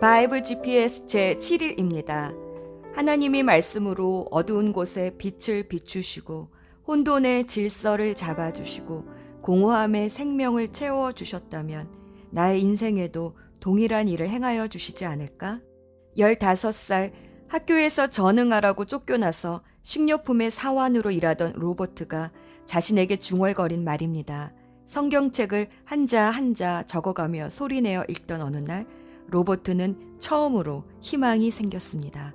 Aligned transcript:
바이블 0.00 0.42
GPS 0.44 1.04
제 1.04 1.34
7일입니다. 1.34 2.34
하나님이 2.94 3.42
말씀으로 3.42 4.26
어두운 4.30 4.72
곳에 4.72 5.14
빛을 5.18 5.64
비추시고 5.64 6.48
혼돈의 6.88 7.44
질서를 7.46 8.14
잡아주시고 8.14 9.04
공허함의 9.42 10.08
생명을 10.08 10.68
채워주셨다면 10.68 11.92
나의 12.30 12.62
인생에도 12.62 13.36
동일한 13.60 14.08
일을 14.08 14.30
행하여 14.30 14.68
주시지 14.68 15.04
않을까? 15.04 15.60
15살 16.16 17.12
학교에서 17.48 18.06
전응하라고 18.06 18.86
쫓겨나서 18.86 19.62
식료품의 19.82 20.50
사원으로 20.50 21.10
일하던 21.10 21.52
로버트가 21.56 22.32
자신에게 22.64 23.16
중얼거린 23.16 23.84
말입니다. 23.84 24.54
성경책을 24.86 25.68
한자 25.84 26.30
한자 26.30 26.84
적어가며 26.84 27.50
소리내어 27.50 28.06
읽던 28.08 28.40
어느 28.40 28.56
날 28.56 28.86
로버트는 29.30 30.18
처음으로 30.18 30.84
희망이 31.00 31.50
생겼습니다. 31.50 32.34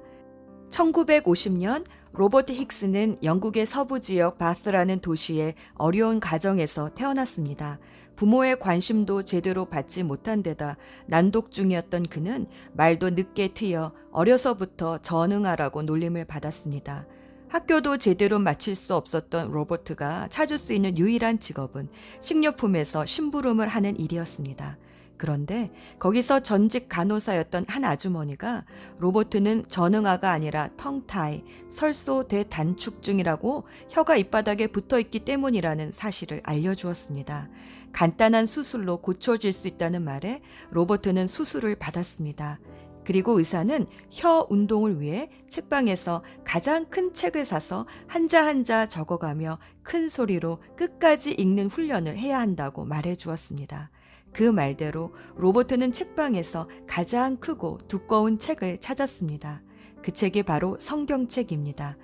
1950년 0.70 1.86
로버트 2.14 2.54
힉스는 2.54 3.24
영국의 3.24 3.66
서부 3.66 4.00
지역 4.00 4.38
바스라는 4.38 5.00
도시의 5.00 5.54
어려운 5.76 6.20
가정에서 6.20 6.90
태어났습니다. 6.90 7.80
부모의 8.16 8.60
관심도 8.60 9.24
제대로 9.24 9.66
받지 9.66 10.02
못한 10.04 10.42
데다 10.42 10.78
난독 11.08 11.52
중이었던 11.52 12.04
그는 12.04 12.48
말도 12.74 13.12
늦게 13.12 13.50
트여 13.50 13.91
어려서부터 14.12 15.00
전응하라고 15.00 15.82
놀림을 15.82 16.26
받았습니다. 16.26 17.05
학교도 17.50 17.98
제대로 17.98 18.40
마칠 18.40 18.76
수 18.76 18.96
없었던 18.96 19.52
로버트가 19.52 20.30
찾을 20.30 20.58
수 20.58 20.74
있는 20.74 20.98
유일한 20.98 21.40
직업은 21.40 21.90
식료품에서 22.20 23.05
심부름을 23.05 23.68
하는 23.68 24.00
일이었습니다. 24.00 24.77
그런데 25.18 25.72
거기서 26.00 26.42
전직 26.42 26.90
간호사였던 26.90 27.66
한 27.68 27.86
아주머니가 27.86 28.66
로버트는 29.00 29.66
전응아가 29.68 30.32
아니라 30.32 30.70
텅타이, 30.77 31.44
설소 31.70 32.27
대단축증이라고 32.27 33.66
혀가 33.90 34.18
입바닥에 34.18 34.68
붙어 34.68 34.99
있기 34.99 35.20
때문이라는 35.20 35.91
사실을 35.91 36.41
알려주었습니다. 36.43 37.49
간단한 37.91 38.46
수술로 38.46 38.98
고쳐질 38.98 39.54
수 39.54 39.68
있다는 39.68 40.04
말에 40.04 40.41
로버트는 40.71 41.27
수술을 41.27 41.76
받았습니다. 41.76 42.60
그리고 43.05 43.38
의사는 43.38 43.86
혀 44.12 44.46
운동을 44.49 44.99
위해 44.99 45.30
책방에서 45.48 46.24
가장 46.43 46.86
큰 46.86 47.13
책을 47.13 47.46
사서 47.46 47.86
한자 48.08 48.46
한자 48.46 48.88
적어가며 48.88 49.60
큰 49.84 50.10
소리로 50.10 50.60
끝까지 50.76 51.34
읽는 51.34 51.68
훈련을 51.68 52.18
해야 52.18 52.40
한다고 52.40 52.84
말해 52.84 53.16
주었습니다. 53.16 53.91
그 54.36 54.44
말대로 54.44 55.14
로버트는 55.38 55.94
책방에서 55.94 56.68
가장 56.86 57.38
크고 57.38 57.78
두꺼운 57.88 58.38
책을 58.38 58.82
찾았습니다. 58.82 59.64
그 60.04 60.12
책이 60.12 60.44
바로 60.44 60.76
성경책입니다. 60.77 61.96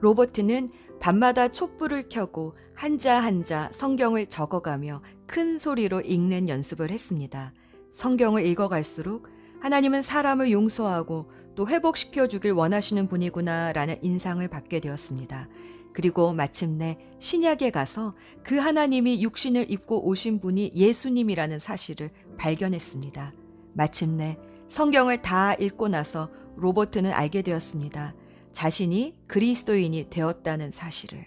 로버트는 0.00 0.70
밤마다 0.98 1.46
촛불을 1.46 2.08
켜고 2.08 2.54
한자 2.74 3.20
한자 3.20 3.68
성경을 3.72 4.26
적어가며 4.26 5.00
큰 5.28 5.60
소리로 5.60 6.00
읽는 6.00 6.48
연습을 6.48 6.90
했습니다. 6.90 7.54
성경을 7.92 8.46
읽어갈수록 8.46 9.28
하나님은 9.60 10.02
사람을 10.02 10.50
용서하고 10.50 11.30
또 11.54 11.68
회복시켜 11.68 12.26
주길 12.26 12.50
원하시는 12.50 13.06
분이구나 13.06 13.74
라는 13.74 13.94
인상을 14.02 14.46
받게 14.48 14.80
되었습니다. 14.80 15.48
그리고 15.92 16.32
마침내 16.32 16.98
신약에 17.18 17.70
가서 17.70 18.14
그 18.42 18.56
하나님이 18.56 19.22
육신을 19.22 19.70
입고 19.70 20.06
오신 20.06 20.40
분이 20.40 20.72
예수님이라는 20.74 21.58
사실을 21.58 22.10
발견했습니다. 22.38 23.34
마침내 23.72 24.38
성경을 24.68 25.22
다 25.22 25.54
읽고 25.54 25.88
나서 25.88 26.30
로버트는 26.56 27.12
알게 27.12 27.42
되었습니다. 27.42 28.14
자신이 28.52 29.16
그리스도인이 29.26 30.10
되었다는 30.10 30.70
사실을. 30.70 31.26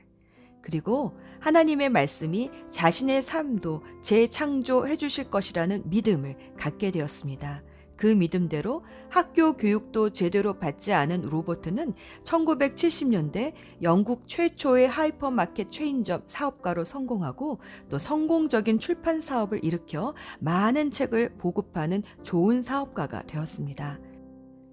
그리고 0.62 1.14
하나님의 1.42 1.90
말씀이 1.90 2.50
자신의 2.70 3.22
삶도 3.22 3.84
재창조해 4.02 4.96
주실 4.96 5.30
것이라는 5.30 5.84
믿음을 5.90 6.38
갖게 6.58 6.90
되었습니다. 6.92 7.64
그 7.96 8.08
믿음대로 8.08 8.84
학교 9.10 9.54
교육도 9.54 10.10
제대로 10.12 10.54
받지 10.60 10.94
않은 10.94 11.22
로버트는 11.24 11.94
1970년대 12.24 13.54
영국 13.82 14.28
최초의 14.28 14.88
하이퍼마켓 14.88 15.72
체인점 15.72 16.24
사업가로 16.26 16.84
성공하고 16.84 17.60
또 17.90 17.98
성공적인 18.00 18.80
출판 18.80 19.22
사업을 19.22 19.64
일으켜 19.64 20.14
많은 20.40 20.92
책을 20.92 21.36
보급하는 21.38 22.04
좋은 22.24 22.62
사업가가 22.62 23.24
되었습니다. 23.24 24.00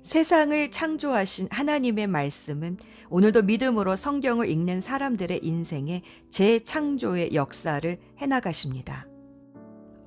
세상을 0.02 0.70
창조하신 0.70 1.48
하나님의 1.50 2.06
말씀은 2.06 2.78
오늘도 3.10 3.42
믿음으로 3.42 3.96
성경을 3.96 4.48
읽는 4.48 4.80
사람들의 4.80 5.40
인생에 5.42 6.02
재창조의 6.30 7.34
역사를 7.34 7.98
해나가십니다. 8.18 9.06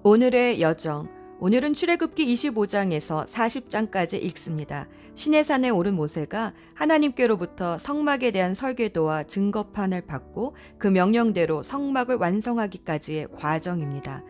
오늘의 0.04 0.62
여정, 0.62 1.23
오늘은 1.46 1.74
출애굽기 1.74 2.34
25장에서 2.36 3.28
40장까지 3.28 4.24
읽습니다. 4.28 4.88
시내산에 5.14 5.72
오른 5.72 5.94
모세가 5.94 6.54
하나님께로부터 6.74 7.78
성막에 7.78 8.32
대한 8.32 8.56
설계도와 8.56 9.24
증거판을 9.24 10.06
받고 10.06 10.56
그 10.78 10.88
명령대로 10.88 11.62
성막을 11.62 12.16
완성하기까지의 12.16 13.28
과정입니다. 13.38 14.24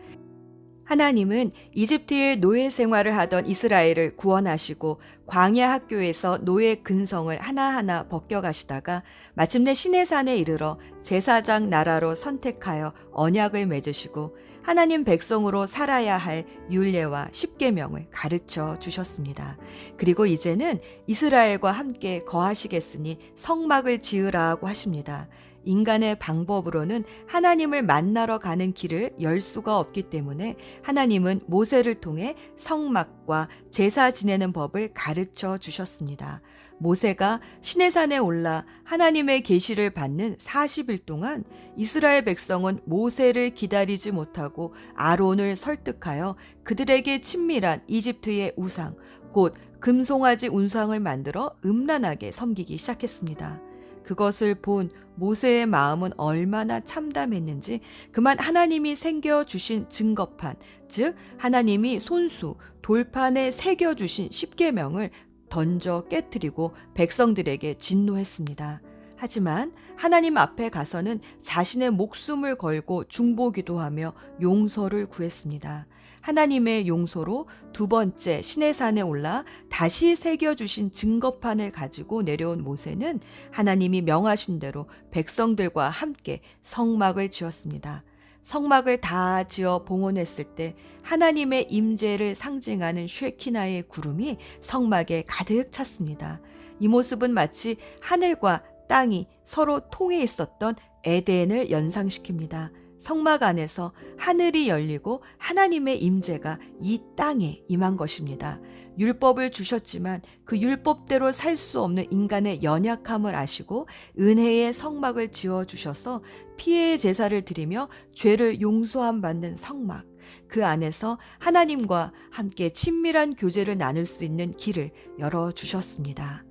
하나님은 0.86 1.52
이집트의 1.72 2.38
노예 2.38 2.68
생활을 2.68 3.16
하던 3.16 3.46
이스라엘을 3.46 4.16
구원하시고 4.16 5.00
광야 5.26 5.70
학교에서 5.70 6.38
노예 6.38 6.74
근성을 6.74 7.38
하나하나 7.38 8.08
벗겨가시다가 8.08 9.04
마침내 9.34 9.72
시내산에 9.72 10.36
이르러 10.36 10.80
제사장 11.00 11.70
나라로 11.70 12.16
선택하여 12.16 12.92
언약을 13.12 13.66
맺으시고 13.66 14.34
하나님 14.64 15.04
백성으로 15.04 15.66
살아야 15.66 16.16
할 16.16 16.46
율례와 16.70 17.28
십계명을 17.32 18.06
가르쳐 18.10 18.78
주셨습니다. 18.78 19.58
그리고 19.98 20.24
이제는 20.24 20.80
이스라엘과 21.06 21.70
함께 21.70 22.20
거하시겠으니 22.20 23.18
성막을 23.34 24.00
지으라고 24.00 24.66
하십니다. 24.66 25.28
인간의 25.64 26.18
방법으로는 26.18 27.04
하나님을 27.26 27.82
만나러 27.82 28.38
가는 28.38 28.72
길을 28.72 29.16
열 29.20 29.42
수가 29.42 29.78
없기 29.78 30.04
때문에 30.04 30.56
하나님은 30.82 31.40
모세를 31.46 31.96
통해 31.96 32.34
성막과 32.56 33.48
제사 33.70 34.12
지내는 34.12 34.52
법을 34.54 34.92
가르쳐 34.94 35.58
주셨습니다. 35.58 36.40
모세가 36.84 37.40
시내산에 37.62 38.18
올라 38.18 38.66
하나님의 38.84 39.40
계시를 39.42 39.88
받는 39.88 40.36
40일 40.36 41.06
동안 41.06 41.42
이스라엘 41.78 42.24
백성은 42.26 42.80
모세를 42.84 43.54
기다리지 43.54 44.10
못하고 44.10 44.74
아론을 44.94 45.56
설득하여 45.56 46.36
그들에게 46.62 47.22
친밀한 47.22 47.82
이집트의 47.88 48.52
우상, 48.56 48.96
곧 49.32 49.54
금송아지 49.80 50.48
운상을 50.48 50.98
만들어 51.00 51.54
음란하게 51.64 52.32
섬기기 52.32 52.76
시작했습니다. 52.76 53.62
그것을 54.02 54.54
본 54.54 54.90
모세의 55.14 55.64
마음은 55.64 56.10
얼마나 56.18 56.80
참담했는지 56.80 57.80
그만 58.12 58.38
하나님이 58.38 58.94
생겨주신 58.94 59.88
증거판, 59.88 60.56
즉 60.88 61.16
하나님이 61.38 61.98
손수, 62.00 62.56
돌판에 62.82 63.52
새겨주신 63.52 64.28
십계명을 64.30 65.10
던져 65.54 66.02
깨뜨리고 66.10 66.72
백성들에게 66.94 67.74
진노했습니다. 67.74 68.80
하지만 69.16 69.72
하나님 69.94 70.36
앞에 70.36 70.68
가서는 70.68 71.20
자신의 71.40 71.92
목숨을 71.92 72.56
걸고 72.56 73.04
중보기도하며 73.04 74.14
용서를 74.42 75.06
구했습니다. 75.06 75.86
하나님의 76.22 76.88
용서로 76.88 77.46
두 77.72 77.86
번째 77.86 78.42
시내산에 78.42 79.02
올라 79.02 79.44
다시 79.70 80.16
새겨주신 80.16 80.90
증거판을 80.90 81.70
가지고 81.70 82.22
내려온 82.22 82.64
모세는 82.64 83.20
하나님이 83.52 84.02
명하신 84.02 84.58
대로 84.58 84.88
백성들과 85.12 85.88
함께 85.88 86.40
성막을 86.62 87.30
지었습니다. 87.30 88.02
성막을 88.44 89.00
다 89.00 89.42
지어 89.44 89.84
봉헌했을 89.84 90.44
때 90.54 90.76
하나님의 91.02 91.66
임재를 91.70 92.34
상징하는 92.34 93.06
쉐키나의 93.08 93.84
구름이 93.88 94.36
성막에 94.60 95.24
가득 95.26 95.72
찼습니다. 95.72 96.40
이 96.78 96.86
모습은 96.86 97.32
마치 97.32 97.76
하늘과 98.00 98.62
땅이 98.88 99.26
서로 99.44 99.80
통해 99.90 100.22
있었던 100.22 100.74
에덴을 101.04 101.68
연상시킵니다. 101.68 102.70
성막 102.98 103.42
안에서 103.42 103.92
하늘이 104.16 104.68
열리고 104.68 105.22
하나님의 105.38 106.02
임재가 106.02 106.58
이 106.80 107.00
땅에 107.16 107.60
임한 107.68 107.96
것입니다. 107.96 108.60
율법을 108.98 109.50
주셨지만 109.50 110.22
그 110.44 110.58
율법대로 110.58 111.32
살 111.32 111.56
수 111.56 111.80
없는 111.80 112.10
인간의 112.10 112.62
연약함을 112.62 113.34
아시고 113.34 113.86
은혜의 114.18 114.72
성막을 114.72 115.30
지어 115.30 115.64
주셔서 115.64 116.22
피해의 116.56 116.98
제사를 116.98 117.40
드리며 117.42 117.88
죄를 118.12 118.60
용서함 118.60 119.20
받는 119.20 119.56
성막. 119.56 120.04
그 120.48 120.66
안에서 120.66 121.18
하나님과 121.38 122.12
함께 122.30 122.70
친밀한 122.70 123.34
교제를 123.34 123.78
나눌 123.78 124.06
수 124.06 124.24
있는 124.24 124.52
길을 124.52 124.90
열어 125.18 125.52
주셨습니다. 125.52 126.44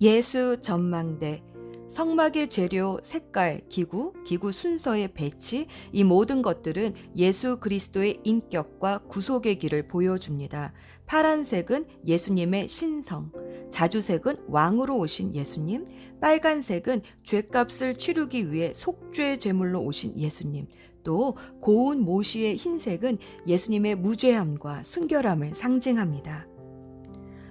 예수 0.00 0.60
전망대 0.60 1.42
성막의 1.88 2.48
재료, 2.48 2.98
색깔, 3.02 3.60
기구, 3.68 4.14
기구 4.24 4.50
순서의 4.50 5.14
배치, 5.14 5.66
이 5.92 6.02
모든 6.02 6.42
것들은 6.42 6.94
예수 7.16 7.58
그리스도의 7.60 8.20
인격과 8.24 9.04
구속의 9.06 9.58
길을 9.60 9.86
보여줍니다. 9.86 10.72
파란색은 11.06 11.86
예수님의 12.06 12.68
신성, 12.68 13.30
자주색은 13.70 14.44
왕으로 14.48 14.98
오신 14.98 15.34
예수님, 15.34 15.86
빨간색은 16.20 17.02
죄값을 17.22 17.96
치르기 17.96 18.52
위해 18.52 18.72
속죄 18.74 19.38
제물로 19.38 19.82
오신 19.82 20.18
예수님, 20.18 20.66
또 21.02 21.36
고운 21.60 22.00
모시의 22.00 22.56
흰색은 22.56 23.18
예수님의 23.46 23.96
무죄함과 23.96 24.82
순결함을 24.82 25.54
상징합니다. 25.54 26.48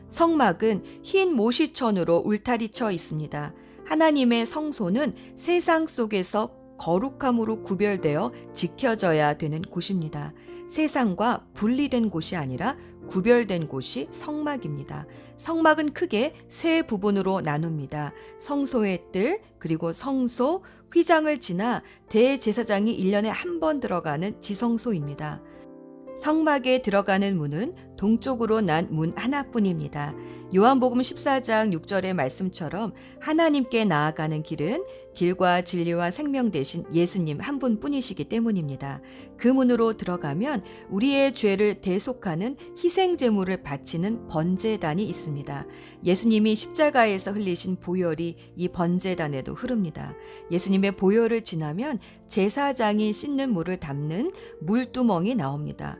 성막은 0.09 0.83
흰 1.03 1.33
모시천으로 1.35 2.23
울타리 2.25 2.69
쳐 2.69 2.91
있습니다. 2.91 3.53
하나님의 3.85 4.45
성소는 4.45 5.13
세상 5.35 5.87
속에서 5.87 6.55
거룩함으로 6.77 7.63
구별되어 7.63 8.31
지켜져야 8.53 9.35
되는 9.35 9.61
곳입니다. 9.61 10.33
세상과 10.69 11.47
분리된 11.53 12.09
곳이 12.09 12.35
아니라 12.35 12.77
구별된 13.07 13.67
곳이 13.67 14.07
성막입니다. 14.11 15.05
성막은 15.37 15.93
크게 15.93 16.33
세 16.47 16.81
부분으로 16.83 17.41
나눕니다. 17.41 18.13
성소의 18.39 19.05
뜰, 19.11 19.41
그리고 19.59 19.91
성소, 19.93 20.63
휘장을 20.93 21.39
지나 21.39 21.81
대제사장이 22.09 22.97
1년에 22.97 23.25
한 23.27 23.59
번 23.59 23.79
들어가는 23.79 24.39
지성소입니다. 24.41 25.41
성막에 26.19 26.81
들어가는 26.81 27.35
문은 27.37 27.92
동쪽으로 27.97 28.61
난 28.61 28.83
문 28.93 29.11
하나뿐입니다. 29.15 30.13
요한복음 30.55 30.99
14장 31.01 31.73
6절의 31.73 32.13
말씀처럼 32.13 32.93
하나님께 33.19 33.85
나아가는 33.85 34.43
길은 34.43 34.83
길과 35.15 35.61
진리와 35.61 36.11
생명 36.11 36.51
대신 36.51 36.85
예수님 36.93 37.39
한 37.39 37.59
분뿐이시기 37.59 38.25
때문입니다. 38.25 39.01
그 39.37 39.47
문으로 39.47 39.93
들어가면 39.93 40.63
우리의 40.89 41.33
죄를 41.33 41.81
대속하는 41.81 42.55
희생 42.77 43.17
제물을 43.17 43.63
바치는 43.63 44.27
번제단이 44.27 45.03
있습니다. 45.03 45.65
예수님이 46.03 46.55
십자가에서 46.55 47.31
흘리신 47.31 47.77
보혈이 47.77 48.35
이 48.55 48.67
번제단에도 48.67 49.53
흐릅니다. 49.53 50.13
예수님의 50.51 50.93
보혈을 50.97 51.43
지나면 51.43 51.99
제사장이 52.27 53.13
씻는 53.13 53.51
물을 53.53 53.77
담는 53.77 54.31
물두멍이 54.61 55.35
나옵니다. 55.35 55.97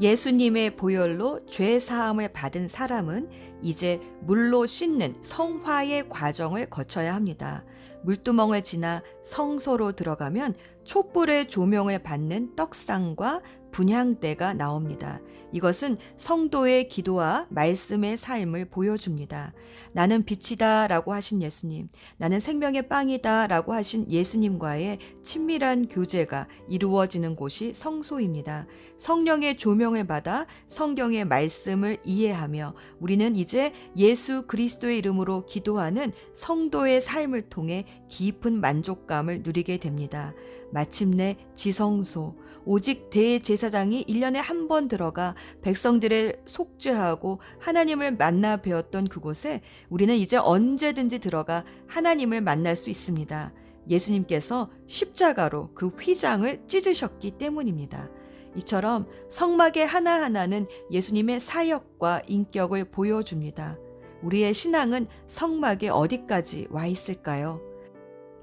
예수님의 0.00 0.76
보혈로 0.76 1.44
죄 1.46 1.78
사함을 1.78 2.32
받은 2.32 2.68
사람은 2.68 3.28
이제 3.60 4.00
물로 4.22 4.66
씻는 4.66 5.16
성화의 5.20 6.08
과정을 6.08 6.70
거쳐야 6.70 7.14
합니다. 7.14 7.64
물두멍을 8.02 8.62
지나 8.62 9.02
성소로 9.22 9.92
들어가면 9.92 10.54
촛불의 10.84 11.48
조명을 11.48 12.02
받는 12.02 12.56
떡상과 12.56 13.42
분향대가 13.70 14.54
나옵니다. 14.54 15.20
이것은 15.52 15.96
성도의 16.16 16.88
기도와 16.88 17.46
말씀의 17.50 18.16
삶을 18.16 18.66
보여줍니다. 18.66 19.52
나는 19.92 20.24
빛이다 20.24 20.86
라고 20.86 21.12
하신 21.12 21.42
예수님, 21.42 21.88
나는 22.18 22.40
생명의 22.40 22.88
빵이다 22.88 23.48
라고 23.48 23.72
하신 23.72 24.10
예수님과의 24.10 24.98
친밀한 25.22 25.88
교제가 25.88 26.46
이루어지는 26.68 27.34
곳이 27.34 27.72
성소입니다. 27.74 28.66
성령의 28.98 29.56
조명을 29.56 30.06
받아 30.06 30.46
성경의 30.68 31.24
말씀을 31.24 31.96
이해하며 32.04 32.74
우리는 33.00 33.34
이제 33.34 33.72
예수 33.96 34.46
그리스도의 34.46 34.98
이름으로 34.98 35.46
기도하는 35.46 36.12
성도의 36.34 37.00
삶을 37.00 37.48
통해 37.48 37.86
깊은 38.08 38.60
만족감을 38.60 39.42
누리게 39.42 39.78
됩니다. 39.78 40.34
마침내 40.72 41.36
지성소, 41.54 42.36
오직 42.64 43.10
대제사장이 43.10 44.04
1년에 44.04 44.36
한 44.36 44.68
번 44.68 44.86
들어가 44.86 45.34
백성들의 45.62 46.42
속죄하고 46.46 47.40
하나님을 47.58 48.16
만나 48.16 48.58
배웠던 48.58 49.08
그곳에 49.08 49.62
우리는 49.88 50.14
이제 50.14 50.36
언제든지 50.36 51.18
들어가 51.18 51.64
하나님을 51.88 52.40
만날 52.40 52.76
수 52.76 52.88
있습니다. 52.90 53.52
예수님께서 53.88 54.70
십자가로 54.86 55.70
그 55.74 55.88
휘장을 55.88 56.66
찢으셨기 56.68 57.32
때문입니다. 57.32 58.10
이처럼 58.56 59.06
성막의 59.28 59.86
하나하나는 59.86 60.66
예수님의 60.92 61.40
사역과 61.40 62.22
인격을 62.28 62.90
보여줍니다. 62.92 63.78
우리의 64.22 64.54
신앙은 64.54 65.06
성막에 65.26 65.88
어디까지 65.88 66.68
와 66.70 66.86
있을까요? 66.86 67.60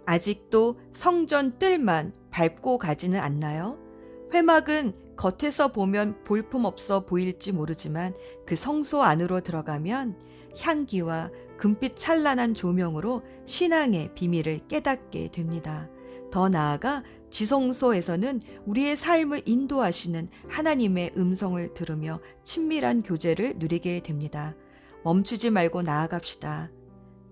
아직도 0.05 0.79
성전 0.91 1.57
뜰만 1.59 2.13
밟고 2.31 2.77
가지는 2.77 3.19
않나요? 3.19 3.77
회막은 4.33 4.93
겉에서 5.15 5.69
보면 5.69 6.23
볼품없어 6.23 7.05
보일지 7.05 7.51
모르지만 7.51 8.13
그 8.45 8.55
성소 8.55 9.01
안으로 9.01 9.41
들어가면 9.41 10.19
향기와 10.59 11.31
금빛 11.57 11.95
찬란한 11.95 12.53
조명으로 12.53 13.23
신앙의 13.45 14.11
비밀을 14.13 14.67
깨닫게 14.67 15.29
됩니다. 15.31 15.89
더 16.31 16.49
나아가 16.49 17.03
지성소에서는 17.29 18.41
우리의 18.65 18.95
삶을 18.95 19.43
인도하시는 19.45 20.29
하나님의 20.47 21.11
음성을 21.17 21.73
들으며 21.73 22.19
친밀한 22.43 23.01
교제를 23.01 23.55
누리게 23.57 24.01
됩니다. 24.01 24.55
멈추지 25.03 25.49
말고 25.49 25.81
나아갑시다. 25.81 26.71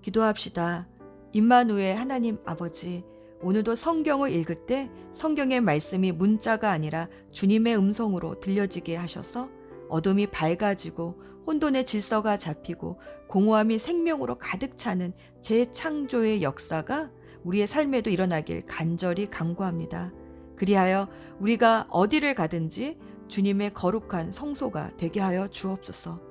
기도합시다. 0.01 0.87
임마누엘 1.33 1.97
하나님 1.97 2.37
아버지, 2.45 3.03
오늘도 3.41 3.75
성경을 3.75 4.31
읽을 4.31 4.65
때 4.65 4.89
성경의 5.11 5.61
말씀이 5.61 6.11
문자가 6.11 6.71
아니라 6.71 7.09
주님의 7.31 7.77
음성으로 7.77 8.39
들려지게 8.39 8.95
하셔서 8.95 9.49
어둠이 9.89 10.27
밝아지고 10.27 11.21
혼돈의 11.45 11.85
질서가 11.85 12.37
잡히고 12.37 12.99
공허함이 13.27 13.77
생명으로 13.77 14.37
가득 14.39 14.77
차는 14.77 15.13
재창조의 15.41 16.41
역사가 16.41 17.11
우리의 17.43 17.67
삶에도 17.67 18.09
일어나길 18.09 18.65
간절히 18.65 19.29
간구합니다. 19.29 20.11
그리하여 20.55 21.07
우리가 21.39 21.87
어디를 21.89 22.33
가든지 22.33 22.97
주님의 23.27 23.73
거룩한 23.73 24.31
성소가 24.31 24.95
되게 24.95 25.19
하여 25.19 25.47
주옵소서. 25.47 26.21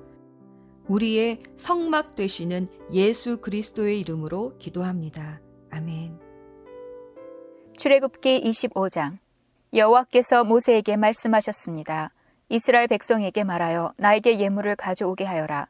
우리의 0.87 1.41
성막 1.55 2.15
되시는 2.15 2.67
예수 2.91 3.37
그리스도의 3.37 3.99
이름으로 4.01 4.57
기도합니다. 4.57 5.41
아멘. 5.71 6.24
출애굽기 7.77 8.41
25장 8.41 9.17
여호와께서 9.73 10.45
모세에게 10.45 10.95
말씀하셨습니다. 10.95 12.11
이스라엘 12.47 12.87
백성에게 12.87 13.43
말하여 13.43 13.93
나에게 13.97 14.39
예물을 14.39 14.75
가져오게 14.77 15.25
하여라. 15.25 15.67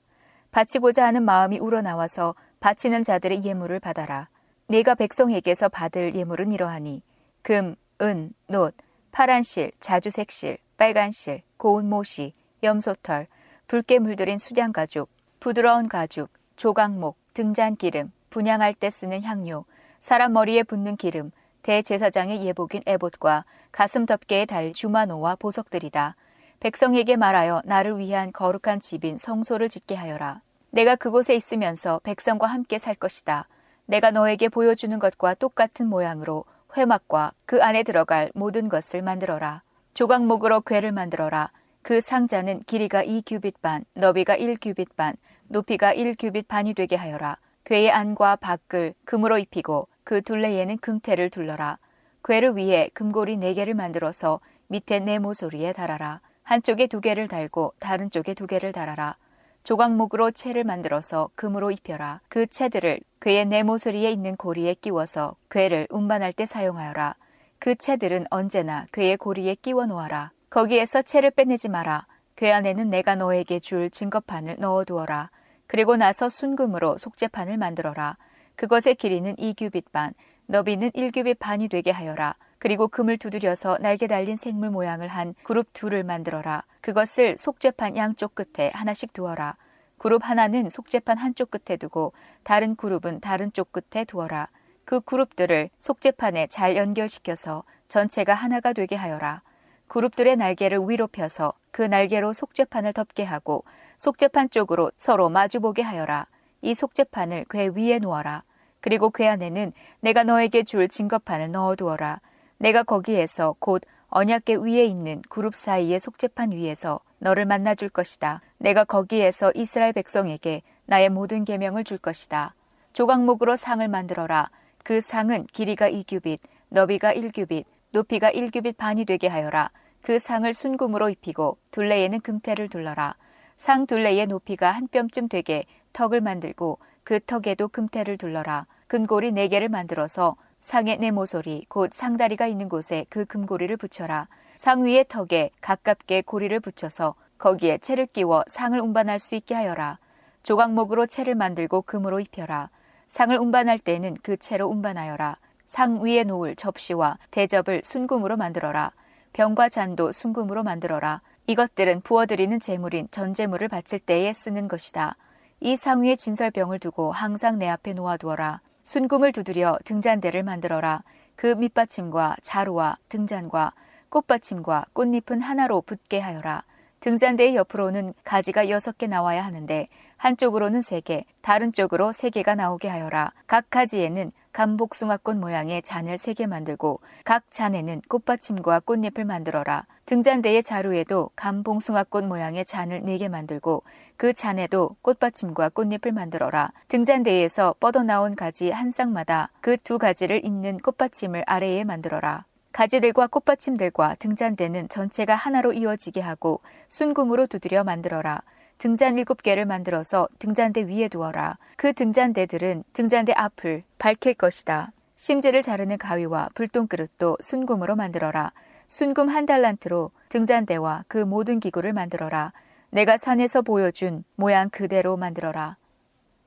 바치고자 0.52 1.06
하는 1.06 1.24
마음이 1.24 1.58
우러나와서 1.58 2.36
바치는 2.60 3.04
자들의 3.04 3.44
예물을 3.44 3.80
받아라. 3.80 4.30
네가 4.68 4.96
백성에게서 4.96 5.70
받을 5.70 6.16
예물은 6.16 6.52
이러하니 6.52 7.02
금, 7.42 7.76
은, 8.02 8.34
놋, 8.48 8.76
파란 9.12 9.42
실, 9.44 9.72
자주색 9.80 10.32
실, 10.32 10.58
빨간 10.78 11.12
실, 11.12 11.42
고운 11.58 11.90
모시, 11.90 12.34
염소털, 12.62 13.28
붉게 13.68 14.00
물들인 14.00 14.38
수량 14.38 14.74
가죽, 14.74 15.10
부드러운 15.40 15.90
가죽, 15.90 16.30
조각목, 16.56 17.18
등잔 17.34 17.76
기름, 17.76 18.12
분양할 18.30 18.74
때 18.74 18.90
쓰는 18.90 19.24
향료, 19.24 19.66
사람 20.00 20.34
머리에 20.34 20.64
붓는 20.64 20.98
기름, 20.98 21.32
대제사장의 21.66 22.46
예복인 22.46 22.84
에봇과 22.86 23.44
가슴 23.72 24.06
덮개에 24.06 24.46
달 24.46 24.72
주마노와 24.72 25.36
보석들이다. 25.38 26.16
백성에게 26.60 27.16
말하여 27.16 27.64
나를 27.66 27.98
위한 27.98 28.32
거룩한 28.32 28.82
집인 28.82 29.18
성소를 29.18 29.70
짓게 29.70 29.96
하여라. 29.96 30.42
내가 30.70 30.96
그곳에 30.96 31.36
있으면서 31.36 32.00
백성과 32.04 32.46
함께 32.46 32.78
살 32.78 32.94
것이다. 32.94 33.48
내가 33.88 34.12
너에게 34.12 34.48
보여주는 34.48 34.98
것과 35.00 35.34
똑같은 35.34 35.88
모양으로 35.88 36.46
회막과 36.78 37.32
그 37.48 37.64
안에 37.64 37.82
들어갈 37.82 38.30
모든 38.36 38.70
것을 38.70 39.02
만들어라. 39.02 39.64
조각목으로 39.96 40.62
궤를 40.62 40.92
만들어라. 40.92 41.50
그 41.82 42.00
상자는 42.00 42.62
길이가 42.68 43.04
2규빗 43.04 43.56
반, 43.64 43.86
너비가 43.96 44.38
1규빗 44.38 44.96
반, 44.96 45.16
높이가 45.48 45.96
1규빗 45.96 46.48
반이 46.48 46.76
되게 46.76 46.96
하여라. 46.96 47.38
궤의 47.64 47.90
안과 47.90 48.36
밖을 48.36 48.94
금으로 49.06 49.40
입히고 49.40 49.88
그 50.06 50.22
둘레에는 50.22 50.78
금태를 50.78 51.32
둘러라. 51.32 51.80
괴를 52.24 52.56
위에 52.56 52.90
금고리 52.94 53.38
네 53.38 53.54
개를 53.56 53.74
만들어서 53.74 54.40
밑에 54.68 55.00
네 55.00 55.20
모서리에 55.20 55.74
달아라. 55.74 56.22
한쪽에 56.44 56.86
두 56.88 57.02
개를 57.02 57.28
달고 57.28 57.74
다른 57.80 58.12
쪽에 58.12 58.36
두 58.36 58.46
개를 58.46 58.72
달아라. 58.72 59.18
조각목으로 59.64 60.30
채를 60.30 60.64
만들어서 60.64 61.32
금으로 61.34 61.72
입혀라. 61.72 62.22
그 62.30 62.46
채들을 62.46 63.00
괴의 63.20 63.48
네 63.48 63.64
모서리에 63.64 64.12
있는 64.12 64.36
고리에 64.36 64.76
끼워서 64.76 65.36
괴를 65.50 65.88
운반할 65.90 66.34
때 66.34 66.46
사용하여라. 66.46 67.16
그 67.58 67.74
채들은 67.74 68.28
언제나 68.30 68.86
괴의 68.94 69.18
고리에 69.18 69.56
끼워 69.56 69.88
놓아라. 69.88 70.32
거기에서 70.52 71.02
채를 71.02 71.32
빼내지 71.32 71.68
마라. 71.68 72.06
괴 72.36 72.52
안에는 72.52 72.92
내가 72.92 73.16
너에게 73.16 73.60
줄 73.60 73.90
증거판을 73.90 74.58
넣어두어라. 74.60 75.32
그리고 75.66 75.96
나서 75.96 76.30
순금으로 76.30 77.00
속죄판을 77.00 77.58
만들어라. 77.58 78.18
그것의 78.56 78.96
길이는 78.96 79.36
2규빗 79.36 79.92
반, 79.92 80.14
너비는 80.48 80.92
1규빗 80.92 81.40
반이 81.40 81.70
되게 81.70 81.92
하여라. 81.92 82.36
그리고 82.58 82.88
금을 82.88 83.18
두드려서 83.18 83.78
날개 83.80 84.08
달린 84.08 84.36
생물 84.36 84.70
모양을 84.70 85.08
한 85.08 85.36
그룹 85.44 85.68
둘을 85.74 86.04
만들어라. 86.04 86.64
그것을 86.82 87.38
속죄판 87.38 87.98
양쪽 87.98 88.34
끝에 88.36 88.72
하나씩 88.74 89.14
두어라. 89.14 89.56
그룹 89.98 90.28
하나는 90.28 90.70
속죄판 90.70 91.18
한쪽 91.18 91.52
끝에 91.52 91.78
두고 91.78 92.14
다른 92.44 92.76
그룹은 92.76 93.22
다른 93.22 93.52
쪽 93.54 93.72
끝에 93.72 94.06
두어라. 94.06 94.50
그 94.84 95.00
그룹들을 95.00 95.70
속죄판에 95.78 96.48
잘 96.48 96.76
연결시켜서 96.76 97.64
전체가 97.88 98.34
하나가 98.34 98.74
되게 98.74 98.96
하여라. 98.96 99.42
그룹들의 99.88 100.36
날개를 100.36 100.80
위로 100.88 101.08
펴서 101.08 101.54
그 101.72 101.82
날개로 101.82 102.34
속죄판을 102.34 102.94
덮게 102.94 103.24
하고 103.24 103.64
속죄판 103.98 104.50
쪽으로 104.50 104.92
서로 104.98 105.30
마주보게 105.30 105.82
하여라. 105.82 106.28
이 106.66 106.74
속죄판을 106.74 107.46
궤 107.48 107.70
위에 107.70 108.00
놓아라. 108.00 108.42
그리고 108.82 109.12
궤 109.12 109.28
안에는 109.28 109.72
내가 110.00 110.24
너에게 110.24 110.64
줄 110.64 110.88
증거판을 110.88 111.52
넣어두어라. 111.52 112.22
내가 112.58 112.82
거기에서 112.82 113.56
곧 113.60 113.84
언약궤 114.08 114.56
위에 114.56 114.84
있는 114.84 115.22
그룹 115.30 115.56
사이의 115.56 116.00
속죄판 116.00 116.54
위에서 116.54 117.00
너를 117.20 117.46
만나줄 117.46 117.90
것이다. 117.90 118.42
내가 118.58 118.84
거기에서 118.84 119.52
이스라엘 119.54 119.94
백성에게 119.94 120.64
나의 120.88 121.10
모든 121.10 121.46
계명을 121.46 121.84
줄 121.84 122.00
것이다. 122.00 122.56
조각목으로 122.94 123.58
상을 123.58 123.88
만들어라. 123.88 124.50
그 124.84 125.02
상은 125.02 125.46
길이가 125.54 125.88
2규빗, 125.88 126.40
너비가 126.70 127.14
1규빗, 127.14 127.66
높이가 127.92 128.32
1규빗 128.32 128.78
반이 128.78 129.06
되게 129.06 129.28
하여라. 129.28 129.70
그 130.02 130.18
상을 130.18 130.52
순금으로 130.52 131.12
입히고 131.12 131.60
둘레에는 131.70 132.22
금태를 132.22 132.70
둘러라. 132.70 133.16
상 133.56 133.86
둘레의 133.86 134.28
높이가 134.28 134.72
한 134.72 134.88
뼘쯤 134.88 135.30
되게 135.30 135.66
턱을 135.96 136.20
만들고 136.20 136.78
그 137.06 137.22
턱에도 137.22 137.70
금태를 137.70 138.18
둘러라. 138.18 138.68
금고리 138.88 139.32
네 139.32 139.48
개를 139.48 139.70
만들어서 139.70 140.36
상의 140.60 140.98
네 140.98 141.10
모서리 141.10 141.66
곧 141.70 141.92
상다리가 141.94 142.48
있는 142.48 142.68
곳에 142.68 143.06
그 143.10 143.24
금고리를 143.24 143.76
붙여라. 143.78 144.28
상 144.58 144.84
위의 144.84 145.06
턱에 145.08 145.52
가깝게 145.62 146.24
고리를 146.24 146.60
붙여서 146.60 147.16
거기에 147.38 147.78
채를 147.78 148.08
끼워 148.08 148.44
상을 148.48 148.78
운반할 148.78 149.20
수 149.20 149.36
있게 149.36 149.56
하여라. 149.56 150.00
조각목으로 150.44 151.06
채를 151.06 151.34
만들고 151.34 151.84
금으로 151.84 152.20
입혀라. 152.20 152.70
상을 153.08 153.36
운반할 153.38 153.80
때는 153.80 154.18
그 154.22 154.36
채로 154.36 154.68
운반하여라. 154.68 155.38
상 155.66 156.04
위에 156.04 156.24
놓을 156.24 156.58
접시와 156.58 157.18
대접을 157.32 157.82
순금으로 157.86 158.36
만들어라. 158.36 158.92
병과 159.32 159.70
잔도 159.70 160.12
순금으로 160.12 160.64
만들어라. 160.64 161.22
이것들은 161.48 162.02
부어드리는 162.02 162.60
제물인 162.60 163.08
전제물을 163.12 163.70
바칠 163.70 164.00
때에 164.00 164.34
쓰는 164.34 164.68
것이다. 164.68 165.16
이 165.62 165.76
상 165.78 166.04
위에 166.04 166.16
진설병을 166.16 166.80
두고 166.80 167.12
항상 167.12 167.58
내 167.58 167.68
앞에 167.70 167.94
놓아두어라. 167.94 168.62
순금을 168.84 169.32
두드려 169.32 169.80
등잔대를 169.86 170.44
만들어라. 170.44 171.04
그 171.36 171.48
밑받침과 171.48 172.38
자루와 172.42 172.98
등잔과 173.10 173.74
꽃받침과 174.10 174.88
꽃잎은 174.94 175.42
하나로 175.42 175.82
붙게 175.82 176.20
하여라. 176.20 176.64
등잔대의 177.00 177.56
옆으로는 177.56 178.14
가지가 178.24 178.70
여섯 178.70 178.98
개 178.98 179.08
나와야 179.08 179.46
하는데 179.46 179.88
한쪽으로는 180.18 180.82
세 180.82 181.02
개, 181.02 181.24
다른 181.42 181.72
쪽으로 181.72 182.12
세 182.12 182.30
개가 182.30 182.56
나오게 182.56 182.88
하여라. 182.88 183.32
각 183.48 183.70
가지에는 183.70 184.32
감복숭아꽃 184.56 185.36
모양의 185.36 185.82
잔을 185.82 186.18
세 186.18 186.34
개 186.34 186.48
만들고 186.48 187.02
각 187.26 187.44
잔에는 187.52 188.02
꽃받침과 188.08 188.80
꽃잎을 188.86 189.26
만들어라. 189.26 189.86
등잔대의 190.06 190.64
자루에도 190.64 191.32
감봉숭아꽃 191.36 192.24
모양의 192.24 192.64
잔을 192.64 193.04
네 193.04 193.18
개 193.18 193.28
만들고 193.28 193.84
그 194.16 194.32
잔에도 194.32 194.96
꽃받침과 195.02 195.70
꽃잎을 195.70 196.14
만들어라. 196.14 196.72
등잔대에서 196.88 197.76
뻗어나온 197.82 198.38
가지 198.38 198.72
한 198.72 198.92
쌍마다 198.92 199.50
그 199.60 199.76
두 199.76 199.98
가지를 199.98 200.46
잇는 200.46 200.78
꽃받침을 200.78 201.44
아래에 201.46 201.84
만들어라. 201.84 202.46
가지들과 202.72 203.28
꽃받침들과 203.28 204.16
등잔대는 204.20 204.88
전체가 204.88 205.36
하나로 205.36 205.74
이어지게 205.74 206.22
하고 206.22 206.62
순금으로 206.88 207.48
두드려 207.48 207.84
만들어라. 207.84 208.42
등잔 208.78 209.18
일곱 209.18 209.42
개를 209.42 209.66
만들어서 209.66 210.28
등잔대 210.40 210.84
위에 210.84 211.08
두어라. 211.08 211.58
그 211.78 211.94
등잔대들은 211.94 212.84
등잔대 212.94 213.34
앞을 213.36 213.84
밝힐 213.98 214.34
것이다. 214.34 214.92
심지를 215.16 215.62
자르는 215.62 215.98
가위와 215.98 216.50
불똥그릇도 216.56 217.38
순금으로 217.42 217.96
만들어라. 217.96 218.52
순금 218.88 219.30
한 219.30 219.46
달란트로 219.46 220.12
등잔대와 220.30 221.06
그 221.08 221.18
모든 221.20 221.60
기구를 221.60 221.94
만들어라. 221.94 222.52
내가 222.92 223.18
산에서 223.18 223.62
보여준 223.62 224.24
모양 224.36 224.70
그대로 224.70 225.18
만들어라. 225.18 225.78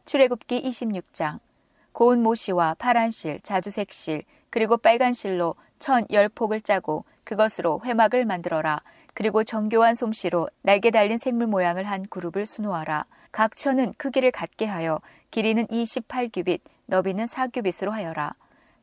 출애굽기 0.04 0.62
26장 0.62 1.40
고운 1.92 2.22
모시와 2.22 2.74
파란 2.78 3.10
실, 3.10 3.40
자주색 3.42 3.92
실, 3.92 4.22
그리고 4.50 4.76
빨간 4.76 5.12
실로 5.12 5.54
천 5.78 6.06
열 6.10 6.28
폭을 6.28 6.60
짜고 6.60 7.04
그것으로 7.24 7.80
회막을 7.84 8.24
만들어라. 8.24 8.82
그리고 9.18 9.42
정교한 9.42 9.96
솜씨로 9.96 10.48
날개 10.62 10.92
달린 10.92 11.18
생물 11.18 11.48
모양을 11.48 11.82
한 11.82 12.06
그룹을 12.06 12.46
수놓아라. 12.46 13.04
각 13.32 13.56
천은 13.56 13.94
크기를 13.98 14.30
같게 14.30 14.64
하여 14.64 15.00
길이는 15.32 15.66
28규빗, 15.66 16.60
너비는 16.86 17.24
4규빗으로 17.24 17.90
하여라. 17.90 18.34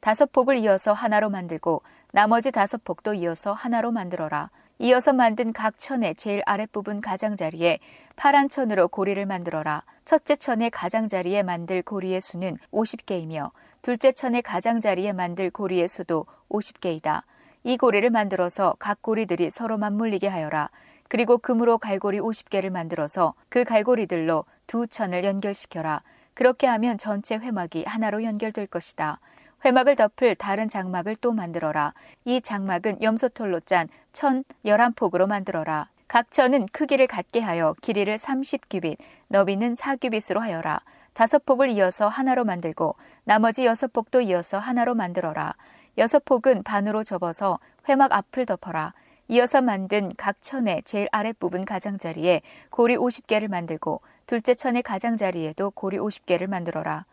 다섯 0.01 0.33
폭을 0.33 0.57
이어서 0.57 0.91
하나로 0.91 1.29
만들고 1.29 1.83
나머지 2.11 2.51
다섯 2.51 2.83
폭도 2.83 3.13
이어서 3.13 3.53
하나로 3.53 3.93
만들어라. 3.93 4.49
이어서 4.79 5.13
만든 5.13 5.53
각 5.53 5.79
천의 5.79 6.15
제일 6.15 6.41
아랫부분 6.45 6.99
가장자리에 6.99 7.79
파란 8.17 8.49
천으로 8.49 8.89
고리를 8.89 9.25
만들어라. 9.25 9.83
첫째 10.03 10.35
천의 10.35 10.69
가장자리에 10.69 11.43
만들 11.43 11.81
고리의 11.81 12.19
수는 12.19 12.57
50개이며 12.73 13.51
둘째 13.81 14.11
천의 14.11 14.41
가장자리에 14.41 15.13
만들 15.13 15.49
고리의 15.49 15.87
수도 15.87 16.25
50개이다. 16.49 17.21
이 17.65 17.77
고리를 17.77 18.07
만들어서 18.11 18.75
각 18.77 19.01
고리들이 19.01 19.49
서로 19.49 19.79
맞물리게 19.79 20.27
하여라. 20.27 20.69
그리고 21.07 21.39
금으로 21.39 21.79
갈고리 21.79 22.19
50개를 22.19 22.69
만들어서 22.69 23.33
그 23.49 23.63
갈고리들로 23.63 24.45
두 24.67 24.85
천을 24.85 25.23
연결시켜라. 25.23 26.03
그렇게 26.35 26.67
하면 26.67 26.99
전체 26.99 27.35
회막이 27.37 27.85
하나로 27.87 28.23
연결될 28.23 28.67
것이다. 28.67 29.19
회막을 29.65 29.95
덮을 29.95 30.35
다른 30.35 30.69
장막을 30.69 31.15
또 31.15 31.31
만들어라. 31.31 31.95
이 32.25 32.39
장막은 32.39 33.01
염소털로 33.01 33.61
짠 33.61 33.87
천 34.13 34.43
열한 34.63 34.93
폭으로 34.93 35.25
만들어라. 35.25 35.89
각 36.07 36.29
천은 36.29 36.67
크기를 36.71 37.07
같게 37.07 37.39
하여 37.39 37.73
길이를 37.81 38.15
30규빗, 38.17 38.97
너비는 39.29 39.73
4규빗으로 39.73 40.37
하여라. 40.37 40.81
다섯 41.13 41.43
폭을 41.45 41.69
이어서 41.69 42.09
하나로 42.09 42.45
만들고 42.45 42.95
나머지 43.23 43.65
여섯 43.65 43.91
폭도 43.91 44.21
이어서 44.21 44.59
하나로 44.59 44.93
만들어라. 44.93 45.55
여섯 45.97 46.23
폭은 46.25 46.63
반으로 46.63 47.03
접어서 47.03 47.59
회막 47.87 48.11
앞을 48.11 48.45
덮어라. 48.45 48.93
이어서 49.27 49.61
만든 49.61 50.13
각 50.17 50.41
천의 50.41 50.83
제일 50.85 51.07
아랫부분 51.11 51.65
가장자리에 51.65 52.41
고리 52.69 52.95
50개를 52.95 53.47
만들고 53.47 54.01
둘째 54.27 54.53
천의 54.53 54.83
가장자리에도 54.83 55.71
고리 55.71 55.97
50개를 55.97 56.47
만들어라. 56.47 57.05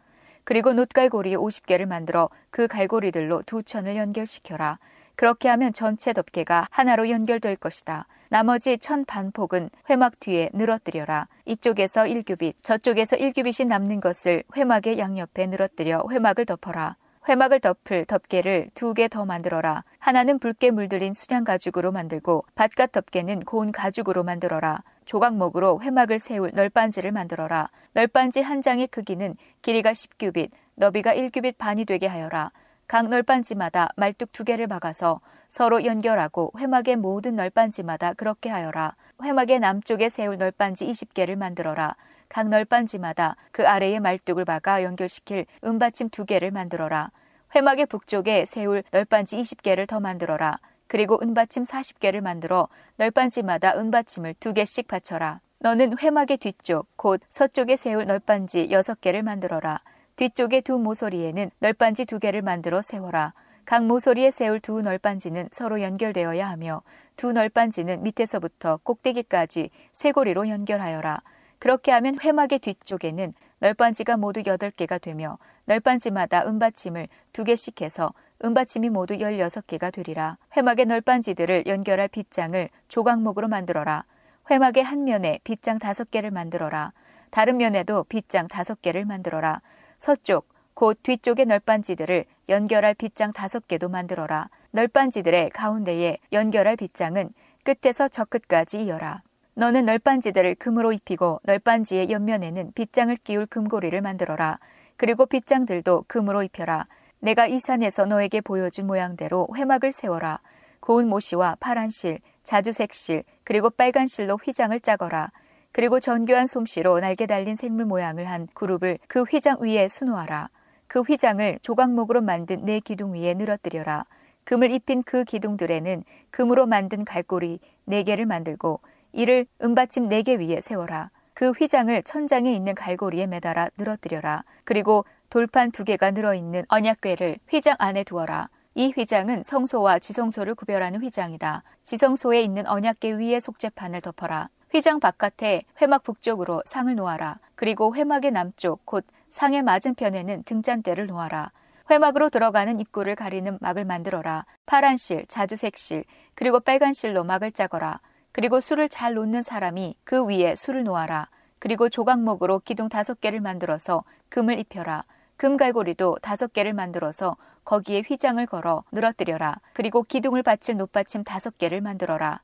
그리고 0.44 0.72
놋갈고리 0.72 1.36
50개를 1.36 1.86
만들어 1.86 2.28
그 2.50 2.66
갈고리들로 2.66 3.42
두 3.46 3.62
천을 3.62 3.96
연결시켜라. 3.96 4.78
그렇게 5.14 5.48
하면 5.48 5.72
전체 5.72 6.12
덮개가 6.12 6.66
하나로 6.70 7.08
연결될 7.08 7.56
것이다. 7.56 8.06
나머지 8.28 8.78
천 8.78 9.04
반폭은 9.04 9.70
회막 9.90 10.18
뒤에 10.20 10.50
늘어뜨려라. 10.54 11.26
이쪽에서 11.44 12.04
1규빗, 12.04 12.54
저쪽에서 12.62 13.16
1규빗이 13.16 13.66
남는 13.66 14.00
것을 14.00 14.42
회막의 14.56 14.98
양옆에 14.98 15.46
늘어뜨려 15.46 16.04
회막을 16.10 16.46
덮어라. 16.46 16.96
회막을 17.29 17.61
덮을 17.61 18.05
덮개를 18.07 18.71
두 18.75 18.95
개 18.95 19.07
더 19.09 19.25
만들어라. 19.25 19.85
하나는 19.99 20.38
붉게 20.38 20.71
물들인 20.73 21.14
수량 21.14 21.45
가죽으로 21.45 21.93
만들고 21.93 22.45
바깥 22.57 22.91
덮개는 22.93 23.45
고운 23.45 23.71
가죽으로 23.71 24.25
만들어라. 24.25 24.83
조각목으로 25.05 25.81
회막을 25.83 26.19
세울 26.19 26.50
널빤지를 26.52 27.12
만들어라. 27.12 27.69
널빤지 27.93 28.41
한 28.41 28.61
장의 28.61 28.88
크기는 28.88 29.37
길이가 29.62 29.93
10규빗, 29.93 30.50
너비가 30.75 31.14
1규빗 31.14 31.59
반이 31.59 31.85
되게 31.85 32.07
하여라. 32.09 32.50
각 32.88 33.09
널빤지마다 33.09 33.91
말뚝 33.97 34.33
두 34.33 34.43
개를 34.45 34.67
박아서 34.67 35.19
서로 35.49 35.85
연결하고 35.85 36.52
회막의 36.59 36.97
모든 36.97 37.37
널빤지마다 37.37 38.14
그렇게 38.14 38.49
하여라. 38.50 38.97
회막의 39.23 39.61
남쪽에 39.61 40.09
세울 40.09 40.38
널빤지 40.38 40.87
20개를 40.87 41.37
만들어라. 41.37 41.95
각 42.32 42.48
널빤지마다 42.48 43.36
그 43.50 43.68
아래에 43.68 44.00
말뚝을 44.00 44.46
박아 44.46 44.84
연결시킬 44.84 45.44
은받침 45.62 46.08
두 46.08 46.24
개를 46.24 46.50
만들어라. 46.50 47.10
회막의 47.54 47.84
북쪽에 47.84 48.46
세울 48.46 48.82
널빤지 48.90 49.36
20개를 49.36 49.86
더 49.86 50.00
만들어라. 50.00 50.56
그리고 50.86 51.20
은받침 51.22 51.64
40개를 51.64 52.22
만들어 52.22 52.68
널빤지마다 52.96 53.76
은받침을 53.76 54.34
두 54.40 54.54
개씩 54.54 54.88
받쳐라. 54.88 55.40
너는 55.58 55.98
회막의 55.98 56.38
뒤쪽 56.38 56.88
곧 56.96 57.20
서쪽에 57.28 57.76
세울 57.76 58.06
널빤지 58.06 58.68
6개를 58.68 59.20
만들어라. 59.20 59.82
뒤쪽의 60.16 60.62
두 60.62 60.78
모서리에는 60.78 61.50
널빤지 61.58 62.06
두 62.06 62.18
개를 62.18 62.40
만들어 62.40 62.80
세워라. 62.80 63.34
각 63.66 63.84
모서리에 63.84 64.30
세울 64.30 64.58
두 64.58 64.80
널빤지는 64.80 65.50
서로 65.52 65.82
연결되어야 65.82 66.48
하며 66.48 66.80
두 67.16 67.32
널빤지는 67.32 68.02
밑에서부터 68.02 68.78
꼭대기까지 68.84 69.68
쇠고리로 69.92 70.48
연결하여라. 70.48 71.20
그렇게 71.62 71.92
하면 71.92 72.19
회막의 72.21 72.59
뒤쪽에는 72.59 73.33
널빤지가 73.61 74.16
모두 74.16 74.42
8개가 74.42 75.00
되며 75.00 75.37
널빤지마다 75.66 76.45
은받침을 76.45 77.07
두 77.33 77.45
개씩 77.45 77.83
해서 77.83 78.12
은받침이 78.45 78.90
모두 78.90 79.14
16개가 79.14 79.92
되리라. 79.92 80.38
회막의 80.57 80.87
널빤지들을 80.87 81.69
연결할 81.69 82.09
빗장을 82.09 82.69
조각목으로 82.88 83.47
만들어라. 83.47 84.04
회막의 84.50 84.83
한 84.83 85.04
면에 85.04 85.38
빗장 85.45 85.78
다섯 85.78 86.11
개를 86.11 86.33
만들어라. 86.33 86.92
다른 87.31 87.59
면에도 87.59 88.02
빗장 88.09 88.49
다섯 88.49 88.83
개를 88.83 89.04
만들어라. 89.04 89.62
서쪽, 89.99 90.49
곧 90.75 90.99
뒤쪽의 91.04 91.47
널빤지들을 91.47 92.25
연결할 92.49 92.95
빗장 92.95 93.33
다섯 93.33 93.69
개도 93.69 93.88
만들어라. 93.88 94.50
널빤지들의 94.73 95.50
가운데에 95.50 96.19
연결할 96.33 96.75
빗장은 96.75 97.31
끝에서 97.62 98.09
저 98.09 98.25
끝까지 98.25 98.83
이어라. 98.83 99.23
너는 99.54 99.85
널빤지들을 99.85 100.54
금으로 100.54 100.92
입히고 100.92 101.40
널빤지의 101.44 102.11
옆면에는 102.11 102.73
빗장을 102.75 103.14
끼울 103.16 103.44
금고리를 103.47 104.00
만들어라. 104.00 104.56
그리고 104.97 105.26
빗장들도 105.26 106.06
금으로 106.09 106.42
입혀라. 106.42 106.85
내가 107.21 107.47
이 107.47 107.59
산에서 107.59 108.06
너에게 108.06 108.40
보여준 108.40 108.87
모양대로 108.87 109.49
회막을 109.54 109.92
세워라. 109.92 110.40
고운 110.80 111.09
모시와 111.09 111.56
파란 111.61 111.90
실, 111.90 112.18
자주색 112.44 112.94
실, 112.94 113.25
그리고 113.44 113.68
빨간 113.68 114.06
실로 114.06 114.38
휘장을 114.42 114.78
짜거라. 114.80 115.30
그리고 115.71 116.00
정교한 116.00 116.47
솜씨로 116.47 117.00
날개 117.00 117.26
달린 117.26 117.54
생물 117.54 117.85
모양을 117.85 118.28
한 118.28 118.49
그룹을 118.54 118.99
그 119.06 119.23
휘장 119.23 119.59
위에 119.61 119.87
수놓아라. 119.88 120.49
그 120.87 121.00
휘장을 121.02 121.59
조각목으로 121.61 122.23
만든 122.23 122.64
네 122.64 122.80
기둥 122.80 123.14
위에 123.14 123.35
늘어뜨려라. 123.35 124.06
금을 124.44 124.73
입힌 124.73 125.02
그 125.02 125.25
기둥들에는 125.25 126.04
금으로 126.30 126.66
만든 126.66 127.04
갈고리 127.04 127.61
네 127.85 128.02
개를 128.02 128.26
만들고 128.26 128.80
이를 129.12 129.47
은받침 129.62 130.09
네 130.09 130.23
개 130.23 130.37
위에 130.37 130.61
세워라. 130.61 131.11
그 131.35 131.50
휘장을 131.50 132.02
천장에 132.02 132.52
있는 132.52 132.75
갈고리에 132.75 133.26
매달아 133.26 133.71
늘어뜨려라. 133.76 134.42
그리고 134.64 135.04
돌판 135.31 135.71
두 135.71 135.85
개가 135.85 136.11
늘어 136.11 136.35
있는 136.35 136.64
언약궤를 136.69 137.38
휘장 137.49 137.76
안에 137.78 138.04
두어라. 138.04 138.49
이 138.75 138.90
휘장은 138.90 139.42
성소와 139.42 139.99
지성소를 139.99 140.54
구별하는 140.54 141.02
휘장이다. 141.02 141.62
지성소에 141.83 142.40
있는 142.40 142.66
언약궤 142.66 143.12
위에 143.12 143.40
속죄판을 143.40 144.00
덮어라. 144.00 144.49
휘장 144.73 145.00
바깥에 145.00 145.62
회막 145.81 146.02
북쪽으로 146.04 146.62
상을 146.64 146.95
놓아라. 146.95 147.38
그리고 147.54 147.95
회막의 147.95 148.31
남쪽 148.31 148.87
곧 148.87 149.04
상의 149.28 149.62
맞은편에는 149.62 150.45
등잔대를 150.45 151.07
놓아라. 151.07 151.50
회막으로 151.90 152.31
들어가는 152.31 152.81
입구를 152.81 153.14
가리는 153.16 153.59
막을 153.61 153.85
만들어라. 153.85 154.47
파란 154.64 154.97
실, 154.97 155.26
자주색 155.28 155.76
실, 155.76 156.04
그리고 156.35 156.61
빨간 156.61 156.95
실로 156.95 157.25
막을 157.25 157.52
짜거라. 157.52 158.00
그리고 158.32 158.60
술을 158.60 158.88
잘 158.88 159.14
놓는 159.14 159.42
사람이 159.42 159.94
그 160.04 160.24
위에 160.24 160.54
술을 160.54 160.84
놓아라. 160.84 161.28
그리고 161.58 161.88
조각목으로 161.88 162.60
기둥 162.64 162.88
다섯 162.88 163.20
개를 163.20 163.40
만들어서 163.40 164.04
금을 164.30 164.58
입혀라. 164.58 165.04
금갈고리도 165.36 166.18
다섯 166.22 166.52
개를 166.52 166.72
만들어서 166.72 167.36
거기에 167.64 168.02
휘장을 168.06 168.44
걸어 168.46 168.84
늘어뜨려라. 168.90 169.60
그리고 169.72 170.02
기둥을 170.02 170.42
받칠 170.42 170.76
높받침 170.76 171.24
다섯 171.24 171.56
개를 171.58 171.80
만들어라. 171.80 172.40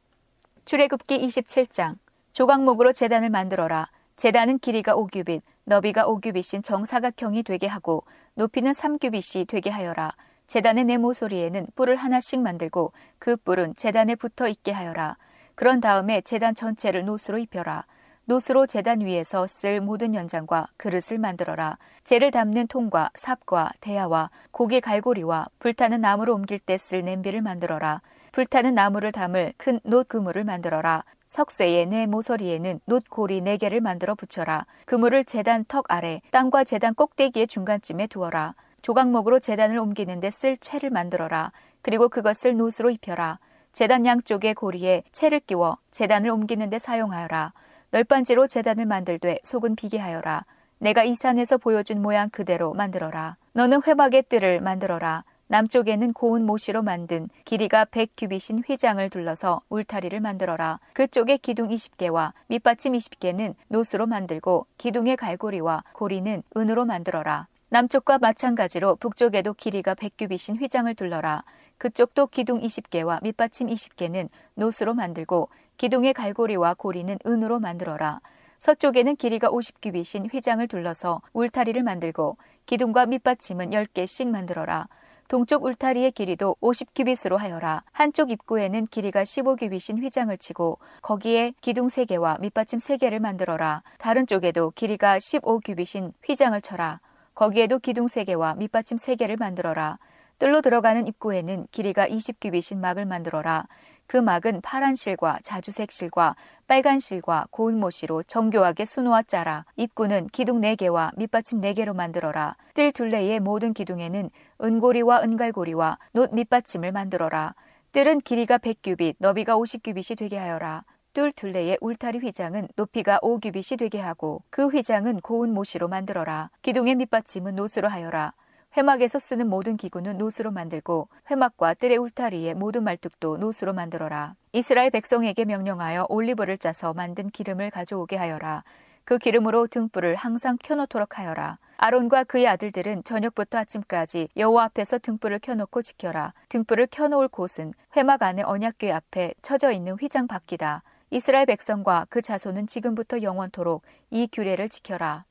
출애굽기 0.65 1.27
27장 1.27 1.97
조각목으로 2.33 2.93
재단을 2.93 3.31
만들어라. 3.31 3.89
재단은 4.17 4.59
길이가 4.59 4.95
5규빗, 4.95 5.43
너비가 5.65 6.05
5규빗인 6.05 6.63
정사각형이 6.65 7.43
되게 7.45 7.67
하고 7.67 8.05
높이는 8.35 8.73
3규빗이 8.73 9.49
되게 9.49 9.71
하여라. 9.71 10.13
재단의 10.47 10.85
네모 10.85 11.13
소리에는 11.13 11.67
뿔을 11.77 11.97
하나씩 11.97 12.41
만들고 12.41 12.93
그 13.19 13.37
뿔은 13.37 13.75
재단에 13.77 14.15
붙어 14.15 14.49
있게 14.49 14.73
하여라. 14.73 15.17
그런 15.59 15.81
다음에 15.81 16.21
재단 16.21 16.55
전체를 16.55 17.05
노스로 17.05 17.37
입혀라. 17.39 17.85
노스로 18.27 18.69
재단 18.69 19.01
위에서 19.01 19.49
쓸 19.49 19.81
모든 19.81 20.15
연장과 20.15 20.69
그릇을 20.77 21.19
만들어라. 21.19 21.79
재를 22.05 22.31
담는 22.31 22.69
통과 22.69 23.11
삽과 23.17 23.73
대야와 23.81 24.31
고기 24.53 24.81
갈고리와 24.81 25.49
불타는 25.59 26.01
나무로 26.01 26.37
옮길 26.37 26.61
때 26.61 26.77
쓸 26.77 27.03
냄비를 27.03 27.43
만들어라. 27.43 28.03
불타는 28.31 28.77
나무를 28.77 29.11
담을 29.11 29.53
큰 29.57 29.81
놋 29.83 30.07
그물을 30.09 30.45
만들어라. 30.45 31.03
석쇠의 31.27 31.87
네 31.87 32.07
모서리에는 32.07 32.79
놋 32.87 33.11
고리 33.11 33.41
네 33.41 33.57
개를 33.57 33.81
만들어 33.81 34.15
붙여라. 34.15 34.65
그물을 34.87 35.25
재단 35.25 35.65
턱 35.67 35.87
아래 35.89 36.21
땅과 36.31 36.63
재단 36.63 36.95
꼭대기의 36.95 37.49
중간쯤에 37.49 38.07
두어라. 38.07 38.55
조각목으로 38.83 39.41
재단을 39.41 39.79
옮기는데 39.79 40.31
쓸 40.31 40.57
채를 40.57 40.91
만들어라. 40.91 41.51
그리고 41.83 42.09
그것을 42.09 42.57
놋으로 42.57 42.91
입혀라. 42.91 43.41
재단 43.79 44.05
양쪽의 44.05 44.55
고리에 44.55 45.05
채를 45.13 45.39
끼워 45.39 45.79
재단을 45.93 46.31
옮기는 46.31 46.69
데 46.69 46.81
사용하여라. 46.81 47.53
널빤지로 47.93 48.49
재단을 48.49 48.87
만들되 48.87 49.39
속은 49.45 49.77
비게 49.77 49.99
하여라. 49.99 50.45
내가 50.79 51.05
이 51.05 51.15
산에서 51.15 51.59
보여준 51.59 52.03
모양 52.03 52.29
그대로 52.29 52.75
만들어라. 52.75 53.37
너는 53.53 53.83
회막의 53.87 54.25
뜰을 54.29 54.63
만들어라. 54.63 55.23
남쪽에는 55.47 56.13
고운 56.13 56.45
모시로 56.45 56.83
만든 56.83 57.29
길이가 57.45 57.85
100규빗인 57.85 58.69
휘장을 58.69 59.09
둘러서 59.11 59.61
울타리를 59.69 60.19
만들어라. 60.19 60.81
그쪽에 60.93 61.37
기둥 61.37 61.69
20개와 61.69 62.33
밑받침 62.49 62.95
20개는 62.95 63.55
노스로 63.69 64.09
만들고 64.09 64.67
기둥의 64.79 65.17
갈고리와 65.17 65.85
고리는 65.93 66.43
은으로 66.57 66.85
만들어라. 66.85 67.47
남쪽과 67.71 68.19
마찬가지로 68.19 68.97
북쪽에도 68.97 69.53
길이가 69.55 69.95
100규빗인 69.95 70.61
휘장을 70.61 70.93
둘러라. 70.97 71.45
그쪽도 71.79 72.27
기둥 72.27 72.61
20개와 72.61 73.23
밑받침 73.23 73.69
20개는 73.69 74.29
노스로 74.55 74.95
만들고 74.95 75.49
기둥의 75.77 76.13
갈고리와 76.13 76.75
고리는 76.75 77.17
은으로 77.25 77.61
만들어라. 77.61 78.21
서쪽에는 78.59 79.15
길이가 79.15 79.49
50규빗인 79.49 80.33
휘장을 80.33 80.67
둘러서 80.67 81.23
울타리를 81.33 81.81
만들고 81.83 82.37
기둥과 82.67 83.07
밑받침은 83.07 83.71
10개씩 83.71 84.27
만들어라. 84.27 84.89
동쪽 85.29 85.65
울타리의 85.65 86.13
길이도 86.13 86.57
50규빗으로 86.61 87.37
하여라. 87.37 87.85
한쪽 87.93 88.31
입구에는 88.31 88.87
길이가 88.87 89.23
15규빗인 89.23 90.03
휘장을 90.03 90.37
치고 90.37 90.79
거기에 91.03 91.53
기둥 91.61 91.89
3개와 91.89 92.41
밑받침 92.41 92.79
3개를 92.79 93.21
만들어라. 93.21 93.83
다른 93.99 94.27
쪽에도 94.27 94.73
길이가 94.75 95.19
15규빗인 95.19 96.13
휘장을 96.27 96.61
쳐라. 96.63 97.01
거기에도 97.35 97.79
기둥 97.79 98.07
3개와 98.07 98.57
밑받침 98.57 98.97
3개를 98.97 99.39
만들어라. 99.39 99.99
뜰로 100.39 100.61
들어가는 100.61 101.07
입구에는 101.07 101.67
길이가 101.73 102.07
20규빗인 102.07 102.79
막을 102.79 103.05
만들어라. 103.07 103.67
그 104.07 104.17
막은 104.17 104.63
파란 104.63 104.95
실과 104.95 105.39
자주색 105.43 105.93
실과 105.93 106.35
빨간 106.67 106.99
실과 106.99 107.47
고운 107.51 107.79
모시로 107.79 108.23
정교하게 108.23 108.85
수놓아 108.85 109.23
짜라. 109.25 109.67
입구는 109.77 110.29
기둥 110.29 110.61
4개와 110.61 111.11
밑받침 111.17 111.61
4개로 111.61 111.95
만들어라. 111.95 112.57
뜰 112.73 112.93
둘레의 112.93 113.41
모든 113.41 113.75
기둥에는 113.75 114.31
은고리와 114.63 115.23
은갈고리와 115.23 115.99
놋 116.15 116.33
밑받침을 116.33 116.93
만들어라. 116.93 117.55
뜰은 117.93 118.21
길이가 118.21 118.59
100규빗, 118.59 119.17
너비가 119.19 119.57
50규빗이 119.57 120.17
되게 120.17 120.39
하여라. 120.39 120.85
뜰 121.13 121.33
둘레의 121.33 121.79
울타리 121.81 122.19
휘장은 122.19 122.69
높이가 122.77 123.19
5규빗이 123.19 123.79
되게 123.79 123.99
하고 123.99 124.43
그 124.51 124.69
휘장은 124.69 125.21
고운 125.21 125.53
모시로 125.53 125.89
만들어라. 125.89 126.51
기둥의 126.63 126.95
밑받침은 126.95 127.57
노스로 127.57 127.89
하여라. 127.89 128.33
회막에서 128.79 129.19
쓰는 129.19 129.49
모든 129.49 129.77
기구는 129.77 130.19
노스로 130.19 130.53
만들고 130.53 131.09
회막과 131.29 131.75
뜰의 131.75 131.97
울타리의 131.97 132.55
모든 132.55 132.85
말뚝도 132.85 133.39
노스로 133.39 133.73
만들어라. 133.73 134.37
이스라엘 134.53 134.91
백성에게 134.91 135.47
명령하여 135.47 136.07
올리브를 136.09 136.59
짜서 136.59 136.95
만든 136.95 137.29
기름을 137.29 137.73
가져오게 137.73 138.15
하여라. 138.15 138.63
그 139.03 139.19
기름으로 139.19 139.67
등불을 139.67 140.15
항상 140.15 140.57
켜놓도록 140.63 141.19
하여라. 141.19 141.59
아론과 141.77 142.23
그의 142.25 142.47
아들들은 142.47 143.03
저녁부터 143.03 143.59
아침까지 143.59 144.29
여호와 144.37 144.67
앞에서 144.67 144.99
등불을 144.99 145.41
켜놓고 145.41 145.83
지켜라. 145.83 146.33
등불을 146.49 146.87
켜놓을 146.93 147.27
곳은 147.27 147.75
회막 147.97 148.23
안에 148.23 148.43
언약궤 148.43 148.93
앞에 148.93 149.35
쳐져 149.43 149.73
있는 149.73 149.95
휘장 149.95 150.29
밖이다. 150.29 150.85
이스라엘 151.11 151.47
백성과 151.47 152.07
그 152.11 152.23
자손은 152.23 152.69
지금부터 152.69 153.23
영원토록 153.23 153.83
이 154.11 154.29
규례를 154.31 154.69
지켜라. 154.69 155.25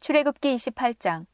출애굽기 0.00 0.56
28장 0.56 1.26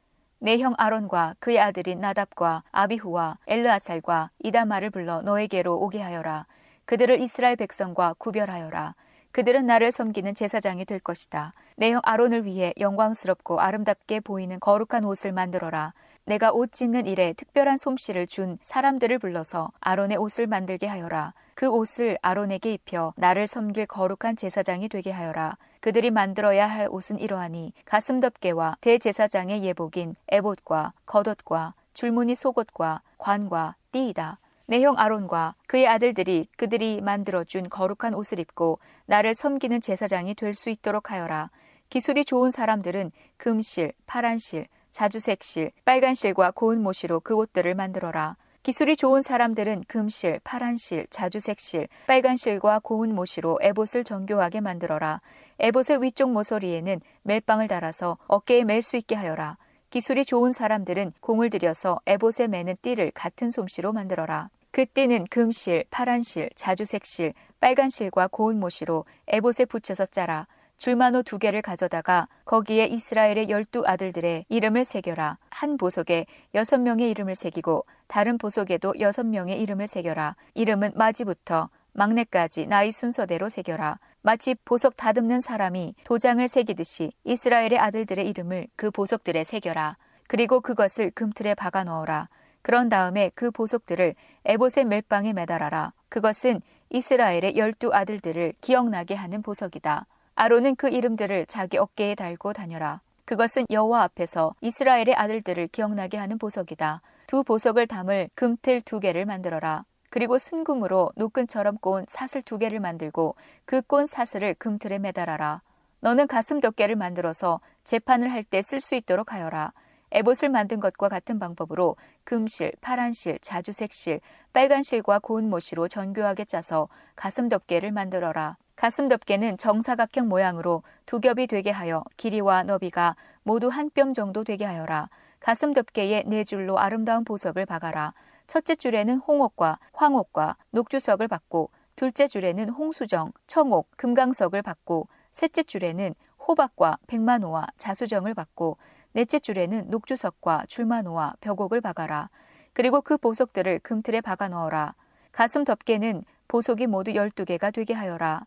내 0.44 0.59
형 0.59 0.74
아론과 0.76 1.37
그의 1.38 1.59
아들인 1.59 2.00
나답과 2.00 2.64
아비후와 2.70 3.38
엘르아살과 3.46 4.28
이다마를 4.40 4.90
불러 4.90 5.22
너에게로 5.22 5.80
오게 5.80 6.02
하여라. 6.02 6.44
그들을 6.85 7.18
이스라엘 7.22 7.57
백성과 7.57 8.14
구별하여라. 8.18 8.94
그들은 9.33 9.64
나를 9.64 9.90
섬기는 9.90 10.35
제사장이 10.35 10.85
될 10.85 10.98
것이다. 10.98 11.54
내 11.76 11.92
형 11.92 12.02
아론을 12.04 12.44
위해 12.44 12.74
영광스럽고 12.78 13.59
아름답게 13.59 14.20
보이는 14.20 14.61
거룩한 14.61 15.07
옷을 15.07 15.33
만들어라. 15.33 15.94
내가 16.26 16.52
옷 16.52 16.72
짓는 16.72 17.07
일에 17.07 17.33
특별한 17.33 17.78
솜씨를 17.78 18.26
준 18.26 18.59
사람들을 18.61 19.18
불러서 19.20 19.70
아론의 19.80 20.18
옷을 20.18 20.46
만들게 20.46 20.87
하여라. 20.87 21.33
그 21.54 21.68
옷을 21.70 22.18
아론에게 22.20 22.70
입혀 22.70 23.14
나를 23.16 23.46
섬길 23.46 23.87
거룩한 23.87 24.37
제사장이 24.37 24.90
되게 24.90 25.11
하여라. 25.11 25.57
그들이 25.85 26.11
만들어야 26.11 26.66
할 26.66 26.88
옷은 26.90 27.18
이러하니 27.18 27.75
가슴 27.85 28.18
덮개와 28.18 28.79
대제사장의 28.81 29.62
예복인 29.64 30.16
에봇과 30.29 30.94
겉옷과 31.05 31.75
줄무늬 31.92 32.35
속옷과 32.35 33.03
관과 33.18 33.77
띠이다. 33.92 34.38
내 34.64 34.81
형 34.81 34.99
아론과 34.99 35.57
그의 35.66 35.87
아들들이 35.87 36.49
그들이 36.57 37.03
만들어준 37.03 37.68
거룩한 37.68 38.14
옷을 38.14 38.38
입고 38.38 38.79
나를 39.05 39.35
섬기는 39.35 39.83
제사장이 39.83 40.35
될 40.37 40.55
수 40.55 40.70
있도록 40.70 41.11
하여라. 41.11 41.51
기술이 41.90 42.25
좋은 42.25 42.51
사람들은 42.51 43.12
금실, 43.37 43.92
파란실, 44.07 44.64
자주색실, 44.90 45.73
빨간실과 45.85 46.53
고운 46.53 46.83
모시로 46.83 47.20
그 47.20 47.35
옷들을 47.35 47.75
만들어라. 47.75 48.38
기술이 48.64 48.96
좋은 48.96 49.20
사람들은 49.20 49.85
금실, 49.88 50.40
파란실, 50.42 51.07
자주색실, 51.11 51.87
빨간실과 52.07 52.81
고운 52.83 53.14
모시로 53.14 53.59
에봇을 53.61 54.05
정교하게 54.05 54.62
만들어라. 54.62 55.20
에봇의 55.59 56.03
위쪽 56.03 56.33
모서리에는 56.33 57.03
멜빵을 57.24 57.68
달아서 57.68 58.16
어깨에 58.27 58.64
멜 58.64 58.81
수 58.81 58.96
있게 58.96 59.16
하여라. 59.16 59.59
기술이 59.90 60.24
좋은 60.24 60.50
사람들은 60.50 61.12
공을 61.20 61.50
들여서 61.50 62.00
에봇에 62.07 62.48
매는 62.48 62.77
띠를 62.81 63.11
같은 63.11 63.50
솜씨로 63.50 63.92
만들어라. 63.92 64.48
그 64.70 64.87
띠는 64.87 65.27
금실, 65.29 65.85
파란실, 65.90 66.48
자주색실, 66.57 67.35
빨간실과 67.61 68.29
고운 68.29 68.59
모시로 68.61 69.05
에봇에 69.29 69.66
붙여서 69.66 70.07
짜라. 70.07 70.46
줄만호 70.85 71.23
두 71.23 71.38
개를 71.38 71.62
가져다가 71.62 72.29
거기에 72.44 72.85
이스라엘의 72.85 73.49
열두 73.49 73.85
아들들의 73.87 74.44
이름을 74.51 74.85
새겨라. 74.85 75.38
한 75.49 75.79
보석에 75.79 76.27
여섯 76.55 76.77
명의 76.77 77.09
이름을 77.09 77.35
새기고 77.35 77.87
다른 78.07 78.37
보석에도 78.37 78.92
여섯 79.01 79.25
명의 79.25 79.59
이름을 79.62 79.87
새겨라. 79.87 80.37
이름은 80.53 80.92
마지부터 80.94 81.70
막내까지 81.94 82.66
나이 82.66 82.92
순서대로 82.92 83.49
새겨라. 83.49 83.99
마치 84.20 84.55
보석 84.66 84.99
다듬는 84.99 85.40
사람이 85.40 85.94
도장을 86.05 86.47
새기듯이 86.47 87.12
이스라엘의 87.25 87.79
아들들의 87.79 88.29
이름을 88.29 88.66
그 88.77 88.90
보석들에 88.90 89.44
새겨라. 89.44 89.97
그리고 90.27 90.61
그것을 90.61 91.12
금틀에 91.12 91.55
박아 91.55 91.85
넣어라. 91.85 92.29
그런 92.61 92.90
다음에 92.90 93.31
그 93.35 93.51
보석들을 93.51 94.14
에봇의 94.44 94.85
멜빵에 94.85 95.33
매달아라. 95.33 95.94
그것은 96.11 96.61
이스라엘의 96.90 97.57
열두 97.57 97.94
아들들을 97.94 98.53
기억나게 98.61 99.14
하는 99.14 99.40
보석이다. 99.40 100.05
아론은 100.37 100.77
그 100.77 100.88
이름들을 100.88 101.47
자기 101.47 101.79
어깨에 101.79 102.14
달고 102.14 102.53
다녀라. 102.53 103.01
그것은 103.25 103.66
여호와 103.70 104.03
앞에서 104.03 104.55
이스라엘의 104.61 105.14
아들들을 105.14 105.68
기억나게 105.68 106.18
하는 106.18 106.38
보석이다. 106.38 107.01
두 107.27 107.42
보석을 107.42 107.87
담을 107.87 108.29
금틀 108.35 108.81
두 108.83 109.01
개를 109.01 109.25
만들어라. 109.27 109.85
그리고 110.11 110.38
순금으로 110.38 111.11
노끈처럼 111.16 111.79
꼰 111.79 112.05
사슬 112.09 112.42
두 112.42 112.59
개를 112.59 112.81
만들고 112.81 113.37
그 113.64 113.81
꼰 113.83 114.07
사슬을 114.07 114.55
금틀에 114.55 114.99
매달아라. 114.99 115.62
너는 116.01 116.27
가슴 116.27 116.61
덮개를 116.61 116.97
만들어서 116.97 117.61
재판을 117.85 118.31
할 118.31 118.44
때 118.44 118.59
쓸 118.61 118.81
수 118.81 118.94
있도록 118.94 119.33
하여라. 119.33 119.73
에봇을 120.12 120.49
만든 120.51 120.79
것과 120.81 121.09
같은 121.09 121.38
방법으로 121.38 121.97
금실, 122.25 122.73
파란실, 122.81 123.38
자주색실, 123.40 124.20
빨간실과 124.53 125.18
고운 125.20 125.49
모시로 125.49 125.88
정교하게 125.88 126.44
짜서 126.44 126.88
가슴 127.16 127.49
덮개를 127.49 127.90
만들어라. 127.90 128.57
가슴 128.76 129.08
덮개는 129.08 129.56
정사각형 129.56 130.28
모양으로 130.28 130.82
두 131.06 131.20
겹이 131.20 131.46
되게 131.46 131.70
하여 131.70 132.02
길이와 132.16 132.64
너비가 132.64 133.16
모두 133.42 133.68
한 133.68 133.90
뼘 133.90 134.12
정도 134.14 134.44
되게 134.44 134.64
하여라. 134.64 135.08
가슴 135.40 135.72
덮개에 135.72 136.24
네 136.26 136.44
줄로 136.44 136.78
아름다운 136.78 137.24
보석을 137.24 137.66
박아라. 137.66 138.14
첫째 138.46 138.74
줄에는 138.74 139.18
홍옥과 139.18 139.78
황옥과 139.92 140.56
녹주석을 140.70 141.28
받고 141.28 141.70
둘째 141.96 142.26
줄에는 142.26 142.68
홍수정, 142.70 143.32
청옥, 143.46 143.90
금강석을 143.96 144.62
받고 144.62 145.08
셋째 145.30 145.62
줄에는 145.62 146.14
호박과 146.46 146.98
백만호와 147.06 147.68
자수정을 147.78 148.34
받고 148.34 148.76
넷째 149.12 149.38
줄에는 149.38 149.88
녹주석과 149.88 150.64
줄만호와 150.68 151.34
벽옥을 151.40 151.80
박아라. 151.80 152.28
그리고 152.72 153.00
그 153.00 153.16
보석들을 153.16 153.78
금틀에 153.80 154.20
박아 154.20 154.48
넣어라. 154.48 154.94
가슴 155.30 155.64
덮개는 155.64 156.24
보석이 156.48 156.88
모두 156.88 157.12
12개가 157.12 157.72
되게 157.72 157.94
하여라. 157.94 158.44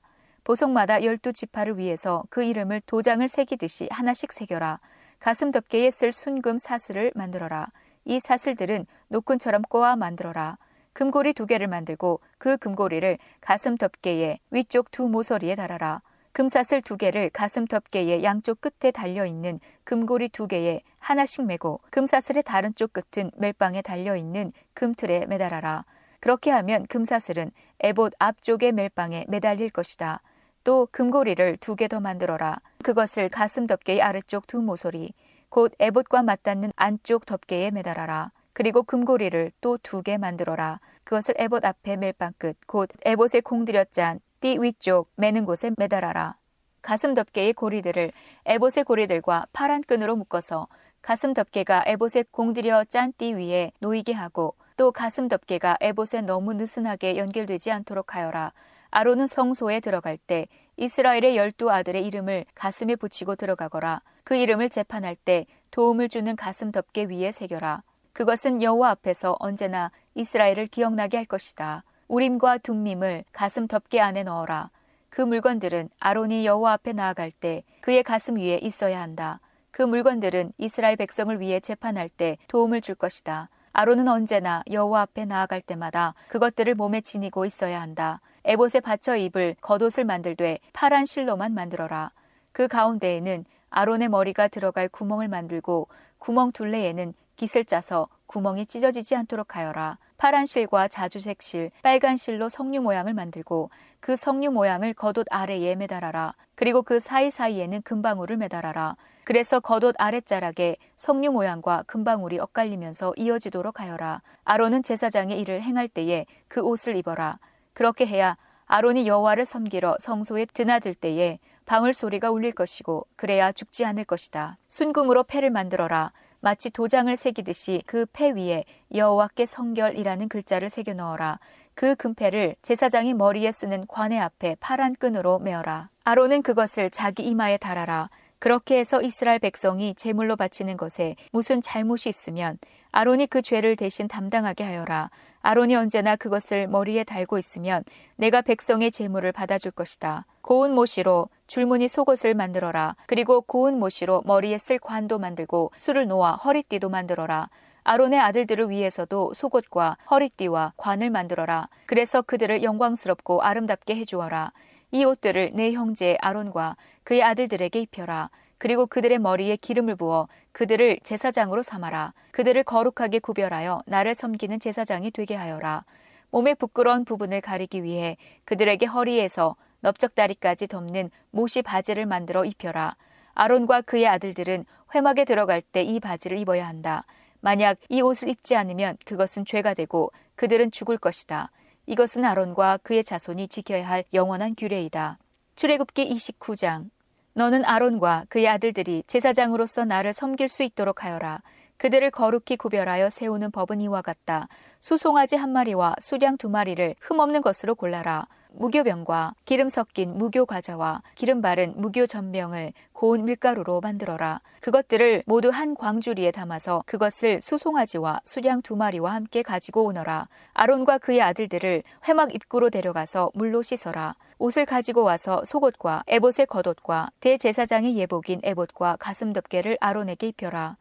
보석마다 0.47 0.99
12지파를 0.99 1.75
위해서 1.75 2.23
그 2.29 2.41
이름을 2.41 2.81
도장을 2.85 3.27
새기듯이 3.27 3.89
하나씩 3.91 4.31
새겨라. 4.31 4.79
가슴 5.19 5.51
덮개에 5.51 5.91
쓸 5.91 6.13
순금 6.13 6.57
사슬을 6.57 7.11
만들어라. 7.15 7.67
이 8.05 8.21
사슬들은 8.21 8.85
노끈처럼 9.09 9.63
꼬아 9.63 9.97
만들어라. 9.97 10.57
금고리 10.93 11.33
두 11.33 11.47
개를 11.47 11.67
만들고 11.67 12.21
그 12.37 12.55
금고리를 12.55 13.17
가슴 13.41 13.75
덮개의 13.75 14.39
위쪽 14.49 14.89
두 14.89 15.09
모서리에 15.09 15.55
달아라. 15.55 16.01
금사슬 16.31 16.81
두 16.81 16.95
개를 16.95 17.29
가슴 17.29 17.65
덮개의 17.65 18.23
양쪽 18.23 18.61
끝에 18.61 18.91
달려 18.91 19.25
있는 19.25 19.59
금고리 19.83 20.29
두 20.29 20.47
개에 20.47 20.79
하나씩 20.99 21.45
매고 21.45 21.81
금사슬의 21.89 22.43
다른 22.43 22.73
쪽 22.73 22.93
끝은 22.93 23.31
멜빵에 23.35 23.81
달려 23.81 24.15
있는 24.15 24.51
금틀에 24.75 25.25
매달아라. 25.25 25.83
그렇게 26.21 26.51
하면 26.51 26.85
금사슬은 26.87 27.51
에봇 27.81 28.13
앞쪽의 28.17 28.71
멜빵에 28.71 29.25
매달릴 29.27 29.71
것이다. 29.71 30.21
또 30.67 30.85
금고리를 30.91 31.55
두 31.61 31.77
개 31.77 31.87
더 31.87 32.01
만들어라. 32.01 32.57
그것을 32.83 33.29
가슴 33.29 33.67
덮개의 33.67 34.01
아래쪽 34.01 34.47
두 34.47 34.61
모서리, 34.61 35.13
곧 35.47 35.71
에봇과 35.79 36.23
맞닿는 36.23 36.73
안쪽 36.75 37.25
덮개에 37.25 37.71
매달아라. 37.71 38.31
그리고 38.51 38.83
금고리를 38.83 39.53
또 39.61 39.77
두 39.77 40.03
개 40.03 40.17
만들어라. 40.17 40.81
그것을 41.05 41.35
에봇 41.37 41.63
앞에 41.63 41.95
멜빵 41.95 42.33
끝, 42.37 42.57
곧 42.67 42.89
에봇에 43.05 43.39
공들여 43.39 43.85
짠 43.91 44.19
띠 44.41 44.57
위쪽 44.61 45.09
매는 45.15 45.45
곳에 45.45 45.71
매달아라. 45.77 46.35
가슴 46.81 47.13
덮개의 47.13 47.53
고리들을 47.53 48.11
에봇의 48.45 48.83
고리들과 48.83 49.45
파란 49.53 49.81
끈으로 49.83 50.17
묶어서 50.17 50.67
가슴 51.01 51.33
덮개가 51.33 51.85
에봇에 51.87 52.25
공들여 52.31 52.83
짠 52.89 53.13
띠 53.17 53.33
위에 53.35 53.71
놓이게 53.79 54.11
하고 54.11 54.53
또 54.75 54.91
가슴 54.91 55.29
덮개가 55.29 55.77
에봇에 55.79 56.23
너무 56.23 56.53
느슨하게 56.55 57.15
연결되지 57.15 57.71
않도록 57.71 58.15
하여라. 58.15 58.51
아론은 58.91 59.27
성소에 59.27 59.79
들어갈 59.79 60.17
때 60.17 60.47
이스라엘의 60.77 61.35
열두 61.35 61.71
아들의 61.71 62.05
이름을 62.05 62.45
가슴에 62.55 62.95
붙이고 62.95 63.35
들어가거라. 63.35 64.01
그 64.23 64.35
이름을 64.35 64.69
재판할 64.69 65.15
때 65.15 65.45
도움을 65.71 66.09
주는 66.09 66.35
가슴 66.35 66.71
덮개 66.71 67.05
위에 67.05 67.31
새겨라. 67.31 67.83
그것은 68.13 68.61
여호와 68.61 68.91
앞에서 68.91 69.35
언제나 69.39 69.91
이스라엘을 70.15 70.67
기억나게 70.67 71.17
할 71.17 71.25
것이다. 71.25 71.83
우림과 72.07 72.59
둠밈을 72.59 73.25
가슴 73.31 73.67
덮개 73.67 73.99
안에 73.99 74.23
넣어라. 74.23 74.69
그 75.09 75.21
물건들은 75.21 75.89
아론이 75.99 76.45
여호와 76.45 76.73
앞에 76.73 76.93
나아갈 76.93 77.31
때 77.31 77.63
그의 77.81 78.03
가슴 78.03 78.37
위에 78.37 78.59
있어야 78.61 79.01
한다. 79.01 79.39
그 79.71 79.81
물건들은 79.81 80.53
이스라엘 80.57 80.95
백성을 80.95 81.39
위해 81.39 81.59
재판할 81.59 82.09
때 82.09 82.37
도움을 82.47 82.81
줄 82.81 82.95
것이다. 82.95 83.49
아론은 83.73 84.07
언제나 84.07 84.63
여호와 84.71 85.01
앞에 85.01 85.25
나아갈 85.25 85.61
때마다 85.61 86.15
그것들을 86.29 86.73
몸에 86.73 87.01
지니고 87.01 87.45
있어야 87.45 87.79
한다. 87.79 88.21
에봇에 88.49 88.79
받쳐 88.79 89.17
입을 89.17 89.57
겉옷을 89.59 90.05
만들되 90.05 90.59
파란 90.71 91.05
실로만 91.05 91.53
만들어라. 91.53 92.11
그 92.53 92.69
가운데에는 92.69 93.43
아론의 93.69 94.07
머리가 94.07 94.47
들어갈 94.47 94.87
구멍을 94.87 95.27
만들고 95.27 95.89
구멍 96.17 96.53
둘레에는 96.53 97.13
깃을 97.35 97.65
짜서 97.65 98.07
구멍이 98.25 98.65
찢어지지 98.67 99.17
않도록 99.17 99.57
하여라. 99.57 99.97
파란 100.17 100.45
실과 100.45 100.87
자주색 100.87 101.41
실, 101.41 101.71
빨간 101.83 102.15
실로 102.15 102.47
석류 102.47 102.81
모양을 102.81 103.13
만들고 103.13 103.69
그 103.99 104.15
석류 104.15 104.51
모양을 104.51 104.93
겉옷 104.93 105.27
아래에 105.29 105.75
매달아라. 105.75 106.33
그리고 106.55 106.83
그 106.83 107.01
사이사이에는 107.01 107.81
금방울을 107.81 108.37
매달아라. 108.37 108.95
그래서 109.25 109.59
겉옷 109.59 109.95
아랫자락에 109.97 110.77
석류 110.95 111.33
모양과 111.33 111.83
금방울이 111.85 112.39
엇갈리면서 112.39 113.11
이어지도록 113.17 113.81
하여라. 113.81 114.21
아론은 114.45 114.83
제사장의 114.83 115.37
일을 115.41 115.61
행할 115.61 115.89
때에 115.89 116.25
그 116.47 116.61
옷을 116.61 116.95
입어라. 116.95 117.39
그렇게 117.77 118.07
해야 118.07 118.37
아론이 118.65 119.07
여호와를 119.07 119.45
섬기러 119.45 119.97
성소에 119.99 120.47
드나들 120.51 120.95
때에 120.95 121.37
방울 121.67 121.93
소리가 121.93 122.31
울릴 122.31 122.53
것이고 122.53 123.05
그래야 123.15 123.51
죽지 123.51 123.85
않을 123.85 124.03
것이다. 124.03 124.57
순금으로 124.67 125.25
패를 125.25 125.51
만들어라. 125.51 126.11
마치 126.39 126.71
도장을 126.71 127.15
새기듯이 127.15 127.83
그 127.85 128.07
패 128.11 128.31
위에 128.31 128.63
여호와께 128.95 129.45
성결이라는 129.45 130.27
글자를 130.27 130.71
새겨 130.71 130.93
넣어라. 130.95 131.37
그 131.75 131.93
금패를 131.93 132.55
제사장이 132.63 133.13
머리에 133.13 133.51
쓰는 133.51 133.85
관의 133.85 134.19
앞에 134.21 134.55
파란 134.59 134.95
끈으로 134.95 135.37
메어라. 135.37 135.89
아론은 136.03 136.41
그것을 136.41 136.89
자기 136.89 137.27
이마에 137.27 137.57
달아라. 137.57 138.09
그렇게 138.39 138.79
해서 138.79 139.01
이스라엘 139.01 139.37
백성이 139.37 139.93
제물로 139.93 140.35
바치는 140.35 140.77
것에 140.77 141.15
무슨 141.31 141.61
잘못이 141.61 142.09
있으면 142.09 142.57
아론이 142.91 143.27
그 143.27 143.43
죄를 143.43 143.75
대신 143.75 144.07
담당하게 144.07 144.63
하여라. 144.63 145.11
아론이 145.41 145.75
언제나 145.75 146.15
그것을 146.15 146.67
머리에 146.67 147.03
달고 147.03 147.37
있으면 147.37 147.83
내가 148.15 148.41
백성의 148.41 148.91
제물을 148.91 149.31
받아줄 149.31 149.71
것이다. 149.71 150.25
고운 150.41 150.73
모시로 150.73 151.29
줄무늬 151.47 151.87
속옷을 151.87 152.33
만들어라. 152.33 152.95
그리고 153.05 153.41
고운 153.41 153.79
모시로 153.79 154.23
머리에 154.25 154.57
쓸 154.57 154.79
관도 154.79 155.19
만들고 155.19 155.71
술을 155.77 156.07
놓아 156.07 156.33
허리띠도 156.33 156.89
만들어라. 156.89 157.49
아론의 157.83 158.19
아들들을 158.19 158.69
위해서도 158.69 159.33
속옷과 159.33 159.97
허리띠와 160.11 160.73
관을 160.75 161.09
만들어라. 161.09 161.69
그래서 161.85 162.21
그들을 162.21 162.63
영광스럽고 162.63 163.41
아름답게 163.41 163.95
해주어라. 163.95 164.51
이 164.91 165.05
옷들을 165.05 165.51
내 165.53 165.71
형제 165.71 166.17
아론과 166.21 166.75
그의 167.03 167.23
아들들에게 167.23 167.79
입혀라. 167.79 168.29
그리고 168.57 168.85
그들의 168.85 169.19
머리에 169.19 169.55
기름을 169.55 169.95
부어 169.95 170.27
그들을 170.51 170.99
제사장으로 171.03 171.63
삼아라. 171.63 172.13
그들을 172.31 172.63
거룩하게 172.63 173.19
구별하여 173.19 173.81
나를 173.85 174.15
섬기는 174.15 174.59
제사장이 174.59 175.11
되게 175.11 175.35
하여라. 175.35 175.85
몸의 176.31 176.55
부끄러운 176.55 177.05
부분을 177.05 177.41
가리기 177.41 177.83
위해 177.83 178.17
그들에게 178.45 178.85
허리에서 178.85 179.55
넓적다리까지 179.81 180.67
덮는 180.67 181.11
모시 181.31 181.61
바지를 181.61 182.05
만들어 182.05 182.43
입혀라. 182.45 182.95
아론과 183.35 183.81
그의 183.81 184.07
아들들은 184.07 184.65
회막에 184.95 185.25
들어갈 185.25 185.61
때 185.61 185.83
이 185.83 185.99
바지를 185.99 186.37
입어야 186.39 186.67
한다. 186.67 187.05
만약 187.39 187.77
이 187.89 188.01
옷을 188.01 188.29
입지 188.29 188.55
않으면 188.55 188.97
그것은 189.05 189.45
죄가 189.45 189.75
되고 189.75 190.11
그들은 190.35 190.71
죽을 190.71 190.97
것이다. 190.97 191.51
이것은 191.85 192.25
아론과 192.25 192.79
그의 192.83 193.03
자손이 193.03 193.47
지켜야 193.47 193.87
할 193.87 194.03
영원한 194.13 194.55
규례이다. 194.57 195.19
출애굽기 195.55 196.09
29장 196.13 196.89
너는 197.37 197.65
아론과 197.65 198.25
그의 198.29 198.47
아들들이 198.47 199.03
제사장으로서 199.05 199.85
나를 199.85 200.11
섬길 200.11 200.49
수 200.49 200.63
있도록 200.63 201.03
하여라. 201.03 201.43
그들을 201.77 202.09
거룩히 202.09 202.57
구별하여 202.57 203.11
세우는 203.11 203.51
법은 203.51 203.79
이와 203.79 204.01
같다. 204.01 204.47
수송아지 204.79 205.35
한 205.35 205.51
마리와 205.51 205.93
수량 205.99 206.37
두 206.37 206.49
마리를 206.49 206.95
흠없는 206.99 207.43
것으로 207.43 207.75
골라라. 207.75 208.25
무교병과 208.51 209.33
기름 209.45 209.69
섞인 209.69 210.17
무교 210.17 210.45
과자와 210.45 211.01
기름 211.15 211.41
바른 211.41 211.73
무교 211.75 212.05
전병을 212.05 212.73
고운 212.93 213.25
밀가루로 213.25 213.81
만들어라. 213.81 214.41
그것들을 214.61 215.23
모두 215.25 215.49
한 215.49 215.75
광주리에 215.75 216.31
담아서 216.31 216.83
그것을 216.85 217.41
수송아지와 217.41 218.21
수량 218.23 218.61
두 218.61 218.75
마리와 218.75 219.13
함께 219.13 219.43
가지고 219.43 219.85
오너라. 219.85 220.27
아론과 220.53 220.97
그의 220.97 221.21
아들들을 221.21 221.83
회막 222.07 222.33
입구로 222.33 222.69
데려가서 222.69 223.31
물로 223.33 223.61
씻어라. 223.61 224.15
옷을 224.39 224.65
가지고 224.65 225.03
와서 225.03 225.43
속옷과 225.45 226.03
에봇의 226.07 226.47
겉옷과 226.47 227.09
대제사장의 227.19 227.95
예복인 227.97 228.41
에봇과 228.43 228.97
가슴 228.99 229.33
덮개를 229.33 229.77
아론에게 229.79 230.27
입혀라. 230.29 230.77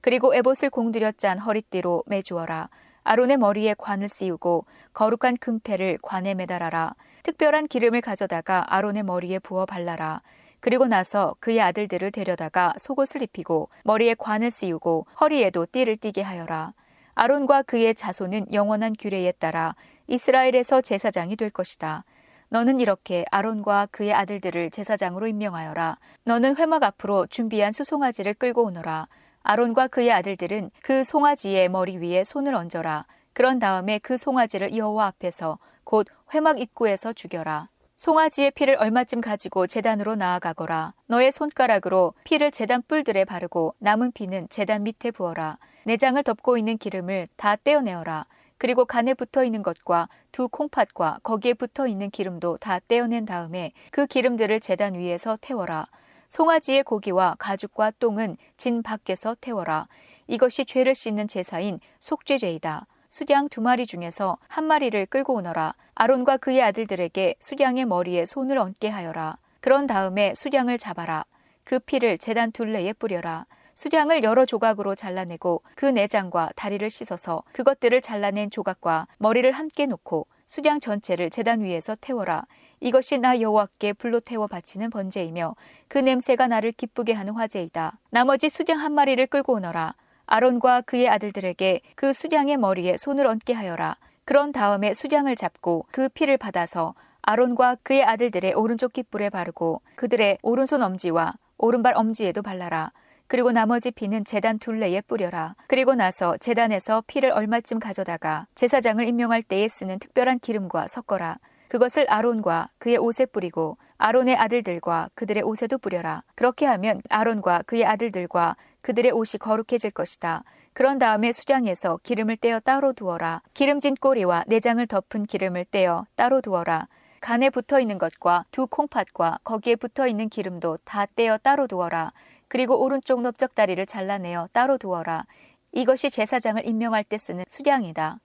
그리고 0.00 0.34
에봇을 0.34 0.70
공들여 0.70 1.12
짠 1.12 1.38
허리띠로 1.38 2.04
매주어라. 2.06 2.68
아론의 3.02 3.38
머리에 3.38 3.74
관을 3.76 4.08
씌우고 4.08 4.66
거룩한 4.92 5.36
금패를 5.38 5.98
관에 6.02 6.34
매달아라. 6.34 6.94
특별한 7.22 7.68
기름을 7.68 8.00
가져다가 8.00 8.64
아론의 8.68 9.02
머리에 9.02 9.38
부어 9.38 9.66
발라라. 9.66 10.22
그리고 10.60 10.86
나서 10.86 11.34
그의 11.40 11.60
아들들을 11.60 12.10
데려다가 12.12 12.74
속옷을 12.78 13.22
입히고 13.22 13.68
머리에 13.84 14.14
관을 14.14 14.50
씌우고 14.50 15.06
허리에도 15.20 15.66
띠를 15.70 15.96
띠게 15.96 16.22
하여라. 16.22 16.74
아론과 17.14 17.62
그의 17.62 17.94
자손은 17.94 18.52
영원한 18.52 18.94
규례에 18.98 19.32
따라 19.32 19.74
이스라엘에서 20.06 20.80
제사장이 20.80 21.36
될 21.36 21.50
것이다. 21.50 22.04
너는 22.48 22.80
이렇게 22.80 23.24
아론과 23.30 23.88
그의 23.90 24.12
아들들을 24.12 24.70
제사장으로 24.70 25.28
임명하여라. 25.28 25.98
너는 26.24 26.56
회막 26.56 26.82
앞으로 26.82 27.26
준비한 27.26 27.72
수송아지를 27.72 28.34
끌고 28.34 28.64
오너라. 28.64 29.08
아론과 29.42 29.88
그의 29.88 30.12
아들들은 30.12 30.70
그 30.82 31.04
송아지의 31.04 31.68
머리 31.68 31.96
위에 31.98 32.24
손을 32.24 32.54
얹어라. 32.54 33.06
그런 33.32 33.58
다음에 33.58 33.98
그 33.98 34.16
송아지를 34.16 34.76
여호와 34.76 35.06
앞에서 35.06 35.58
곧 35.84 36.06
회막 36.34 36.60
입구에서 36.60 37.12
죽여라. 37.12 37.68
송아지의 37.96 38.52
피를 38.52 38.76
얼마쯤 38.76 39.20
가지고 39.20 39.66
재단으로 39.66 40.14
나아가거라. 40.16 40.94
너의 41.06 41.32
손가락으로 41.32 42.14
피를 42.24 42.50
재단 42.50 42.82
뿔들에 42.88 43.24
바르고 43.26 43.74
남은 43.78 44.12
피는 44.12 44.48
재단 44.48 44.84
밑에 44.84 45.10
부어라. 45.10 45.58
내장을 45.84 46.22
덮고 46.22 46.56
있는 46.56 46.78
기름을 46.78 47.28
다 47.36 47.56
떼어내어라. 47.56 48.26
그리고 48.56 48.84
간에 48.84 49.14
붙어 49.14 49.44
있는 49.44 49.62
것과 49.62 50.08
두 50.32 50.48
콩팥과 50.48 51.20
거기에 51.22 51.54
붙어 51.54 51.86
있는 51.86 52.10
기름도 52.10 52.58
다 52.58 52.78
떼어낸 52.88 53.26
다음에 53.26 53.72
그 53.90 54.06
기름들을 54.06 54.60
재단 54.60 54.94
위에서 54.94 55.38
태워라. 55.40 55.86
송아지의 56.28 56.84
고기와 56.84 57.36
가죽과 57.38 57.92
똥은 57.98 58.36
진 58.56 58.82
밖에서 58.82 59.36
태워라. 59.40 59.88
이것이 60.26 60.64
죄를 60.64 60.94
씻는 60.94 61.26
제사인 61.26 61.80
속죄죄이다. 61.98 62.86
수량 63.10 63.48
두 63.48 63.60
마리 63.60 63.86
중에서 63.86 64.38
한 64.46 64.64
마리를 64.64 65.04
끌고 65.06 65.34
오너라. 65.34 65.74
아론과 65.96 66.36
그의 66.36 66.62
아들들에게 66.62 67.34
수량의 67.40 67.84
머리에 67.84 68.24
손을 68.24 68.56
얹게 68.56 68.88
하여라. 68.88 69.36
그런 69.60 69.88
다음에 69.88 70.32
수량을 70.36 70.78
잡아라. 70.78 71.24
그 71.64 71.80
피를 71.80 72.18
재단 72.18 72.52
둘레에 72.52 72.92
뿌려라. 72.92 73.46
수량을 73.74 74.22
여러 74.22 74.46
조각으로 74.46 74.94
잘라내고 74.94 75.62
그 75.74 75.86
내장과 75.86 76.50
다리를 76.54 76.88
씻어서 76.88 77.42
그것들을 77.50 78.00
잘라낸 78.00 78.48
조각과 78.48 79.08
머리를 79.18 79.50
함께 79.50 79.86
놓고 79.86 80.28
수량 80.46 80.78
전체를 80.78 81.30
재단 81.30 81.62
위에서 81.62 81.96
태워라. 82.00 82.46
이것이 82.78 83.18
나 83.18 83.40
여호와께 83.40 83.94
불로 83.94 84.20
태워 84.20 84.46
바치는 84.46 84.90
번제이며 84.90 85.56
그 85.88 85.98
냄새가 85.98 86.46
나를 86.46 86.70
기쁘게 86.70 87.14
하는 87.14 87.32
화제이다. 87.32 87.98
나머지 88.10 88.48
수량 88.48 88.78
한 88.78 88.92
마리를 88.92 89.26
끌고 89.26 89.54
오너라. 89.54 89.94
아론과 90.30 90.82
그의 90.82 91.08
아들들에게 91.08 91.80
그 91.96 92.12
수량의 92.12 92.56
머리에 92.56 92.96
손을 92.96 93.26
얹게 93.26 93.52
하여라. 93.52 93.96
그런 94.24 94.52
다음에 94.52 94.94
수량을 94.94 95.34
잡고 95.34 95.86
그 95.90 96.08
피를 96.08 96.38
받아서 96.38 96.94
아론과 97.22 97.78
그의 97.82 98.04
아들들의 98.04 98.54
오른쪽 98.54 98.92
깃불에 98.92 99.28
바르고 99.28 99.82
그들의 99.96 100.38
오른손 100.42 100.84
엄지와 100.84 101.34
오른발 101.58 101.94
엄지에도 101.96 102.42
발라라. 102.42 102.92
그리고 103.26 103.50
나머지 103.50 103.90
피는 103.90 104.24
재단 104.24 104.60
둘레에 104.60 105.00
뿌려라. 105.00 105.56
그리고 105.66 105.96
나서 105.96 106.36
재단에서 106.36 107.02
피를 107.08 107.32
얼마쯤 107.32 107.80
가져다가 107.80 108.46
제사장을 108.54 109.06
임명할 109.06 109.42
때에 109.42 109.66
쓰는 109.66 109.98
특별한 109.98 110.38
기름과 110.38 110.86
섞어라. 110.86 111.38
그것을 111.70 112.04
아론과 112.10 112.68
그의 112.78 112.96
옷에 112.96 113.26
뿌리고 113.26 113.78
아론의 113.96 114.34
아들들과 114.34 115.08
그들의 115.14 115.44
옷에도 115.44 115.78
뿌려라. 115.78 116.24
그렇게 116.34 116.66
하면 116.66 117.00
아론과 117.08 117.62
그의 117.64 117.86
아들들과 117.86 118.56
그들의 118.80 119.12
옷이 119.12 119.38
거룩해질 119.38 119.92
것이다. 119.92 120.42
그런 120.72 120.98
다음에 120.98 121.30
수량에서 121.30 122.00
기름을 122.02 122.38
떼어 122.38 122.58
따로 122.58 122.92
두어라. 122.92 123.42
기름진 123.54 123.94
꼬리와 123.94 124.46
내장을 124.48 124.84
덮은 124.84 125.26
기름을 125.26 125.66
떼어 125.66 126.06
따로 126.16 126.40
두어라. 126.40 126.88
간에 127.20 127.50
붙어 127.50 127.78
있는 127.78 127.98
것과 127.98 128.46
두 128.50 128.66
콩팥과 128.66 129.38
거기에 129.44 129.76
붙어 129.76 130.08
있는 130.08 130.28
기름도 130.28 130.78
다 130.84 131.06
떼어 131.14 131.38
따로 131.38 131.68
두어라. 131.68 132.12
그리고 132.48 132.82
오른쪽 132.82 133.20
넓적다리를 133.20 133.86
잘라내어 133.86 134.48
따로 134.52 134.76
두어라. 134.76 135.24
이것이 135.70 136.10
제사장을 136.10 136.66
임명할 136.66 137.04
때 137.04 137.16
쓰는 137.16 137.44
수량이다. 137.46 138.18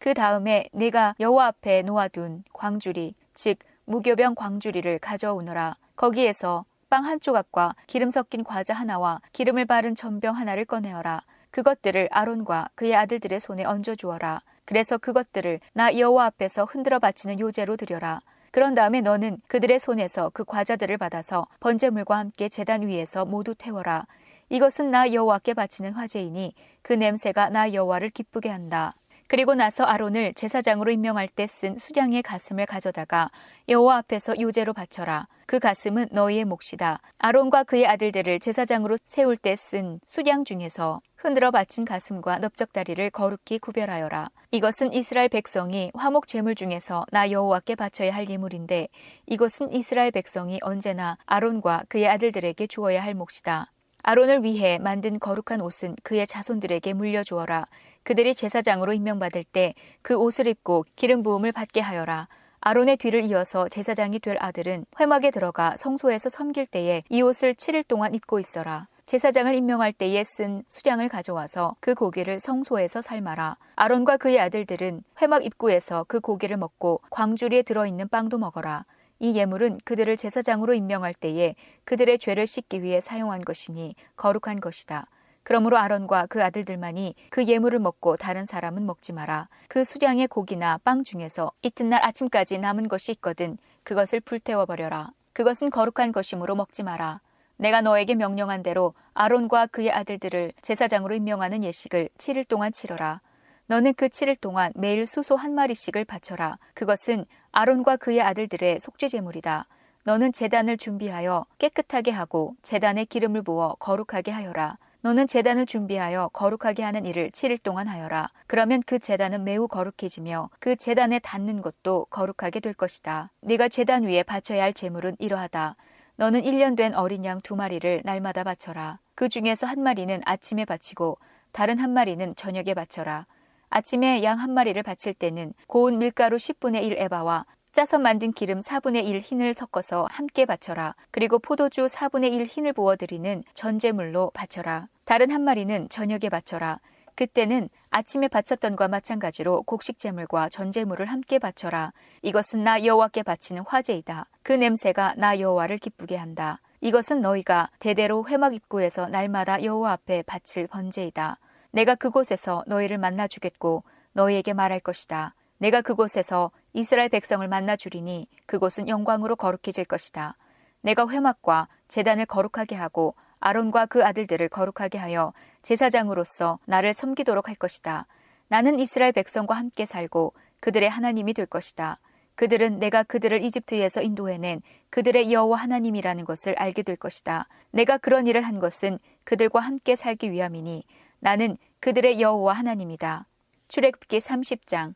그 0.00 0.14
다음에 0.14 0.66
내가 0.72 1.14
여호와 1.20 1.48
앞에 1.48 1.82
놓아둔 1.82 2.42
광주리, 2.54 3.14
즉 3.34 3.58
무교병 3.84 4.34
광주리를 4.34 4.98
가져오너라. 4.98 5.76
거기에서 5.94 6.64
빵 6.88 7.04
한 7.04 7.20
조각과 7.20 7.74
기름 7.86 8.08
섞인 8.08 8.42
과자 8.42 8.72
하나와 8.72 9.20
기름을 9.34 9.66
바른 9.66 9.94
전병 9.94 10.36
하나를 10.36 10.64
꺼내어라. 10.64 11.20
그것들을 11.50 12.08
아론과 12.10 12.70
그의 12.76 12.96
아들들의 12.96 13.40
손에 13.40 13.66
얹어 13.66 13.94
주어라. 13.94 14.40
그래서 14.64 14.96
그것들을 14.96 15.60
나 15.74 15.94
여호와 15.94 16.24
앞에서 16.26 16.64
흔들어 16.64 16.98
바치는 16.98 17.38
요제로 17.38 17.76
드려라. 17.76 18.22
그런 18.52 18.74
다음에 18.74 19.02
너는 19.02 19.36
그들의 19.48 19.78
손에서 19.78 20.30
그 20.32 20.44
과자들을 20.44 20.96
받아서 20.96 21.46
번제물과 21.60 22.16
함께 22.16 22.48
제단 22.48 22.86
위에서 22.86 23.26
모두 23.26 23.54
태워라. 23.54 24.06
이것은 24.48 24.90
나 24.90 25.12
여호와께 25.12 25.52
바치는 25.52 25.92
화제이니 25.92 26.54
그 26.80 26.94
냄새가 26.94 27.50
나 27.50 27.74
여호와를 27.74 28.08
기쁘게 28.08 28.48
한다. 28.48 28.94
그리고 29.30 29.54
나서 29.54 29.84
아론을 29.84 30.34
제사장으로 30.34 30.90
임명할 30.90 31.28
때 31.28 31.46
쓴 31.46 31.78
수량의 31.78 32.20
가슴을 32.24 32.66
가져다가 32.66 33.30
여호와 33.68 33.98
앞에서 33.98 34.40
요제로 34.40 34.72
바쳐라. 34.72 35.28
그 35.46 35.60
가슴은 35.60 36.08
너희의 36.10 36.44
몫이다. 36.46 36.98
아론과 37.18 37.62
그의 37.62 37.86
아들들을 37.86 38.40
제사장으로 38.40 38.96
세울 39.04 39.36
때 39.36 39.54
쓴 39.54 40.00
수량 40.04 40.44
중에서 40.44 41.00
흔들어 41.14 41.52
바친 41.52 41.84
가슴과 41.84 42.38
넓적다리를 42.38 43.08
거룩히 43.10 43.60
구별하여라. 43.60 44.30
이것은 44.50 44.92
이스라엘 44.92 45.28
백성이 45.28 45.92
화목 45.94 46.26
제물 46.26 46.56
중에서 46.56 47.06
나 47.12 47.30
여호와께 47.30 47.76
바쳐야 47.76 48.12
할 48.12 48.28
예물인데 48.28 48.88
이것은 49.28 49.72
이스라엘 49.72 50.10
백성이 50.10 50.58
언제나 50.62 51.16
아론과 51.26 51.84
그의 51.88 52.08
아들들에게 52.08 52.66
주어야 52.66 53.00
할 53.00 53.14
몫이다. 53.14 53.70
아론을 54.02 54.42
위해 54.44 54.78
만든 54.78 55.20
거룩한 55.20 55.60
옷은 55.60 55.94
그의 56.02 56.26
자손들에게 56.26 56.94
물려주어라. 56.94 57.66
그들이 58.02 58.34
제사장으로 58.34 58.92
임명받을 58.92 59.44
때 59.44 59.72
그 60.02 60.16
옷을 60.16 60.46
입고 60.46 60.84
기름 60.96 61.22
부음을 61.22 61.52
받게 61.52 61.80
하여라. 61.80 62.28
아론의 62.60 62.98
뒤를 62.98 63.22
이어서 63.24 63.68
제사장이 63.68 64.18
될 64.18 64.36
아들은 64.38 64.84
회막에 64.98 65.30
들어가 65.30 65.74
성소에서 65.76 66.28
섬길 66.28 66.66
때에 66.66 67.02
이 67.08 67.22
옷을 67.22 67.54
7일 67.54 67.86
동안 67.86 68.14
입고 68.14 68.38
있어라. 68.38 68.86
제사장을 69.06 69.52
임명할 69.54 69.92
때에 69.92 70.22
쓴 70.24 70.62
수량을 70.68 71.08
가져와서 71.08 71.74
그 71.80 71.94
고기를 71.94 72.38
성소에서 72.38 73.02
삶아라. 73.02 73.56
아론과 73.76 74.18
그의 74.18 74.38
아들들은 74.40 75.02
회막 75.20 75.44
입구에서 75.44 76.04
그 76.06 76.20
고기를 76.20 76.56
먹고 76.58 77.00
광주리에 77.10 77.62
들어있는 77.62 78.08
빵도 78.08 78.38
먹어라. 78.38 78.84
이 79.18 79.34
예물은 79.36 79.80
그들을 79.84 80.16
제사장으로 80.16 80.74
임명할 80.74 81.14
때에 81.14 81.54
그들의 81.84 82.18
죄를 82.18 82.46
씻기 82.46 82.82
위해 82.82 83.00
사용한 83.00 83.44
것이니 83.44 83.94
거룩한 84.16 84.60
것이다. 84.60 85.06
그러므로 85.50 85.78
아론과 85.78 86.26
그 86.26 86.44
아들들만이 86.44 87.16
그 87.28 87.44
예물을 87.44 87.80
먹고 87.80 88.16
다른 88.16 88.44
사람은 88.44 88.86
먹지 88.86 89.12
마라. 89.12 89.48
그 89.66 89.82
수량의 89.82 90.28
고기나 90.28 90.78
빵 90.84 91.02
중에서 91.02 91.50
이튿날 91.62 92.04
아침까지 92.04 92.58
남은 92.58 92.86
것이 92.86 93.10
있거든 93.14 93.58
그것을 93.82 94.20
불태워 94.20 94.64
버려라. 94.64 95.10
그것은 95.32 95.70
거룩한 95.70 96.12
것이므로 96.12 96.54
먹지 96.54 96.84
마라. 96.84 97.20
내가 97.56 97.80
너에게 97.80 98.14
명령한 98.14 98.62
대로 98.62 98.94
아론과 99.12 99.66
그의 99.72 99.90
아들들을 99.90 100.52
제사장으로 100.62 101.16
임명하는 101.16 101.64
예식을 101.64 102.10
7일 102.16 102.46
동안 102.46 102.72
치러라. 102.72 103.20
너는 103.66 103.94
그 103.94 104.06
7일 104.06 104.40
동안 104.40 104.70
매일 104.76 105.04
수소 105.04 105.34
한 105.34 105.56
마리씩을 105.56 106.04
바쳐라. 106.04 106.58
그것은 106.74 107.24
아론과 107.50 107.96
그의 107.96 108.22
아들들의 108.22 108.78
속죄 108.78 109.08
제물이다. 109.08 109.66
너는 110.04 110.32
제단을 110.32 110.76
준비하여 110.76 111.44
깨끗하게 111.58 112.12
하고 112.12 112.54
제단에 112.62 113.04
기름을 113.04 113.42
부어 113.42 113.74
거룩하게 113.80 114.30
하여라. 114.30 114.78
너는 115.02 115.26
제단을 115.26 115.64
준비하여 115.64 116.28
거룩하게 116.34 116.82
하는 116.82 117.06
일을 117.06 117.30
7일 117.30 117.62
동안 117.62 117.88
하여라. 117.88 118.28
그러면 118.46 118.82
그 118.84 118.98
제단은 118.98 119.44
매우 119.44 119.66
거룩해지며 119.66 120.50
그 120.60 120.76
제단에 120.76 121.18
닿는 121.20 121.62
것도 121.62 122.06
거룩하게 122.10 122.60
될 122.60 122.74
것이다. 122.74 123.30
네가 123.40 123.68
제단 123.68 124.04
위에 124.04 124.22
바쳐야 124.22 124.62
할 124.62 124.74
제물은 124.74 125.16
이러하다. 125.18 125.76
너는 126.16 126.42
1년 126.42 126.76
된 126.76 126.94
어린 126.94 127.24
양 127.24 127.40
두 127.40 127.56
마리를 127.56 128.02
날마다 128.04 128.44
바쳐라. 128.44 128.98
그 129.14 129.30
중에서 129.30 129.66
한 129.66 129.82
마리는 129.82 130.20
아침에 130.26 130.66
바치고 130.66 131.16
다른 131.52 131.78
한 131.78 131.92
마리는 131.94 132.34
저녁에 132.36 132.74
바쳐라. 132.74 133.26
아침에 133.70 134.22
양 134.22 134.38
한 134.38 134.50
마리를 134.52 134.82
바칠 134.82 135.14
때는 135.14 135.54
고운 135.66 135.98
밀가루 135.98 136.36
10분의 136.36 136.82
1 136.84 136.98
에바와 136.98 137.46
짜서 137.72 137.98
만든 137.98 138.32
기름 138.32 138.58
4분의 138.58 139.06
1 139.06 139.20
흰을 139.20 139.54
섞어서 139.54 140.08
함께 140.10 140.44
바쳐라. 140.44 140.96
그리고 141.12 141.38
포도주 141.38 141.86
4분의 141.86 142.32
1 142.32 142.46
흰을 142.46 142.72
부어드리는 142.72 143.44
전제물로 143.54 144.32
바쳐라. 144.34 144.88
다른 145.04 145.30
한 145.30 145.42
마리는 145.42 145.88
저녁에 145.88 146.28
바쳐라. 146.30 146.80
그때는 147.14 147.68
아침에 147.90 148.26
바쳤던 148.26 148.74
과 148.74 148.88
마찬가지로 148.88 149.62
곡식 149.62 150.00
제물과 150.00 150.48
전제물을 150.48 151.06
함께 151.06 151.38
바쳐라. 151.38 151.92
이것은 152.22 152.64
나 152.64 152.84
여호와께 152.84 153.22
바치는 153.22 153.62
화제이다. 153.66 154.26
그 154.42 154.52
냄새가 154.52 155.14
나 155.16 155.38
여호와를 155.38 155.78
기쁘게 155.78 156.16
한다. 156.16 156.60
이것은 156.80 157.20
너희가 157.20 157.68
대대로 157.78 158.26
회막 158.26 158.52
입구에서 158.52 159.06
날마다 159.06 159.62
여호와 159.62 159.92
앞에 159.92 160.22
바칠 160.22 160.66
번제이다. 160.66 161.38
내가 161.70 161.94
그곳에서 161.94 162.64
너희를 162.66 162.98
만나 162.98 163.28
주겠고 163.28 163.84
너희에게 164.12 164.54
말할 164.54 164.80
것이다. 164.80 165.34
내가 165.60 165.82
그곳에서 165.82 166.50
이스라엘 166.72 167.10
백성을 167.10 167.46
만나 167.46 167.76
주리니 167.76 168.28
그곳은 168.46 168.88
영광으로 168.88 169.36
거룩해질 169.36 169.84
것이다. 169.84 170.38
내가 170.80 171.06
회막과 171.06 171.68
재단을 171.86 172.24
거룩하게 172.24 172.76
하고 172.76 173.14
아론과 173.40 173.84
그 173.86 174.02
아들들을 174.02 174.48
거룩하게 174.48 174.96
하여 174.96 175.34
제사장으로서 175.60 176.58
나를 176.64 176.94
섬기도록 176.94 177.48
할 177.48 177.56
것이다. 177.56 178.06
나는 178.48 178.80
이스라엘 178.80 179.12
백성과 179.12 179.54
함께 179.54 179.84
살고 179.84 180.32
그들의 180.60 180.88
하나님이 180.88 181.34
될 181.34 181.44
것이다. 181.44 181.98
그들은 182.36 182.78
내가 182.78 183.02
그들을 183.02 183.44
이집트에서 183.44 184.00
인도해낸 184.00 184.62
그들의 184.88 185.30
여호와 185.30 185.58
하나님이라는 185.58 186.24
것을 186.24 186.54
알게 186.58 186.84
될 186.84 186.96
것이다. 186.96 187.48
내가 187.70 187.98
그런 187.98 188.26
일을 188.26 188.40
한 188.40 188.60
것은 188.60 188.98
그들과 189.24 189.60
함께 189.60 189.94
살기 189.94 190.32
위함이니 190.32 190.84
나는 191.18 191.58
그들의 191.80 192.18
여호와 192.18 192.54
하나님이다. 192.54 193.26
출애굽기 193.68 194.20
30장 194.20 194.94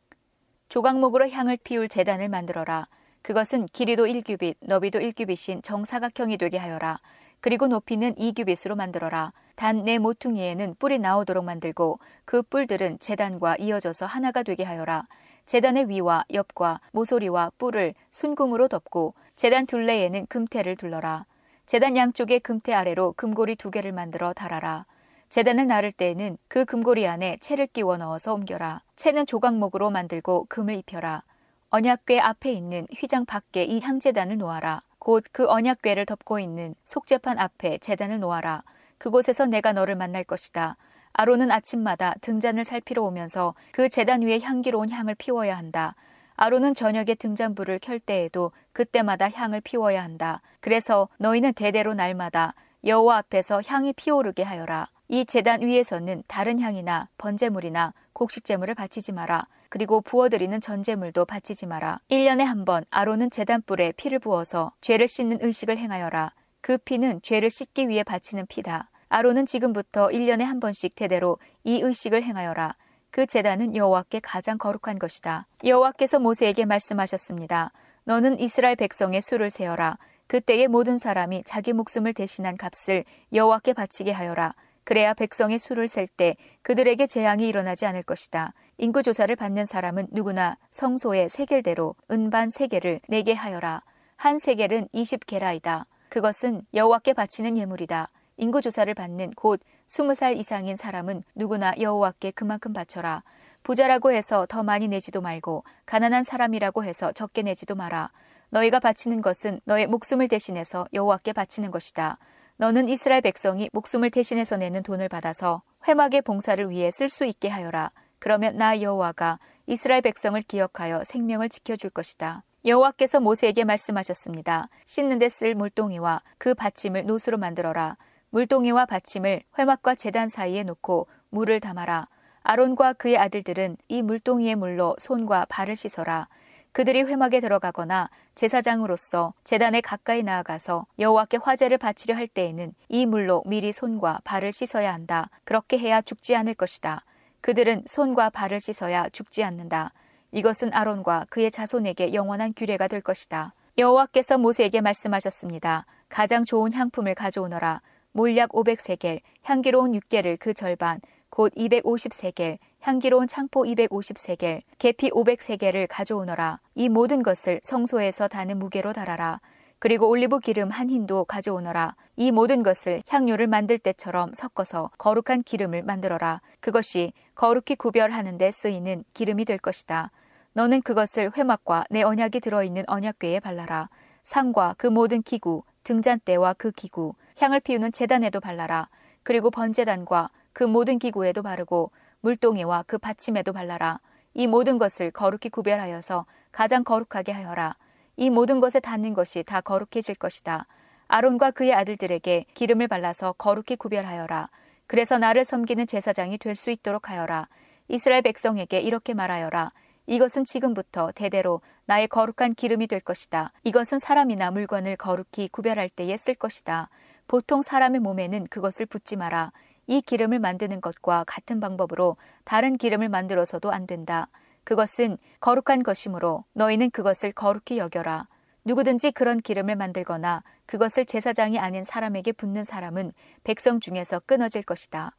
조각목으로 0.75 1.31
향을 1.31 1.57
피울 1.63 1.89
재단을 1.89 2.29
만들어라. 2.29 2.89
그것은 3.23 3.67
길이도 3.67 4.07
1규빗, 4.07 4.57
너비도 4.59 4.99
1규빗인 4.99 5.63
정사각형이 5.63 6.37
되게 6.37 6.59
하여라. 6.59 6.99
그리고 7.41 7.69
높이는 7.69 8.13
2규빗으로 8.17 8.75
만들어라. 8.75 9.33
단 9.55 9.85
내 9.85 9.99
모퉁이에는 9.99 10.75
뿔이 10.81 10.99
나오도록 10.99 11.45
만들고 11.45 12.01
그 12.25 12.43
뿔들은 12.43 12.99
재단과 12.99 13.55
이어져서 13.55 14.07
하나가 14.07 14.43
되게 14.43 14.65
하여라. 14.65 15.07
재단의 15.47 15.91
위와 15.91 16.25
옆과 16.33 16.81
모서리와 16.91 17.53
뿔을 17.57 17.95
순궁으로 18.11 18.67
덮고 18.67 19.15
재단 19.37 19.67
둘레에는 19.67 20.27
금태를 20.27 20.75
둘러라. 20.75 21.25
재단 21.67 21.97
양쪽에 21.97 22.41
금태 22.41 22.75
아래로 22.75 23.15
금고리 23.17 23.55
두 23.55 23.71
개를 23.71 23.93
만들어 23.93 24.33
달아라. 24.33 24.87
재단을 25.35 25.67
나를 25.67 25.91
때에는 25.91 26.39
그 26.47 26.65
금고리 26.65 27.09
안에 27.09 27.39
채를 27.41 27.67
끼워 27.67 27.97
넣어서 27.97 28.33
옮겨라. 28.35 28.83
채는 28.95 29.27
조각목으로 29.27 29.91
만들고 29.91 30.47
금을 30.49 30.77
입혀라. 30.77 31.25
언약궤 31.71 32.21
앞에 32.21 32.53
있는 32.53 32.87
휘장 32.97 33.27
밖에 33.27 33.65
이 33.65 33.81
향재단을 33.81 34.39
놓아라. 34.39 34.83
곧 35.01 35.25
그 35.33 35.49
언약궤를 35.49 36.07
덮고 36.07 36.39
있는 36.39 36.77
속재판 36.85 37.41
앞에 37.41 37.79
재단을 37.79 38.21
놓아라. 38.21 38.63
그곳에서 38.99 39.47
내가 39.47 39.73
너를 39.73 39.97
만날 39.97 40.23
것이다. 40.23 40.77
아론은 41.15 41.51
아침마다 41.51 42.15
등잔을 42.21 42.65
살피러 42.65 43.03
오면서 43.03 43.57
그 43.73 43.89
재단 43.89 44.23
위에 44.23 44.39
향기로운 44.39 44.91
향을 44.91 45.17
피워야 45.17 45.59
한다. 45.59 45.97
아론은 46.37 46.75
저녁에 46.75 47.17
등잔불을 47.17 47.81
켤 47.81 47.99
때에도 47.99 48.53
그때마다 48.73 49.29
향을 49.31 49.63
피워야 49.63 50.01
한다. 50.01 50.43
그래서 50.61 51.09
너희는 51.19 51.55
대대로 51.55 51.93
날마다 51.93 52.55
여호와 52.85 53.17
앞에서 53.17 53.63
향이 53.67 53.95
피오르게 53.95 54.45
하여라. 54.45 54.94
이 55.09 55.25
재단 55.27 55.61
위에서는 55.63 56.23
다른 56.27 56.59
향이나 56.61 57.09
번제물이나 57.19 57.93
곡식제물을 58.15 58.75
바치지 58.75 59.13
마라. 59.13 59.47
그리고 59.69 60.01
부어드리는 60.01 60.61
전제물도 60.61 61.25
바치지 61.25 61.67
마라. 61.67 62.01
1년에 62.11 62.45
한 62.45 62.65
번 62.65 62.85
아론은 62.91 63.31
재단불에 63.31 63.93
피를 63.93 64.19
부어서 64.19 64.73
죄를 64.81 65.09
씻는 65.09 65.39
의식을 65.43 65.77
행하여라. 65.79 66.33
그 66.61 66.79
피는 66.79 67.21
죄를 67.23 67.51
씻기 67.51 67.89
위해 67.89 68.03
바치는 68.05 68.47
피다. 68.47 68.91
아론은 69.09 69.45
지금부터 69.47 70.09
1년에 70.09 70.43
한 70.43 70.61
번씩 70.61 70.95
대대로 70.95 71.39
이 71.65 71.81
의식을 71.81 72.23
행하여라. 72.23 72.75
그 73.11 73.27
재단은 73.27 73.77
여호와께 73.77 74.21
가장 74.21 74.59
거룩한 74.59 74.99
것이다. 74.99 75.47
여호와께서 75.65 76.19
모세에게 76.19 76.65
말씀하셨습니다. 76.65 77.73
너는 78.05 78.41
이스라엘 78.41 78.77
백성의 78.77 79.21
수를 79.23 79.51
세어라. 79.51 79.99
그때의 80.27 80.69
모든 80.69 80.97
사람이 80.97 81.43
자기 81.45 81.73
목숨을 81.75 82.15
대신한 82.15 82.57
값을 82.57 83.05
여호와께 83.33 83.75
바치게 83.75 84.11
하여라. 84.13 84.55
그래야 84.85 85.15
백성의 85.15 85.59
수를 85.59 85.89
셀 85.89 86.07
때 86.07 86.37
그들에게 86.63 87.07
재앙이 87.07 87.49
일어나지 87.49 87.87
않을 87.87 88.03
것이다. 88.03 88.53
인구 88.79 89.03
조사를 89.03 89.35
받는 89.35 89.65
사람은 89.65 90.09
누구나 90.11 90.57
성소의 90.71 91.29
세겔대로 91.29 91.95
은반 92.11 92.51
세겔을 92.51 93.01
내게 93.09 93.33
하여라. 93.33 93.83
한 94.17 94.39
세겔은 94.39 94.89
20게라이다. 94.95 95.87
그것은 96.09 96.63
여호와께 96.75 97.15
바치는 97.15 97.57
예물이다. 97.57 98.09
인구 98.37 98.61
조사를 98.61 98.93
받는 98.95 99.33
곧 99.35 99.61
20살 99.87 100.37
이상인 100.37 100.77
사람은 100.77 101.25
누구나 101.35 101.73
여호와께 101.79 102.33
그만큼 102.33 102.73
바쳐라. 102.73 103.23
부자라고 103.63 104.13
해서 104.13 104.47
더 104.49 104.63
많이 104.63 104.89
내지도 104.89 105.21
말고 105.21 105.65
가난한 105.87 106.23
사람이라고 106.23 106.85
해서 106.85 107.13
적게 107.13 107.43
내지도 107.43 107.75
마라. 107.75 108.11
너희가 108.51 108.79
바치는 108.81 109.23
것은 109.23 109.61
너의 109.65 109.87
목숨을 109.87 110.29
대신해서 110.29 110.87
여호와께 110.93 111.33
바치는 111.33 111.71
것이다. 111.71 112.19
너는 112.57 112.89
이스라엘 112.89 113.21
백성이 113.21 113.69
목숨을 113.73 114.11
대신해서 114.11 114.57
내는 114.57 114.83
돈을 114.85 115.09
받아서 115.09 115.63
회막의 115.89 116.23
봉사를 116.23 116.71
위해 116.71 116.91
쓸 116.91 117.09
수 117.09 117.25
있게 117.25 117.49
하여라. 117.49 117.91
그러면 118.21 118.57
나 118.57 118.81
여호와가 118.81 119.41
이스라엘 119.67 120.03
백성을 120.03 120.41
기억하여 120.43 121.03
생명을 121.05 121.49
지켜줄 121.49 121.91
것이다. 121.91 122.45
여호와께서 122.65 123.21
모세에게 123.21 123.65
말씀하셨습니다. 123.65 124.69
씻는 124.87 125.19
데 125.19 125.29
쓸 125.29 125.55
물동이와 125.55 126.23
그 126.39 126.55
받침을 126.55 127.07
노수로 127.07 127.39
만들어라. 127.39 127.97
물동이와 128.31 128.87
받침을 128.87 129.43
회막과 129.59 129.97
재단 129.97 130.29
사이에 130.29 130.63
놓고 130.63 131.09
물을 131.31 131.61
담아라. 131.61 132.09
아론과 132.45 132.95
그의 132.95 133.19
아들들은 133.19 133.79
이 133.89 134.03
물동이의 134.03 134.55
물로 134.55 134.95
손과 134.99 135.47
발을 135.49 135.77
씻어라. 135.77 136.29
그들이 136.75 137.05
회막에 137.05 137.39
들어가거나 137.39 138.11
제사장으로서 138.35 139.33
재단에 139.45 139.81
가까이 139.81 140.25
나아가서 140.25 140.87
여호와께 140.99 141.37
화제를 141.41 141.79
바치려 141.79 142.17
할 142.17 142.27
때에는 142.27 142.75
이 142.89 143.07
물로 143.07 143.45
미리 143.47 143.71
손과 143.71 144.23
발을 144.25 144.51
씻어야 144.51 144.93
한다. 144.93 145.31
그렇게 145.45 145.79
해야 145.79 146.03
죽지 146.03 146.35
않을 146.35 146.55
것이다. 146.55 147.05
그들은 147.43 147.85
손과 147.87 148.31
발을 148.31 148.59
씻어야 148.59 149.09
죽지 149.11 149.45
않는다. 149.45 149.93
이것은 150.33 150.75
아론과 150.75 151.27
그의 151.31 151.53
자손에게 151.53 152.13
영원한 152.13 152.53
규례가 152.57 152.89
될 152.89 153.01
것이다. 153.03 153.55
여호와께서 153.79 154.39
모세에게 154.39 154.81
말씀하셨습니다. 154.81 155.87
가장 156.09 156.45
좋은 156.45 156.73
향품을 156.73 157.15
가져오너라. 157.15 157.83
몰약 158.11 158.51
500세겔, 158.51 159.21
향기로운 159.43 159.93
6개를 159.93 160.39
그 160.41 160.53
절반, 160.53 161.01
곧 161.31 161.53
250세겔, 161.55 162.59
향기로운 162.85 163.27
창포 163.27 163.63
250세겔, 163.63 164.61
계피 164.79 165.09
500세겔을 165.09 165.87
가져오너라. 165.89 166.61
이 166.75 166.91
모든 166.91 167.23
것을 167.23 167.59
성소에서 167.63 168.29
다는 168.29 168.59
무게로 168.59 168.93
달아라. 168.93 169.41
그리고 169.79 170.07
올리브 170.11 170.39
기름 170.41 170.69
한 170.69 170.91
흰도 170.91 171.25
가져오너라. 171.25 171.97
이 172.17 172.31
모든 172.31 172.63
것을 172.63 173.03
향료를 173.09 173.47
만들 173.47 173.79
때처럼 173.79 174.35
섞어서 174.35 174.91
거룩한 174.99 175.45
기름을 175.45 175.83
만들어라. 175.83 176.43
그것이 176.61 177.15
거룩히 177.35 177.75
구별하는 177.75 178.37
데 178.37 178.51
쓰이는 178.51 179.03
기름이 179.15 179.47
될 179.47 179.57
것이다. 179.57 180.11
너는 180.53 180.83
그것을 180.83 181.33
회막과 181.35 181.87
내 181.89 182.03
언약이 182.03 182.41
들어있는 182.41 182.85
언약궤에 182.87 183.41
발라라. 183.41 183.89
상과 184.25 184.75
그 184.77 184.89
모든 184.89 185.23
기구, 185.23 185.63
등잔대와 185.85 186.53
그 186.59 186.71
기구, 186.71 187.15
향을 187.39 187.61
피우는 187.61 187.93
재단에도 187.93 188.41
발라라. 188.41 188.91
그리고 189.23 189.51
번제단과 189.51 190.29
그 190.53 190.65
모든 190.65 190.99
기구에도 190.99 191.43
바르고 191.43 191.91
물동이와 192.25 192.85
그 192.87 192.97
받침에도 192.97 193.53
발라라. 193.53 194.01
이 194.33 194.47
모든 194.47 194.79
것을 194.79 195.11
거룩히 195.11 195.51
구별하여서 195.51 196.25
가장 196.53 196.83
거룩하게 196.83 197.33
하여라. 197.33 197.77
이 198.17 198.31
모든 198.31 198.61
것에 198.61 198.81
닿는 198.81 199.13
것이 199.13 199.43
다 199.43 199.61
거룩해질 199.61 200.15
것이다. 200.15 200.67
아론과 201.07 201.51
그의 201.51 201.75
아들들에게 201.75 202.47
기름을 202.55 202.89
발라서 202.89 203.35
거룩히 203.35 203.77
구별하여라. 203.77 204.49
그래서 204.87 205.19
나를 205.19 205.45
섬기는 205.45 205.87
제사장이 205.87 206.39
될 206.39 206.57
수 206.57 206.71
있도록 206.71 207.11
하여라. 207.11 207.47
이스라엘 207.89 208.23
백성에게 208.23 208.81
이렇게 208.81 209.13
말하여라. 209.13 209.73
이것은 210.07 210.47
지금부터 210.47 211.13
대대로 211.15 211.61
나의 211.85 212.09
거룩한 212.09 212.55
기름이 212.55 212.87
될 212.87 213.01
것이다. 213.01 213.53
이것은 213.65 213.99
사람이나 213.99 214.51
물건을 214.51 214.97
거룩히 214.97 215.49
구별할 215.49 215.91
때에 215.91 216.17
쓸 216.17 216.35
것이다. 216.35 216.89
보통 217.27 217.61
사람의 217.61 218.01
몸에는 218.01 218.47
그것을 218.47 218.87
붓지 218.87 219.17
마라. 219.17 219.53
이 219.87 220.01
기름을 220.01 220.39
만드는 220.39 220.81
것과 220.81 221.25
같은 221.27 221.61
방법으로 221.61 222.17
다른 222.45 222.77
기름을 222.77 223.09
만들어서도 223.09 223.71
안 223.71 223.87
된다. 223.87 224.29
그것은 224.65 225.19
거룩한 225.41 225.83
것이므로 225.83 226.45
너희는 226.55 226.91
그것을 226.91 227.33
거룩히 227.33 227.79
여겨라. 227.79 228.27
누구든지 228.65 229.13
그런 229.13 229.41
기름을 229.41 229.77
만들거나 229.77 230.43
그것을 230.67 231.05
제사장이 231.05 231.59
아닌 231.59 231.85
사람에게 231.85 232.33
붓는 232.33 232.65
사람은 232.65 233.13
백성 233.45 233.79
중에서 233.79 234.21
끊어질 234.25 234.63
것이다. 234.63 235.13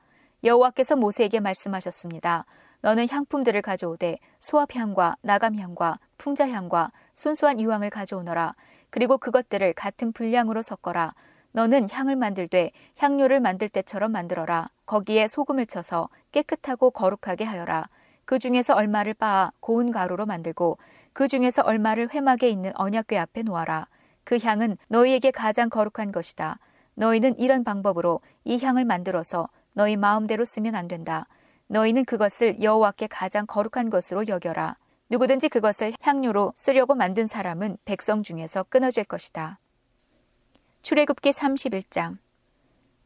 여호와께서 0.43 0.95
모세에게 0.95 1.39
말씀하셨습니다. 1.39 2.45
너는 2.81 3.07
향품들을 3.09 3.61
가져오되 3.61 4.17
소합향과 4.39 5.17
나감향과 5.21 5.99
풍자향과 6.17 6.91
순수한 7.13 7.59
유황을 7.59 7.89
가져오너라. 7.89 8.55
그리고 8.89 9.17
그것들을 9.17 9.73
같은 9.73 10.11
분량으로 10.11 10.61
섞어라. 10.61 11.13
너는 11.55 11.87
향을 11.89 12.17
만들되 12.17 12.71
향료를 12.97 13.39
만들 13.39 13.69
때처럼 13.69 14.11
만들어라. 14.11 14.67
거기에 14.85 15.25
소금을 15.29 15.67
쳐서 15.67 16.09
깨끗하고 16.33 16.91
거룩하게 16.91 17.45
하여라. 17.45 17.87
그 18.25 18.39
중에서 18.39 18.73
얼마를 18.73 19.13
빻아 19.13 19.53
고운 19.61 19.93
가루로 19.93 20.25
만들고 20.25 20.77
그 21.13 21.29
중에서 21.29 21.61
얼마를 21.61 22.13
회막에 22.13 22.49
있는 22.49 22.73
언약궤 22.75 23.17
앞에 23.17 23.43
놓아라. 23.43 23.87
그 24.25 24.37
향은 24.37 24.77
너희에게 24.89 25.31
가장 25.31 25.69
거룩한 25.69 26.11
것이다. 26.11 26.59
너희는 26.95 27.39
이런 27.39 27.63
방법으로 27.63 28.19
이 28.43 28.61
향을 28.61 28.83
만들어서 28.83 29.47
너희 29.71 29.95
마음대로 29.95 30.43
쓰면 30.43 30.75
안 30.75 30.89
된다. 30.89 31.25
너희는 31.67 32.03
그것을 32.03 32.61
여호와께 32.61 33.07
가장 33.07 33.45
거룩한 33.47 33.89
것으로 33.89 34.27
여겨라. 34.27 34.75
누구든지 35.09 35.47
그것을 35.47 35.93
향료로 36.01 36.51
쓰려고 36.57 36.95
만든 36.95 37.27
사람은 37.27 37.77
백성 37.85 38.23
중에서 38.23 38.63
끊어질 38.63 39.05
것이다. 39.05 39.57
출애굽기 40.85 41.31
31장 41.31 42.19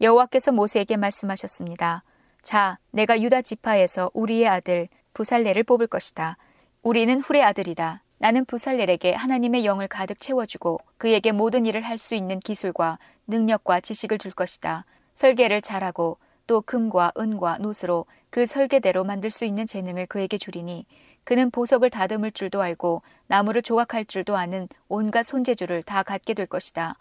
여호와께서 0.02 0.52
모세에게 0.52 0.98
말씀하셨습니다. 0.98 2.04
자, 2.42 2.78
내가 2.92 3.22
유다 3.22 3.42
지파에서 3.42 4.12
우리의 4.14 4.50
아들 4.50 4.90
부살레를 5.14 5.64
뽑을 5.64 5.88
것이다. 5.88 6.36
우리는 6.82 7.22
훌의 7.22 7.42
아들이다. 7.42 8.04
나는 8.18 8.44
부살렐에게 8.44 9.14
하나님의 9.14 9.64
영을 9.64 9.88
가득 9.88 10.20
채워주고 10.20 10.82
그에게 10.98 11.32
모든 11.32 11.66
일을 11.66 11.82
할 11.84 12.00
수 12.00 12.16
있는 12.16 12.42
기술과 12.42 13.00
능력과 13.28 13.80
지식을 13.80 14.18
줄 14.18 14.34
것이다. 14.34 14.84
설계를 15.16 15.62
잘하고 15.62 16.18
또 16.48 16.60
금과 16.60 17.14
은과 17.18 17.60
놋으로 17.60 18.08
그 18.30 18.46
설계대로 18.46 19.06
만들 19.06 19.30
수 19.30 19.46
있는 19.46 19.66
재능을 19.66 20.06
그에게 20.08 20.38
주리니 20.38 20.86
그는 21.24 21.50
보석을 21.50 21.92
다듬을 21.92 22.32
줄도 22.32 22.62
알고 22.62 23.04
나무를 23.28 23.62
조각할 23.62 24.04
줄도 24.04 24.36
아는 24.36 24.68
온갖 24.90 25.24
손재주를 25.24 25.84
다 25.84 26.04
갖게 26.04 26.34
될 26.34 26.46
것이다. 26.46 26.98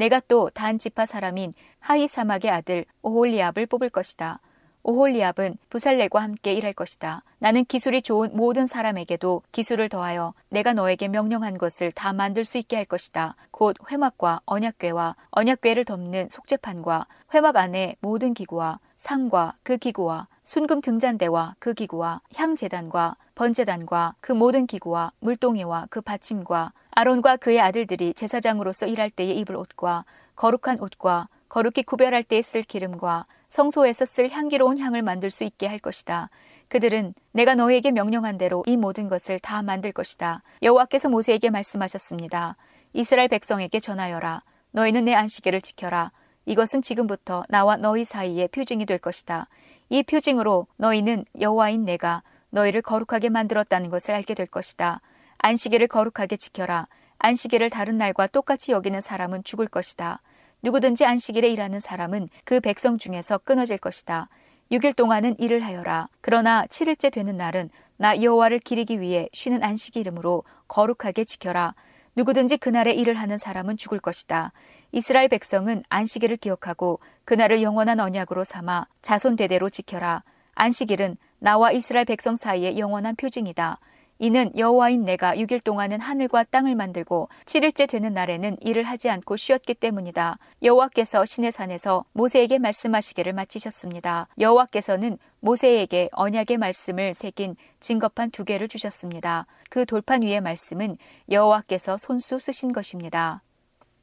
내가 0.00 0.18
또 0.20 0.48
단 0.48 0.78
지파 0.78 1.04
사람인 1.04 1.52
아히사막의 1.78 2.50
아들 2.50 2.86
오홀리압을 3.02 3.66
뽑을 3.66 3.90
것이다. 3.90 4.40
오홀리압은 4.82 5.58
브살렐과 5.68 6.22
함께 6.22 6.54
일할 6.54 6.72
것이다. 6.72 7.22
나는 7.38 7.66
기술이 7.66 8.00
좋은 8.00 8.30
모든 8.34 8.64
사람에게도 8.64 9.42
기술을 9.52 9.90
더하여 9.90 10.32
내가 10.48 10.72
너에게 10.72 11.08
명령한 11.08 11.58
것을 11.58 11.92
다 11.92 12.14
만들 12.14 12.46
수 12.46 12.56
있게 12.56 12.76
할 12.76 12.86
것이다. 12.86 13.36
곧 13.50 13.76
회막과 13.90 14.40
언약궤와 14.46 15.16
언약궤를 15.32 15.84
덮는 15.84 16.30
속죄판과 16.30 17.06
회막 17.34 17.56
안에 17.56 17.96
모든 18.00 18.32
기구와 18.32 18.80
상과 18.96 19.52
그 19.62 19.76
기구와 19.76 20.28
순금 20.50 20.80
등잔대와 20.80 21.54
그 21.60 21.74
기구와 21.74 22.22
향재단과 22.34 23.14
번제단과 23.36 24.16
그 24.20 24.32
모든 24.32 24.66
기구와 24.66 25.12
물동이와 25.20 25.86
그 25.90 26.00
받침과 26.00 26.72
아론과 26.90 27.36
그의 27.36 27.60
아들들이 27.60 28.12
제사장으로서 28.14 28.88
일할 28.88 29.10
때에 29.10 29.30
입을 29.30 29.54
옷과 29.54 30.04
거룩한 30.34 30.80
옷과 30.80 31.28
거룩히 31.48 31.84
구별할 31.84 32.24
때에 32.24 32.42
쓸 32.42 32.64
기름과 32.64 33.26
성소에서 33.48 34.04
쓸 34.04 34.28
향기로운 34.28 34.78
향을 34.78 35.02
만들 35.02 35.30
수 35.30 35.44
있게 35.44 35.68
할 35.68 35.78
것이다. 35.78 36.30
그들은 36.66 37.14
내가 37.30 37.54
너희에게 37.54 37.92
명령한 37.92 38.36
대로 38.36 38.64
이 38.66 38.76
모든 38.76 39.08
것을 39.08 39.38
다 39.38 39.62
만들 39.62 39.92
것이다. 39.92 40.42
여호와께서 40.64 41.10
모세에게 41.10 41.50
말씀하셨습니다. 41.50 42.56
이스라엘 42.92 43.28
백성에게 43.28 43.78
전하여라. 43.78 44.42
너희는 44.72 45.04
내 45.04 45.14
안식일을 45.14 45.60
지켜라. 45.60 46.10
이것은 46.46 46.82
지금부터 46.82 47.44
나와 47.48 47.76
너희 47.76 48.04
사이의 48.04 48.48
표징이 48.48 48.84
될 48.86 48.98
것이다. 48.98 49.46
이 49.92 50.04
표징으로 50.04 50.68
너희는 50.76 51.24
여호와인 51.40 51.84
내가 51.84 52.22
너희를 52.50 52.80
거룩하게 52.80 53.28
만들었다는 53.28 53.90
것을 53.90 54.14
알게 54.14 54.34
될 54.34 54.46
것이다. 54.46 55.00
안식일을 55.38 55.88
거룩하게 55.88 56.36
지켜라. 56.36 56.86
안식일을 57.18 57.70
다른 57.70 57.98
날과 57.98 58.28
똑같이 58.28 58.70
여기는 58.70 59.00
사람은 59.00 59.42
죽을 59.42 59.66
것이다. 59.66 60.22
누구든지 60.62 61.04
안식일에 61.04 61.48
일하는 61.48 61.80
사람은 61.80 62.28
그 62.44 62.60
백성 62.60 62.98
중에서 62.98 63.38
끊어질 63.38 63.78
것이다. 63.78 64.28
6일 64.70 64.94
동안은 64.94 65.34
일을 65.40 65.64
하여라. 65.64 66.08
그러나 66.20 66.64
7일째 66.66 67.12
되는 67.12 67.36
날은 67.36 67.68
나 67.96 68.22
여호와를 68.22 68.60
기리기 68.60 69.00
위해 69.00 69.28
쉬는 69.32 69.64
안식 69.64 69.96
이름으로 69.96 70.44
거룩하게 70.68 71.24
지켜라. 71.24 71.74
누구든지 72.14 72.58
그날에 72.58 72.92
일을 72.92 73.14
하는 73.14 73.38
사람은 73.38 73.76
죽을 73.76 73.98
것이다. 73.98 74.52
이스라엘 74.92 75.28
백성은 75.28 75.84
안식일을 75.88 76.36
기억하고 76.36 77.00
그날을 77.24 77.62
영원한 77.62 78.00
언약으로 78.00 78.44
삼아 78.44 78.86
자손 79.02 79.36
대대로 79.36 79.70
지켜라. 79.70 80.22
안식일은 80.54 81.16
나와 81.38 81.72
이스라엘 81.72 82.04
백성 82.04 82.36
사이의 82.36 82.78
영원한 82.78 83.16
표징이다. 83.16 83.78
이는 84.22 84.52
여호와인 84.54 85.06
내가 85.06 85.34
6일 85.34 85.64
동안은 85.64 85.98
하늘과 85.98 86.44
땅을 86.44 86.74
만들고 86.74 87.30
7일째 87.46 87.88
되는 87.88 88.12
날에는 88.12 88.58
일을 88.60 88.82
하지 88.82 89.08
않고 89.08 89.36
쉬었기 89.36 89.72
때문이다. 89.72 90.38
여호와께서 90.62 91.24
신의 91.24 91.52
산에서 91.52 92.04
모세에게 92.12 92.58
말씀하시기를 92.58 93.32
마치셨습니다. 93.32 94.28
여호와께서는 94.38 95.16
모세에게 95.40 96.10
언약의 96.12 96.58
말씀을 96.58 97.14
새긴 97.14 97.56
증거판 97.80 98.30
두 98.30 98.44
개를 98.44 98.68
주셨습니다. 98.68 99.46
그 99.70 99.86
돌판 99.86 100.20
위의 100.20 100.42
말씀은 100.42 100.98
여호와께서 101.30 101.96
손수 101.96 102.38
쓰신 102.38 102.74
것입니다. 102.74 103.40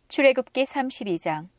출애굽기 0.10 0.64
32장 0.64 1.49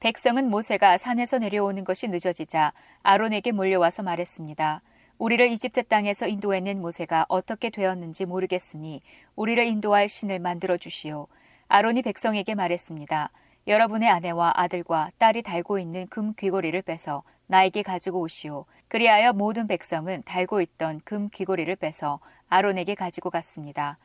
백성은 0.00 0.50
모세가 0.50 0.98
산에서 0.98 1.38
내려오는 1.38 1.84
것이 1.84 2.06
늦어지자 2.08 2.74
아론에게 3.02 3.52
몰려와서 3.52 4.02
말했습니다. 4.02 4.82
우리를 5.16 5.48
이집트 5.48 5.84
땅에서 5.84 6.26
인도해낸 6.26 6.82
모세가 6.82 7.24
어떻게 7.28 7.70
되었는지 7.70 8.26
모르겠으니 8.26 9.00
우리를 9.36 9.64
인도할 9.64 10.10
신을 10.10 10.38
만들어 10.38 10.76
주시오. 10.76 11.28
아론이 11.68 12.02
백성에게 12.02 12.54
말했습니다. 12.54 13.30
여러분의 13.66 14.10
아내와 14.10 14.52
아들과 14.54 15.10
딸이 15.16 15.42
달고 15.42 15.78
있는 15.78 16.06
금 16.08 16.34
귀고리를 16.34 16.80
빼서 16.82 17.22
나에게 17.46 17.82
가지고 17.82 18.20
오시오. 18.20 18.66
그리하여 18.88 19.32
모든 19.32 19.66
백성은 19.66 20.24
달고 20.26 20.60
있던 20.60 21.00
금 21.04 21.30
귀고리를 21.30 21.74
빼서 21.76 22.20
아론에게 22.50 22.96
가지고 22.96 23.30
갔습니다. 23.30 23.96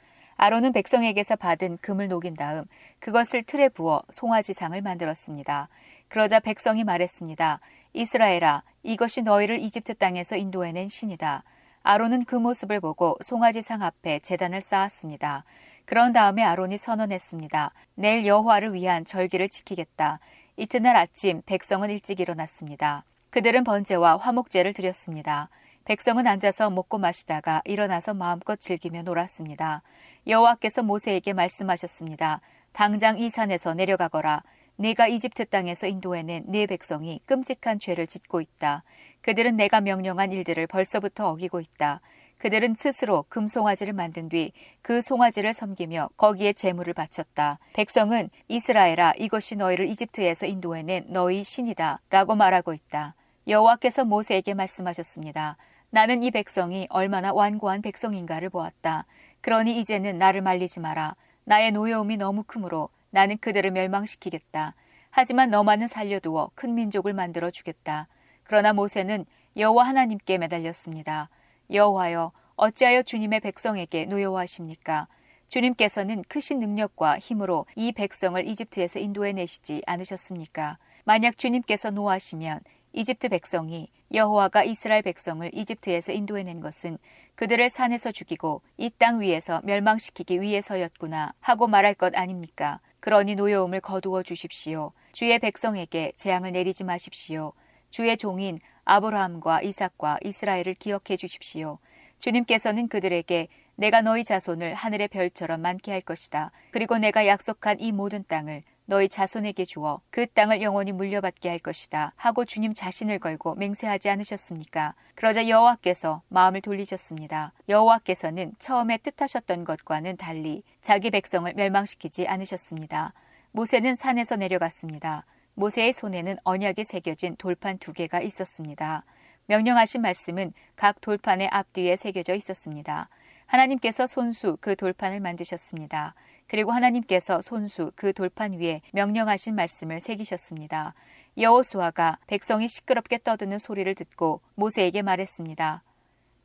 아론은 0.42 0.72
백성에게서 0.72 1.36
받은 1.36 1.80
금을 1.82 2.08
녹인 2.08 2.34
다음 2.34 2.64
그것을 3.00 3.44
틀에 3.44 3.68
부어 3.68 4.04
송아지상을 4.10 4.82
만들었습니다. 4.82 5.68
그러자 6.08 6.40
백성이 6.40 6.86
말했습니다. 6.86 7.60
이스라엘아, 7.92 8.64
이것이 8.84 9.22
너희를 9.22 9.60
이집트 9.60 9.96
땅에서 9.96 10.38
인도해낸 10.38 10.88
신이다. 10.88 11.44
아론은 11.84 12.24
그 12.24 12.36
모습을 12.36 12.80
보고 12.80 13.18
송아지상 13.22 13.84
앞에 13.84 14.20
재단을 14.20 14.62
쌓았습니다. 14.62 15.44
그런 15.84 16.14
다음에 16.14 16.42
아론이 16.42 16.78
선언했습니다. 16.78 17.74
내일 17.96 18.26
여호와를 18.26 18.74
위한 18.74 19.04
절기를 19.04 19.50
지키겠다. 19.50 20.22
이튿날 20.56 20.96
아침 20.96 21.42
백성은 21.48 21.90
일찍 21.90 22.22
일어났습니다. 22.22 23.04
그들은 23.30 23.66
번제와 23.66 24.16
화목제를 24.16 24.72
드렸습니다. 24.72 25.50
백성은 25.84 26.28
앉아서 26.28 26.70
먹고 26.70 26.98
마시다가 27.00 27.62
일어나서 27.66 28.14
마음껏 28.14 28.60
즐기며 28.60 29.02
놀았습니다. 29.02 29.82
여호와께서 30.28 30.84
모세에게 30.84 31.34
말씀하셨습니다. 31.34 32.42
당장 32.72 33.20
이 33.20 33.30
산에서 33.30 33.74
내려가거라. 33.74 34.44
내가 34.76 35.08
이집트 35.08 35.46
땅에서 35.46 35.88
인도해낸 35.88 36.46
네 36.48 36.66
백성이 36.66 37.22
끔찍한 37.26 37.80
죄를 37.80 38.08
짓고 38.08 38.42
있다. 38.42 38.84
그들은 39.22 39.58
내가 39.58 39.82
명령한 39.82 40.32
일들을 40.32 40.68
벌써부터 40.68 41.30
어기고 41.30 41.60
있다. 41.60 42.02
그들은 42.38 42.76
스스로 42.76 43.26
금송아지를 43.28 43.92
만든 43.92 44.30
뒤 44.30 44.54
그 44.82 45.02
송아지를 45.02 45.54
섬기며 45.54 46.10
거기에 46.18 46.54
재물을 46.54 46.94
바쳤다. 46.94 47.60
백성은 47.74 48.30
이스라엘아 48.48 49.14
이것이 49.18 49.56
너희를 49.56 49.88
이집트에서 49.90 50.46
인도해낸 50.46 51.06
너희 51.10 51.44
신이다 51.44 52.02
라고 52.10 52.36
말하고 52.36 52.74
있다. 52.74 53.14
여호와께서 53.48 54.06
모세에게 54.06 54.54
말씀하셨습니다. 54.54 55.58
나는 55.92 56.24
이 56.24 56.32
백성이 56.32 56.88
얼마나 56.90 57.34
완고한 57.34 57.82
백성인가를 57.82 58.50
보았다. 58.50 59.06
그러니 59.42 59.80
이제는 59.80 60.18
나를 60.18 60.42
말리지 60.42 60.80
마라. 60.80 61.16
나의 61.46 61.72
노여움이 61.72 62.18
너무 62.18 62.44
크므로 62.44 62.90
나는 63.10 63.38
그들을 63.38 63.72
멸망시키겠다. 63.72 64.76
하지만 65.10 65.50
너만은 65.50 65.88
살려두어 65.88 66.52
큰 66.56 66.76
민족을 66.76 67.14
만들어 67.14 67.50
주겠다. 67.50 68.08
그러나 68.44 68.74
모세는 68.74 69.26
여호와 69.58 69.84
하나님께 69.88 70.38
매달렸습니다. 70.38 71.30
여호와여 71.72 72.32
어찌하여 72.56 73.04
주님의 73.04 73.40
백성에게 73.40 74.06
노여워하십니까? 74.06 75.08
주님께서는 75.48 76.24
크신 76.28 76.60
능력과 76.60 77.20
힘으로 77.20 77.66
이 77.76 77.92
백성을 77.92 78.48
이집트에서 78.48 79.00
인도해 79.00 79.34
내시지 79.34 79.82
않으셨습니까? 79.88 80.78
만약 81.06 81.38
주님께서 81.38 81.90
노하시면 81.90 82.60
이집트 82.94 83.30
백성이 83.30 83.90
여호와가 84.14 84.64
이스라엘 84.64 85.02
백성을 85.04 85.50
이집트에서 85.54 86.12
인도해낸 86.12 86.60
것은 86.62 86.98
그들을 87.36 87.70
산에서 87.70 88.12
죽이고 88.12 88.62
이 88.78 88.90
땅 88.90 89.22
위에서 89.22 89.62
멸망시키기 89.64 90.42
위해서였구나 90.42 91.34
하고 91.40 91.68
말할 91.68 91.94
것 91.94 92.16
아닙니까? 92.18 92.80
그러니 93.00 93.36
노여움을 93.36 93.80
거두어 93.82 94.24
주십시오. 94.24 94.92
주의 95.14 95.38
백성에게 95.40 96.14
재앙을 96.16 96.52
내리지 96.52 96.84
마십시오. 96.84 97.54
주의 97.90 98.18
종인 98.18 98.60
아브라함과 98.86 99.62
이삭과 99.62 100.20
이스라엘을 100.24 100.74
기억해 100.74 101.16
주십시오. 101.18 101.78
주님께서는 102.18 102.90
그들에게 102.90 103.48
내가 103.76 104.02
너희 104.02 104.26
자손을 104.26 104.74
하늘의 104.74 105.08
별처럼 105.08 105.62
많게 105.62 105.92
할 105.92 106.02
것이다. 106.02 106.52
그리고 106.72 106.98
내가 106.98 107.26
약속한 107.28 107.80
이 107.80 107.94
모든 107.94 108.26
땅을 108.28 108.64
너희 108.90 109.08
자손에게 109.08 109.66
주어 109.66 110.02
그 110.10 110.26
땅을 110.26 110.64
영원히 110.64 110.92
물려받게 110.92 111.48
할 111.48 111.60
것이다 111.60 112.12
하고 112.16 112.44
주님 112.44 112.74
자신을 112.74 113.20
걸고 113.20 113.54
맹세하지 113.54 114.10
않으셨습니까? 114.10 114.96
그러자 115.14 115.48
여호와께서 115.48 116.24
마음을 116.28 116.62
돌리셨습니다. 116.62 117.54
여호와께서는 117.70 118.54
처음에 118.58 118.98
뜻하셨던 118.98 119.64
것과는 119.64 120.18
달리 120.18 120.64
자기 120.82 121.12
백성을 121.12 121.54
멸망시키지 121.54 122.28
않으셨습니다. 122.28 123.14
모세는 123.52 123.94
산에서 123.94 124.38
내려갔습니다. 124.38 125.24
모세의 125.54 125.94
손에는 125.94 126.38
언약이 126.44 126.84
새겨진 126.84 127.36
돌판 127.36 127.78
두 127.78 127.94
개가 127.94 128.22
있었습니다. 128.22 129.06
명령하신 129.46 130.02
말씀은 130.02 130.52
각 130.76 131.00
돌판의 131.00 131.50
앞뒤에 131.52 131.96
새겨져 131.96 132.34
있었습니다. 132.34 133.08
하나님께서 133.46 134.08
손수 134.08 134.58
그 134.62 134.76
돌판을 134.76 135.20
만드셨습니다. 135.20 136.16
그리고 136.50 136.72
하나님께서 136.72 137.42
손수 137.42 137.92
그 137.96 138.12
돌판 138.12 138.54
위에 138.54 138.82
명령하신 138.92 139.56
말씀을 139.56 140.02
새기셨습니다. 140.02 140.96
여호수아가 141.38 142.18
백성이 142.28 142.68
시끄럽게 142.68 143.20
떠드는 143.24 143.60
소리를 143.60 143.94
듣고 143.96 144.42
모세에게 144.56 145.04
말했습니다. 145.04 145.84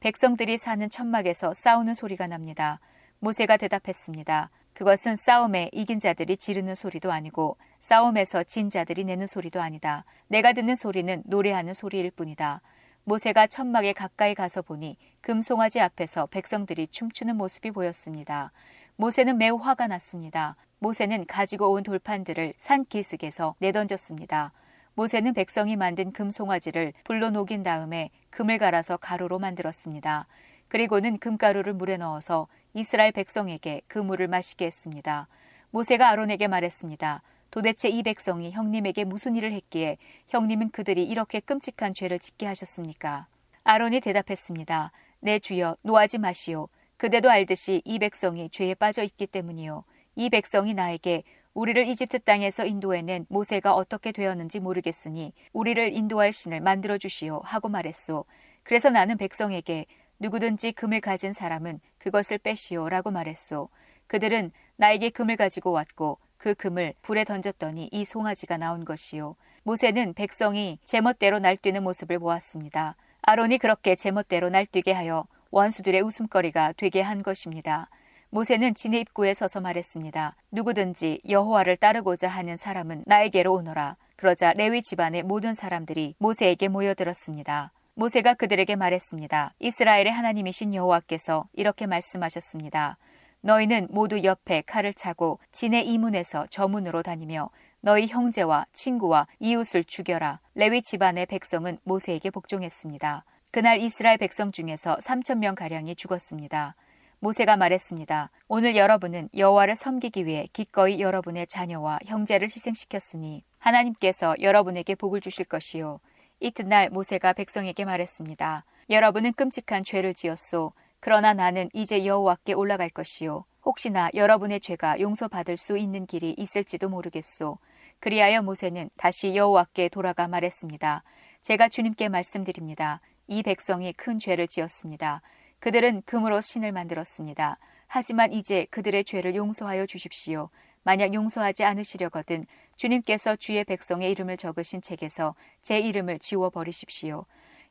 백성들이 0.01 0.59
사는 0.59 0.89
천막에서 0.89 1.55
싸우는 1.55 1.95
소리가 1.95 2.27
납니다. 2.27 2.81
모세가 3.19 3.57
대답했습니다. 3.57 4.51
그것은 4.75 5.17
싸움에 5.17 5.71
이긴 5.73 5.99
자들이 5.99 6.37
지르는 6.37 6.75
소리도 6.75 7.11
아니고 7.11 7.57
싸움에서 7.81 8.43
진 8.43 8.69
자들이 8.69 9.05
내는 9.05 9.27
소리도 9.27 9.63
아니다. 9.63 10.05
내가 10.29 10.53
듣는 10.53 10.75
소리는 10.75 11.23
노래하는 11.25 11.73
소리일 11.73 12.11
뿐이다. 12.11 12.61
모세가 13.05 13.47
천막에 13.47 13.95
가까이 13.95 14.35
가서 14.35 14.61
보니 14.61 14.99
금송아지 15.23 15.81
앞에서 15.81 16.27
백성들이 16.27 16.89
춤추는 16.89 17.37
모습이 17.37 17.71
보였습니다. 17.71 18.53
모세는 18.97 19.39
매우 19.39 19.57
화가 19.57 19.89
났습니다. 19.89 20.55
모세는 20.79 21.27
가지고 21.27 21.73
온 21.73 21.83
돌판들을 21.83 22.55
산 22.59 22.85
기슭에서 22.85 23.57
내던졌습니다. 23.59 24.53
모세는 24.95 25.35
백성이 25.35 25.75
만든 25.75 26.13
금송아지를 26.13 26.93
불로 27.03 27.31
녹인 27.31 27.65
다음에 27.65 28.11
금을 28.31 28.59
갈아서 28.59 28.97
가루로 28.97 29.41
만들었습니다. 29.41 30.29
그리고는 30.69 31.19
금가루를 31.19 31.73
물에 31.73 31.97
넣어서 31.97 32.47
이스라엘 32.73 33.11
백성에게 33.11 33.83
그 33.89 33.99
물을 33.99 34.29
마시게 34.29 34.67
했습니다. 34.67 35.27
모세가 35.71 36.09
아론에게 36.11 36.47
말했습니다. 36.47 37.23
도대체 37.51 37.89
이 37.89 38.05
백성이 38.05 38.53
형님에게 38.53 39.03
무슨 39.05 39.35
일을 39.35 39.53
했기에 39.53 39.97
형님은 40.29 40.71
그들이 40.71 41.03
이렇게 41.03 41.41
끔찍한 41.41 41.95
죄를 41.95 42.21
짓게 42.21 42.47
하셨습니까? 42.47 43.27
아론이 43.65 44.01
대답했습니다. 44.01 44.93
내 45.19 45.41
주여 45.41 45.77
노하지 45.83 46.19
마시오. 46.19 46.69
그대도 46.97 47.31
알듯이 47.31 47.83
이 47.85 47.99
백성이 47.99 48.49
죄에 48.51 48.75
빠져 48.75 49.03
있기 49.03 49.27
때문이요. 49.27 49.85
이 50.17 50.31
백성이 50.31 50.75
나에게 50.75 51.25
우리를 51.55 51.87
이집트 51.87 52.21
땅에서 52.21 52.67
인도해낸 52.67 53.27
모세가 53.29 53.75
어떻게 53.75 54.13
되었는지 54.13 54.61
모르겠으니 54.61 55.33
우리를 55.53 55.93
인도할 55.93 56.33
신을 56.33 56.61
만들어 56.61 56.99
주시오 56.99 57.41
하고 57.45 57.69
말했소. 57.69 58.25
그래서 58.63 58.91
나는 58.91 59.17
백성에게 59.17 59.87
누구든지 60.19 60.73
금을 60.73 61.01
가진 61.01 61.33
사람은 61.33 61.81
그것을 61.99 62.39
빼시오라고 62.39 63.11
말했소. 63.11 63.69
그들은 64.07 64.53
나에게 64.77 65.11
금을 65.11 65.37
가지고 65.37 65.73
왔고 65.73 66.19
그 66.37 66.55
금을 66.55 66.95
불에 67.03 67.25
던졌더니 67.25 67.89
이 67.93 68.05
송아지가 68.05 68.57
나온 68.57 68.85
것이요. 68.85 69.37
모세는 69.63 70.15
백성이 70.15 70.79
제멋대로 70.85 71.39
날뛰는 71.39 71.83
모습을 71.83 72.19
보았습니다. 72.19 72.97
아론이 73.23 73.59
그렇게 73.59 73.95
제멋대로 73.95 74.51
날뛰게 74.51 74.93
하여 74.93 75.27
원수들의 75.55 76.01
웃음거리가 76.01 76.75
되게 76.77 77.01
한 77.01 77.23
것입니다. 77.23 77.89
모세는 78.31 78.75
진의 78.75 79.03
입구에 79.03 79.35
서서 79.35 79.61
말했습니다. 79.61 80.35
누구든지 80.51 81.21
여호와를 81.29 81.77
따르고자 81.77 82.27
하는 82.29 82.57
사람은 82.57 83.05
나에게로 83.07 83.55
오너라. 83.55 83.97
그러자 84.17 84.53
레위 84.55 84.83
집안의 84.83 85.23
모든 85.23 85.55
사람들이 85.55 86.17
모세에게 86.19 86.67
모여들었습니다. 86.67 87.71
모세가 87.95 88.35
그들에게 88.35 88.75
말했습니다. 88.75 89.55
이스라엘의 89.61 90.11
하나님이신 90.11 90.75
여호와께서 90.75 91.47
이렇게 91.53 91.87
말씀하셨습니다. 91.87 92.99
너희는 93.41 93.87
모두 93.91 94.25
옆에 94.25 94.63
칼을 94.63 94.93
차고 94.93 95.39
진의 95.53 95.87
이문에서 95.87 96.49
저문으로 96.51 97.05
다니며 97.05 97.51
너희 97.81 98.09
형제와 98.09 98.67
친구와 98.73 99.29
이웃을 99.39 99.85
죽여라. 99.85 100.41
레위 100.57 100.83
집안의 100.83 101.27
백성은 101.27 101.79
모세에게 101.85 102.31
복종했습니다. 102.31 103.25
그날 103.55 103.79
이스라엘 103.79 104.19
백성 104.19 104.51
중에서 104.51 104.97
3천 104.97 105.39
명 105.39 105.55
가량이 105.55 105.95
죽었습니다. 105.95 106.75
모세가 107.21 107.57
말했습니다. 107.57 108.33
오늘 108.49 108.75
여러분은 108.75 109.29
여호와를 109.37 109.77
섬기기 109.77 110.27
위해 110.27 110.49
기꺼이 110.53 111.01
여러분의 111.01 111.47
자녀와 111.47 112.01
형제를 112.05 112.49
희생시켰으니 112.49 113.45
하나님께서 113.61 114.35
여러분에게 114.41 114.97
복을 114.97 115.21
주실 115.21 115.45
것이요. 115.45 116.01
이튿날 116.41 116.91
모세가 116.91 117.35
백성에게 117.35 117.85
말했습니다. 117.85 118.65
여러분은 118.91 119.35
끔찍한 119.35 119.85
죄를 119.85 120.15
지었소. 120.15 120.73
그러나 120.99 121.33
나는 121.33 121.71
이제 121.75 122.05
여호와께 122.05 122.55
올라갈 122.55 122.91
것이요. 122.91 123.45
혹시나 123.65 124.11
여러분의 124.15 124.59
죄가 124.59 124.99
용서받을 124.99 125.59
수 125.59 125.79
있는 125.79 126.07
길이 126.07 126.35
있을지도 126.37 126.89
모르겠소. 126.89 127.59
그리하여 128.01 128.43
모세는 128.43 128.91
다시 128.97 129.37
여호와께 129.37 129.91
돌아가 129.91 130.27
말했습니다. 130.27 131.05
제가 131.43 131.69
주님께 131.69 132.09
말씀드립니다. 132.09 133.01
이 133.27 133.43
백성이 133.43 133.93
큰 133.93 134.19
죄를 134.19 134.49
지었습니다. 134.49 135.23
그들은 135.61 136.03
금으로 136.05 136.41
신을 136.41 136.73
만들었습니다. 136.73 137.59
하지만 137.87 138.33
이제 138.33 138.67
그들의 138.71 139.05
죄를 139.05 139.35
용서하여 139.35 139.87
주십시오. 139.87 140.51
만약 140.83 141.15
용서하지 141.15 141.65
않으시려거든 141.65 142.47
주님께서 142.77 143.37
주의 143.37 143.65
백성의 143.65 144.11
이름을 144.11 144.37
적으신 144.37 144.83
책에서 144.83 145.35
제 145.63 145.81
이름을 145.81 146.19
지워 146.19 146.51
버리십시오. 146.51 147.25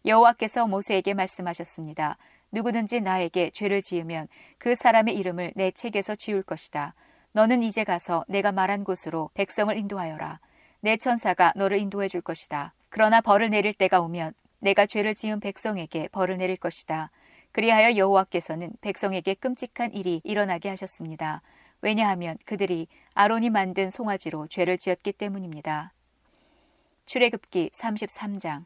여호와께서 0.06 0.68
모세에게 0.68 1.14
말씀하셨습니다. 1.14 2.18
누구든지 2.52 3.02
나에게 3.02 3.52
죄를 3.52 3.82
지으면 3.82 4.28
그 4.58 4.76
사람의 4.76 5.16
이름을 5.16 5.54
내 5.56 5.72
책에서 5.72 6.16
지울 6.16 6.44
것이다. 6.44 6.94
너는 7.34 7.64
이제 7.64 7.84
가서 7.84 8.26
내가 8.28 8.52
말한 8.52 8.84
곳으로 8.84 9.30
백성을 9.34 9.76
인도하여라. 9.76 10.40
내 10.82 10.98
천사가 10.98 11.54
너를 11.56 11.80
인도해 11.80 12.08
줄 12.08 12.22
것이다. 12.22 12.74
그러나 12.90 13.22
벌을 13.22 13.50
내릴 13.50 13.74
때가 13.74 14.02
오면 14.02 14.34
내가 14.64 14.86
죄를 14.86 15.14
지은 15.14 15.42
백성에게 15.42 16.08
벌을 16.14 16.38
내릴 16.38 16.56
것이다. 16.56 17.12
그리하여 17.52 17.98
여호와께서는 17.98 18.72
백성에게 18.80 19.34
끔찍한 19.34 19.94
일이 19.94 20.22
일어나게 20.24 20.70
하셨습니다. 20.70 21.42
왜냐하면 21.82 22.38
그들이 22.46 22.88
아론이 23.14 23.50
만든 23.50 23.90
송아지로 23.90 24.48
죄를 24.48 24.78
지었기 24.78 25.12
때문입니다. 25.12 25.92
출애굽기 27.06 27.72
33장 27.74 28.64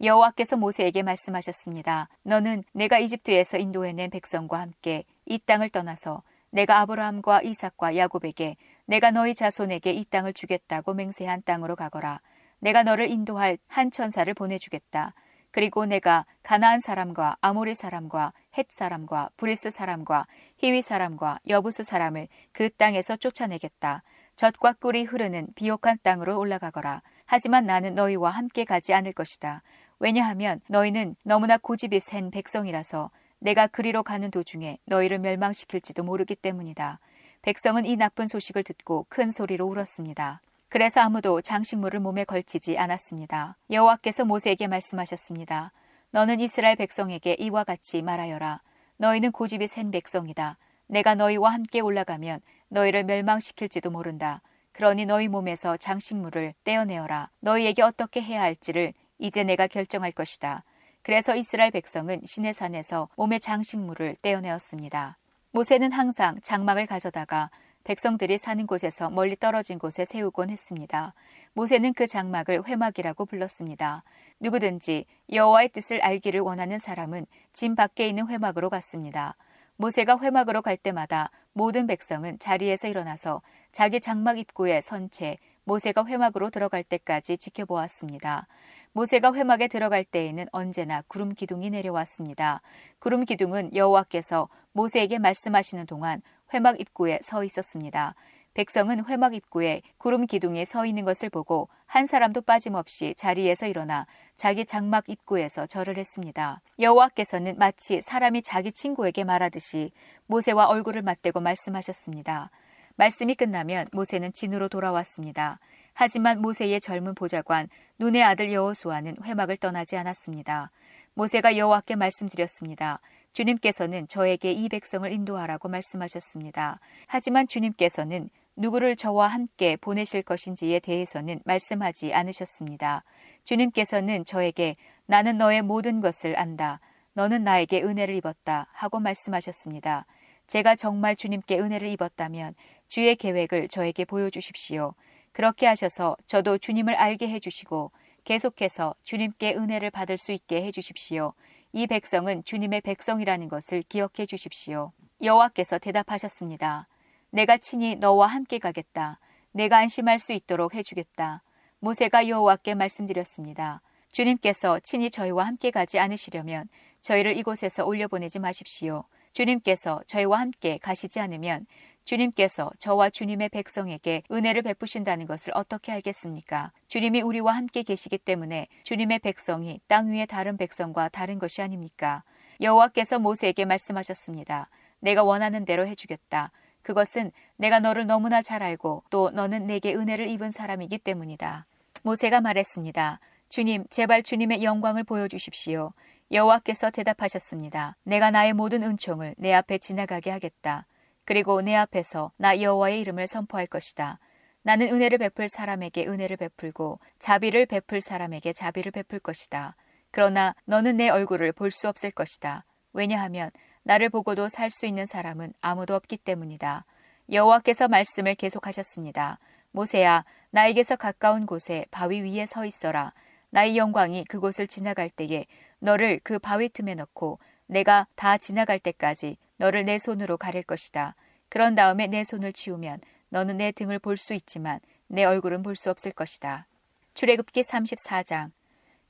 여호와께서 0.00 0.56
모세에게 0.58 1.02
말씀하셨습니다. 1.02 2.08
너는 2.22 2.62
내가 2.70 3.00
이집트에서 3.00 3.58
인도해낸 3.58 4.10
백성과 4.10 4.60
함께 4.60 5.02
이 5.24 5.40
땅을 5.40 5.70
떠나서 5.70 6.22
내가 6.50 6.78
아브라함과 6.82 7.42
이삭과 7.42 7.96
야곱에게 7.96 8.56
내가 8.84 9.10
너희 9.10 9.34
자손에게 9.34 9.90
이 9.90 10.04
땅을 10.04 10.34
주겠다고 10.34 10.94
맹세한 10.94 11.42
땅으로 11.44 11.74
가거라. 11.74 12.20
내가 12.60 12.82
너를 12.82 13.10
인도할 13.10 13.58
한 13.66 13.90
천사를 13.90 14.32
보내주겠다. 14.34 15.14
그리고 15.50 15.86
내가 15.86 16.26
가나안 16.42 16.80
사람과 16.80 17.36
아모리 17.40 17.74
사람과 17.74 18.32
헷 18.58 18.66
사람과 18.68 19.30
브리스 19.36 19.70
사람과 19.70 20.26
히위 20.58 20.82
사람과 20.82 21.38
여부스 21.48 21.82
사람을 21.82 22.28
그 22.52 22.68
땅에서 22.68 23.16
쫓아내겠다. 23.16 24.02
젖과 24.36 24.74
꿀이 24.74 25.04
흐르는 25.04 25.48
비옥한 25.54 25.98
땅으로 26.02 26.38
올라가거라. 26.38 27.02
하지만 27.24 27.64
나는 27.64 27.94
너희와 27.94 28.30
함께 28.30 28.64
가지 28.64 28.92
않을 28.92 29.12
것이다. 29.14 29.62
왜냐하면 29.98 30.60
너희는 30.68 31.16
너무나 31.22 31.56
고집이 31.56 32.00
센 32.00 32.30
백성이라서 32.30 33.10
내가 33.38 33.66
그리로 33.66 34.02
가는 34.02 34.30
도중에 34.30 34.78
너희를 34.84 35.18
멸망시킬지도 35.20 36.02
모르기 36.02 36.34
때문이다. 36.34 37.00
백성은 37.42 37.86
이 37.86 37.96
나쁜 37.96 38.26
소식을 38.26 38.62
듣고 38.62 39.06
큰 39.08 39.30
소리로 39.30 39.66
울었습니다. 39.66 40.40
그래서 40.76 41.00
아무도 41.00 41.40
장식물을 41.40 42.00
몸에 42.00 42.24
걸치지 42.24 42.76
않았습니다. 42.76 43.56
여호와께서 43.70 44.26
모세에게 44.26 44.66
말씀하셨습니다. 44.66 45.72
너는 46.10 46.38
이스라엘 46.38 46.76
백성에게 46.76 47.36
이와 47.38 47.64
같이 47.64 48.02
말하여라. 48.02 48.60
너희는 48.98 49.32
고집이 49.32 49.68
센 49.68 49.90
백성이다. 49.90 50.58
내가 50.88 51.14
너희와 51.14 51.48
함께 51.48 51.80
올라가면 51.80 52.42
너희를 52.68 53.04
멸망시킬지도 53.04 53.90
모른다. 53.90 54.42
그러니 54.72 55.06
너희 55.06 55.28
몸에서 55.28 55.78
장식물을 55.78 56.52
떼어내어라. 56.64 57.30
너희에게 57.40 57.80
어떻게 57.80 58.20
해야 58.20 58.42
할지를 58.42 58.92
이제 59.18 59.44
내가 59.44 59.68
결정할 59.68 60.12
것이다. 60.12 60.62
그래서 61.00 61.36
이스라엘 61.36 61.70
백성은 61.70 62.20
시내산에서 62.26 63.08
몸의 63.16 63.40
장식물을 63.40 64.16
떼어내었습니다. 64.20 65.16
모세는 65.52 65.92
항상 65.92 66.38
장막을 66.42 66.84
가져다가 66.84 67.48
백성들이 67.86 68.36
사는 68.36 68.66
곳에서 68.66 69.10
멀리 69.10 69.36
떨어진 69.36 69.78
곳에 69.78 70.04
세우곤 70.04 70.50
했습니다. 70.50 71.14
모세는 71.52 71.94
그 71.94 72.08
장막을 72.08 72.66
회막이라고 72.66 73.26
불렀습니다. 73.26 74.02
누구든지 74.40 75.06
여호와의 75.32 75.68
뜻을 75.68 76.02
알기를 76.02 76.40
원하는 76.40 76.78
사람은 76.78 77.26
진 77.52 77.76
밖에 77.76 78.08
있는 78.08 78.26
회막으로 78.26 78.70
갔습니다. 78.70 79.36
모세가 79.76 80.18
회막으로 80.18 80.62
갈 80.62 80.76
때마다 80.76 81.30
모든 81.52 81.86
백성은 81.86 82.40
자리에서 82.40 82.88
일어나서 82.88 83.40
자기 83.70 84.00
장막 84.00 84.36
입구에 84.36 84.80
선 84.80 85.08
채 85.08 85.36
모세가 85.62 86.06
회막으로 86.06 86.50
들어갈 86.50 86.82
때까지 86.82 87.38
지켜보았습니다. 87.38 88.48
모세가 88.92 89.34
회막에 89.34 89.68
들어갈 89.68 90.04
때에는 90.04 90.46
언제나 90.50 91.02
구름 91.08 91.34
기둥이 91.34 91.70
내려왔습니다. 91.70 92.62
구름 92.98 93.24
기둥은 93.24 93.74
여호와께서 93.74 94.48
모세에게 94.72 95.18
말씀하시는 95.18 95.86
동안 95.86 96.22
회막 96.52 96.80
입구에 96.80 97.18
서 97.22 97.44
있었습니다. 97.44 98.14
백성은 98.54 99.04
회막 99.06 99.34
입구에 99.34 99.82
구름 99.98 100.26
기둥이 100.26 100.64
서 100.64 100.86
있는 100.86 101.04
것을 101.04 101.28
보고 101.28 101.68
한 101.84 102.06
사람도 102.06 102.40
빠짐없이 102.40 103.14
자리에서 103.16 103.66
일어나 103.66 104.06
자기 104.34 104.64
장막 104.64 105.08
입구에서 105.08 105.66
절을 105.66 105.98
했습니다. 105.98 106.62
여호와께서는 106.78 107.58
마치 107.58 108.00
사람이 108.00 108.40
자기 108.42 108.72
친구에게 108.72 109.24
말하듯이 109.24 109.92
모세와 110.26 110.68
얼굴을 110.68 111.02
맞대고 111.02 111.40
말씀하셨습니다. 111.40 112.50
말씀이 112.96 113.34
끝나면 113.34 113.88
모세는 113.92 114.32
진으로 114.32 114.70
돌아왔습니다. 114.70 115.58
하지만 115.92 116.40
모세의 116.40 116.80
젊은 116.80 117.14
보좌관 117.14 117.68
눈의 117.98 118.22
아들 118.22 118.52
여호수아는 118.52 119.16
회막을 119.22 119.58
떠나지 119.58 119.98
않았습니다. 119.98 120.70
모세가 121.14 121.56
여호와께 121.56 121.96
말씀드렸습니다. 121.96 123.00
주님께서는 123.36 124.08
저에게 124.08 124.50
이 124.50 124.66
백성을 124.70 125.12
인도하라고 125.12 125.68
말씀하셨습니다. 125.68 126.80
하지만 127.06 127.46
주님께서는 127.46 128.30
누구를 128.56 128.96
저와 128.96 129.28
함께 129.28 129.76
보내실 129.76 130.22
것인지에 130.22 130.80
대해서는 130.80 131.40
말씀하지 131.44 132.14
않으셨습니다. 132.14 133.04
주님께서는 133.44 134.24
저에게 134.24 134.74
나는 135.04 135.36
너의 135.36 135.60
모든 135.60 136.00
것을 136.00 136.38
안다. 136.38 136.80
너는 137.12 137.44
나에게 137.44 137.82
은혜를 137.82 138.14
입었다. 138.14 138.68
하고 138.72 139.00
말씀하셨습니다. 139.00 140.06
제가 140.46 140.74
정말 140.74 141.14
주님께 141.14 141.58
은혜를 141.58 141.88
입었다면 141.88 142.54
주의 142.88 143.14
계획을 143.16 143.68
저에게 143.68 144.06
보여주십시오. 144.06 144.94
그렇게 145.32 145.66
하셔서 145.66 146.16
저도 146.26 146.56
주님을 146.56 146.94
알게 146.94 147.28
해주시고 147.28 147.90
계속해서 148.24 148.94
주님께 149.04 149.56
은혜를 149.56 149.90
받을 149.90 150.16
수 150.16 150.32
있게 150.32 150.64
해주십시오. 150.64 151.34
이 151.78 151.86
백성은 151.86 152.42
주님의 152.44 152.80
백성이라는 152.80 153.48
것을 153.48 153.82
기억해 153.82 154.24
주십시오. 154.26 154.92
여호와께서 155.22 155.76
대답하셨습니다. 155.76 156.88
내가 157.28 157.58
친히 157.58 157.96
너와 157.96 158.28
함께 158.28 158.58
가겠다. 158.58 159.20
내가 159.52 159.76
안심할 159.76 160.18
수 160.18 160.32
있도록 160.32 160.74
해주겠다. 160.74 161.42
모세가 161.80 162.28
여호와께 162.28 162.74
말씀드렸습니다. 162.76 163.82
주님께서 164.10 164.80
친히 164.80 165.10
저희와 165.10 165.44
함께 165.44 165.70
가지 165.70 165.98
않으시려면 165.98 166.66
저희를 167.02 167.36
이곳에서 167.36 167.84
올려보내지 167.84 168.38
마십시오. 168.38 169.04
주님께서 169.34 170.00
저희와 170.06 170.40
함께 170.40 170.78
가시지 170.78 171.20
않으면 171.20 171.66
주님께서 172.06 172.70
저와 172.78 173.10
주님의 173.10 173.48
백성에게 173.48 174.22
은혜를 174.30 174.62
베푸신다는 174.62 175.26
것을 175.26 175.52
어떻게 175.56 175.90
알겠습니까? 175.90 176.72
주님이 176.86 177.20
우리와 177.20 177.52
함께 177.52 177.82
계시기 177.82 178.16
때문에 178.16 178.68
주님의 178.84 179.18
백성이 179.18 179.80
땅 179.88 180.12
위의 180.12 180.28
다른 180.28 180.56
백성과 180.56 181.08
다른 181.08 181.40
것이 181.40 181.62
아닙니까? 181.62 182.22
여호와께서 182.60 183.18
모세에게 183.18 183.64
말씀하셨습니다. 183.64 184.70
내가 185.00 185.24
원하는 185.24 185.64
대로 185.64 185.86
해주겠다. 185.88 186.52
그것은 186.82 187.32
내가 187.56 187.80
너를 187.80 188.06
너무나 188.06 188.40
잘 188.40 188.62
알고 188.62 189.02
또 189.10 189.30
너는 189.30 189.66
내게 189.66 189.92
은혜를 189.92 190.28
입은 190.28 190.52
사람이기 190.52 190.98
때문이다. 190.98 191.66
모세가 192.02 192.40
말했습니다. 192.40 193.18
주님, 193.48 193.84
제발 193.90 194.22
주님의 194.22 194.62
영광을 194.62 195.02
보여주십시오. 195.02 195.92
여호와께서 196.30 196.90
대답하셨습니다. 196.90 197.96
내가 198.04 198.30
나의 198.30 198.52
모든 198.52 198.84
은총을 198.84 199.34
내 199.38 199.52
앞에 199.52 199.78
지나가게 199.78 200.30
하겠다. 200.30 200.86
그리고 201.26 201.60
내 201.60 201.74
앞에서 201.74 202.32
나 202.38 202.60
여호와의 202.62 203.00
이름을 203.00 203.26
선포할 203.26 203.66
것이다. 203.66 204.18
나는 204.62 204.88
은혜를 204.88 205.18
베풀 205.18 205.48
사람에게 205.48 206.06
은혜를 206.06 206.38
베풀고 206.38 206.98
자비를 207.18 207.66
베풀 207.66 208.00
사람에게 208.00 208.52
자비를 208.54 208.92
베풀 208.92 209.18
것이다. 209.20 209.76
그러나 210.12 210.54
너는 210.64 210.96
내 210.96 211.10
얼굴을 211.10 211.52
볼 211.52 211.70
수 211.70 211.88
없을 211.88 212.10
것이다. 212.10 212.64
왜냐하면 212.94 213.50
나를 213.82 214.08
보고도 214.08 214.48
살 214.48 214.70
수 214.70 214.86
있는 214.86 215.04
사람은 215.04 215.52
아무도 215.60 215.94
없기 215.94 216.16
때문이다. 216.16 216.84
여호와께서 217.30 217.88
말씀을 217.88 218.34
계속하셨습니다. 218.36 219.38
모세야, 219.72 220.24
나에게서 220.50 220.96
가까운 220.96 221.44
곳에 221.44 221.84
바위 221.90 222.22
위에 222.22 222.46
서 222.46 222.64
있어라. 222.64 223.12
나의 223.50 223.76
영광이 223.76 224.24
그곳을 224.24 224.66
지나갈 224.68 225.10
때에 225.10 225.44
너를 225.80 226.20
그 226.22 226.38
바위 226.38 226.68
틈에 226.68 226.94
넣고 226.94 227.38
내가 227.66 228.06
다 228.14 228.38
지나갈 228.38 228.78
때까지 228.78 229.36
너를 229.56 229.84
내 229.84 229.98
손으로 229.98 230.36
가릴 230.36 230.62
것이다. 230.62 231.14
그런 231.48 231.74
다음에 231.74 232.06
내 232.06 232.24
손을 232.24 232.52
치우면 232.52 233.00
너는 233.28 233.56
내 233.58 233.72
등을 233.72 233.98
볼 233.98 234.16
수 234.16 234.34
있지만 234.34 234.80
내 235.08 235.24
얼굴은 235.24 235.62
볼 235.62 235.76
수 235.76 235.90
없을 235.90 236.12
것이다. 236.12 236.66
출애굽기 237.14 237.62
34장 237.62 238.50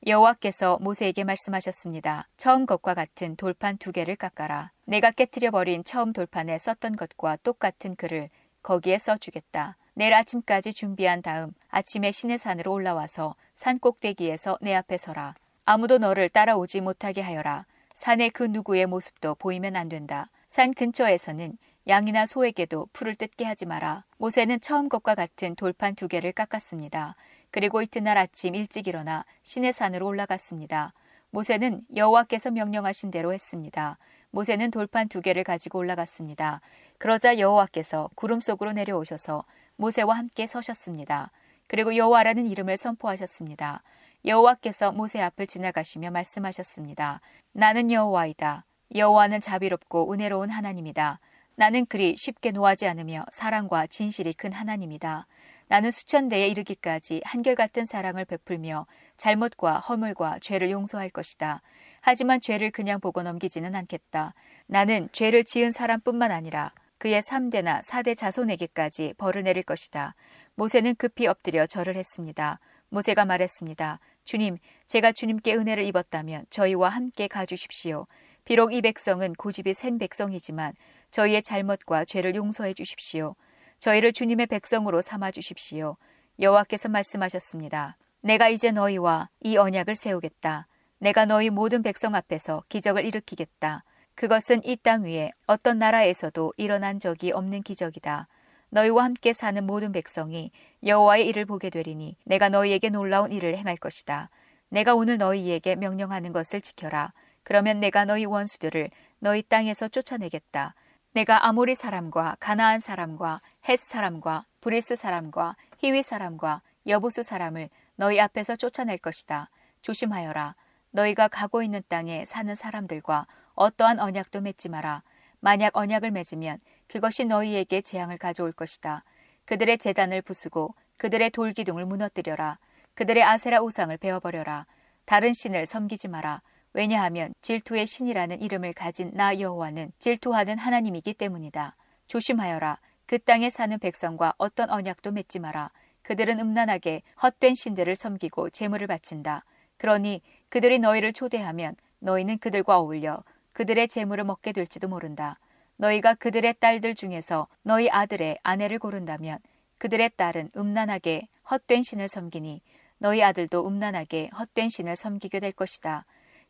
여호와께서 0.07 0.79
모세에게 0.81 1.25
말씀하셨습니다. 1.25 2.29
처음 2.37 2.67
것과 2.67 2.95
같은 2.95 3.35
돌판 3.37 3.79
두 3.79 3.91
개를 3.93 4.15
깎아라. 4.15 4.71
내가 4.85 5.11
깨뜨려 5.11 5.51
버린 5.51 5.83
처음 5.85 6.13
돌판에 6.13 6.59
썼던 6.59 6.97
것과 6.97 7.39
똑같은 7.43 7.97
글을 7.97 8.29
거기에 8.63 8.99
써주겠다. 8.99 9.77
내일 9.95 10.15
아침까지 10.15 10.73
준비한 10.75 11.23
다음 11.23 11.53
아침에 11.71 12.13
시내산으로 12.13 12.73
올라와서 12.73 13.35
산 13.55 13.79
꼭대기에서 13.79 14.59
내 14.61 14.75
앞에 14.75 14.99
서라. 14.99 15.35
아무도 15.65 15.99
너를 15.99 16.29
따라오지 16.29 16.83
못하게 16.83 17.23
하여라. 17.23 17.65
산의 17.95 18.31
그 18.31 18.45
누구의 18.45 18.87
모습도 18.87 19.37
보이면 19.37 19.75
안 19.75 19.89
된다. 19.89 20.29
산 20.47 20.73
근처에서는 20.73 21.59
양이나 21.89 22.27
소에게도 22.27 22.89
풀을 22.93 23.15
뜯게 23.15 23.45
하지 23.45 23.67
마라. 23.67 24.05
모세는 24.19 24.61
처음 24.61 24.89
것과 24.89 25.15
같은 25.15 25.55
돌판 25.55 25.95
두 25.95 26.09
개를 26.09 26.33
깎았습니다. 26.33 27.17
그리고 27.51 27.83
이튿날 27.83 28.17
아침 28.19 28.55
일찍 28.55 28.87
일어나 28.89 29.25
시내산으로 29.43 30.07
올라갔습니다. 30.07 30.93
모세는 31.31 31.83
여호와께서 31.95 32.51
명령하신 32.51 33.11
대로 33.11 33.33
했습니다. 33.33 33.99
모세는 34.31 34.71
돌판 34.71 35.09
두 35.09 35.21
개를 35.21 35.45
가지고 35.45 35.79
올라갔습니다. 35.79 36.61
그러자 36.99 37.39
여호와께서 37.39 38.11
구름 38.15 38.41
속으로 38.41 38.73
내려오셔서 38.73 39.45
모세와 39.77 40.17
함께 40.17 40.47
서셨습니다. 40.47 41.31
그리고 41.69 41.97
여호와라는 41.97 42.47
이름을 42.47 42.77
선포하셨습니다. 42.77 43.83
여호와께서 44.25 44.93
모세 44.93 45.21
앞을 45.21 45.47
지나가시며 45.47 46.11
말씀하셨습니다. 46.11 47.21
나는 47.53 47.91
여호와이다. 47.91 48.65
여호와는 48.95 49.41
자비롭고 49.41 50.13
은혜로운 50.13 50.51
하나님이다. 50.51 51.21
나는 51.57 51.87
그리 51.87 52.17
쉽게 52.17 52.51
노하지 52.51 52.87
않으며 52.87 53.25
사랑과 53.33 53.87
진실이 53.87 54.35
큰 54.35 54.53
하나님이다. 54.53 55.27
나는 55.69 55.91
수천 55.91 56.29
대에 56.29 56.47
이르기까지 56.49 57.23
한결같은 57.25 57.87
사랑을 57.87 58.25
베풀며 58.25 58.87
잘못과 59.17 59.81
허물과 59.81 60.39
죄를 60.41 60.71
용서할 60.71 61.11
것이다. 61.11 61.63
하지만 62.01 62.41
죄를 62.41 62.71
그냥 62.71 63.01
보고 63.01 63.23
넘기지는 63.23 63.75
않겠다. 63.75 64.35
나는 64.67 65.09
죄를 65.13 65.45
지은 65.45 65.73
사람뿐만 65.73 66.31
아니라 66.31 66.73
그의 66.99 67.21
3대나 67.21 67.83
4대 67.83 68.17
자손에게까지 68.17 69.15
벌을 69.19 69.43
내릴 69.43 69.63
것이다. 69.63 70.15
모세는 70.55 70.95
급히 70.97 71.27
엎드려 71.27 71.67
절을 71.67 71.97
했습니다. 71.97 72.61
모세가 72.89 73.25
말했습니다. 73.25 73.99
주님, 74.25 74.59
제가 74.87 75.13
주님께 75.13 75.55
은혜를 75.55 75.85
입었다면 75.85 76.47
저희와 76.51 76.89
함께 76.89 77.29
가주십시오. 77.29 78.07
비록 78.47 78.73
이 78.73 78.81
백성은 78.81 79.35
고집이 79.35 79.75
센 79.75 79.99
백성이지만 79.99 80.73
저희의 81.11 81.43
잘못과 81.43 82.05
죄를 82.05 82.37
용서해 82.37 82.75
주십시오. 82.75 83.35
저희를 83.81 84.13
주님의 84.13 84.47
백성으로 84.47 85.01
삼아 85.01 85.33
주십시오. 85.33 85.97
여호와께서 86.39 86.89
말씀하셨습니다. 86.89 87.97
내가 88.21 88.49
이제 88.49 88.71
너희와 88.71 89.31
이 89.41 89.57
언약을 89.57 89.97
세우겠다. 89.97 90.69
내가 91.01 91.25
너희 91.27 91.51
모든 91.51 91.83
백성 91.83 92.15
앞에서 92.15 92.63
기적을 92.69 93.05
일으키겠다. 93.05 93.83
그것은 94.15 94.63
이 94.65 94.77
땅 94.77 95.03
위에 95.03 95.33
어떤 95.49 95.79
나라에서도 95.79 96.55
일어난 96.57 97.01
적이 97.01 97.33
없는 97.33 97.63
기적이다. 97.65 98.29
너희와 98.71 99.03
함께 99.03 99.33
사는 99.33 99.67
모든 99.67 99.91
백성이 99.91 100.53
여호와의 100.85 101.27
일을 101.27 101.47
보게 101.47 101.69
되리니 101.69 102.17
내가 102.25 102.49
너희에게 102.49 102.91
놀라운 102.91 103.33
일을 103.33 103.57
행할 103.57 103.77
것이다. 103.77 104.31
내가 104.69 104.95
오늘 104.95 105.19
너희에게 105.19 105.75
명령하는 105.75 106.33
것을 106.33 106.61
지켜라. 106.61 107.13
그러면 107.47 107.79
내가 107.79 108.05
너희 108.05 108.25
원수들을 108.25 108.91
너희 109.21 109.41
땅에서 109.41 109.87
쫓아내겠다. 109.87 110.75
내가 111.13 111.47
아모리 111.47 111.77
사람과 111.77 112.37
가나안 112.41 112.81
사람과 112.81 113.39
헷 113.69 113.79
사람과 113.79 114.43
브리스 114.61 114.97
사람과 114.97 115.55
히위 115.79 116.03
사람과 116.03 116.63
여부스 116.89 117.23
사람을 117.23 117.71
너희 117.95 118.19
앞에서 118.19 118.57
쫓아낼 118.57 118.99
것이다. 118.99 119.49
조심하여라. 119.83 120.57
너희가 120.91 121.29
가고 121.29 121.63
있는 121.63 121.85
땅에 121.89 122.25
사는 122.25 122.53
사람들과 122.53 123.29
어떠한 123.55 124.01
언약도 124.01 124.41
맺지 124.41 124.69
마라. 124.69 125.05
만약 125.39 125.77
언약을 125.77 126.11
맺으면 126.11 126.59
그것이 126.89 127.27
너희에게 127.27 127.81
재앙을 127.81 128.17
가져올 128.17 128.51
것이다. 128.51 129.05
그들의 129.45 129.79
재단을 129.79 130.21
부수고 130.21 130.75
그들의 130.97 131.31
돌기둥을 131.31 131.87
무너뜨려라. 131.87 132.59
그들의 132.95 133.23
아세라 133.23 133.61
우상을 133.61 133.97
베어버려라. 133.99 134.67
다른 135.05 135.33
신을 135.33 135.67
섬기지 135.67 136.09
마라. 136.09 136.43
왜냐하면 136.77 137.33
질투의 137.41 137.87
신이라는 137.87 138.43
이름을 138.43 138.75
가진 138.75 139.11
나 139.15 139.41
여호와는 139.41 139.93
질투하는 139.99 140.59
하나님이기 140.59 141.15
때문이다. 141.15 141.75
조심하여라. 142.07 142.79
그 143.07 143.19
땅에 143.19 143.49
사는 143.49 143.79
백성과 143.79 144.35
어떤 144.37 144.69
언약도 144.69 145.11
맺지 145.13 145.39
마라. 145.39 145.71
그들은 146.03 146.39
음란하게 146.39 147.01
헛된 147.23 147.55
신들을 147.55 147.97
섬기고 147.97 148.51
재물을 148.51 148.87
바친다. 148.87 149.43
그러니 149.79 150.21
그들이 150.51 150.79
너희를 150.79 151.15
초대하면 151.15 151.77
너희는 152.01 152.37
그들과 152.41 152.79
어울려 152.79 153.25
그들의 153.55 153.89
재물을 153.89 154.25
먹게 154.25 154.53
될지도 154.53 154.87
모른다. 154.87 155.39
너희가 155.77 156.13
그들의 156.13 156.57
딸들 156.61 156.95
중에서 156.95 157.49
너희 157.63 157.89
아들의 157.89 158.37
아내를 158.43 158.79
고른다면 158.79 159.39
그들의 159.79 160.11
딸은 160.19 160.51
음란하게 160.55 161.29
헛된 161.51 161.83
신을 161.83 162.09
섬기니 162.09 162.61
너희 162.99 163.23
아들도 163.23 163.67
음란하게 163.67 164.29
헛된 164.39 164.69
신을 164.69 164.95
섬기게 164.95 165.41
될 165.41 165.53
것이다. 165.53 166.05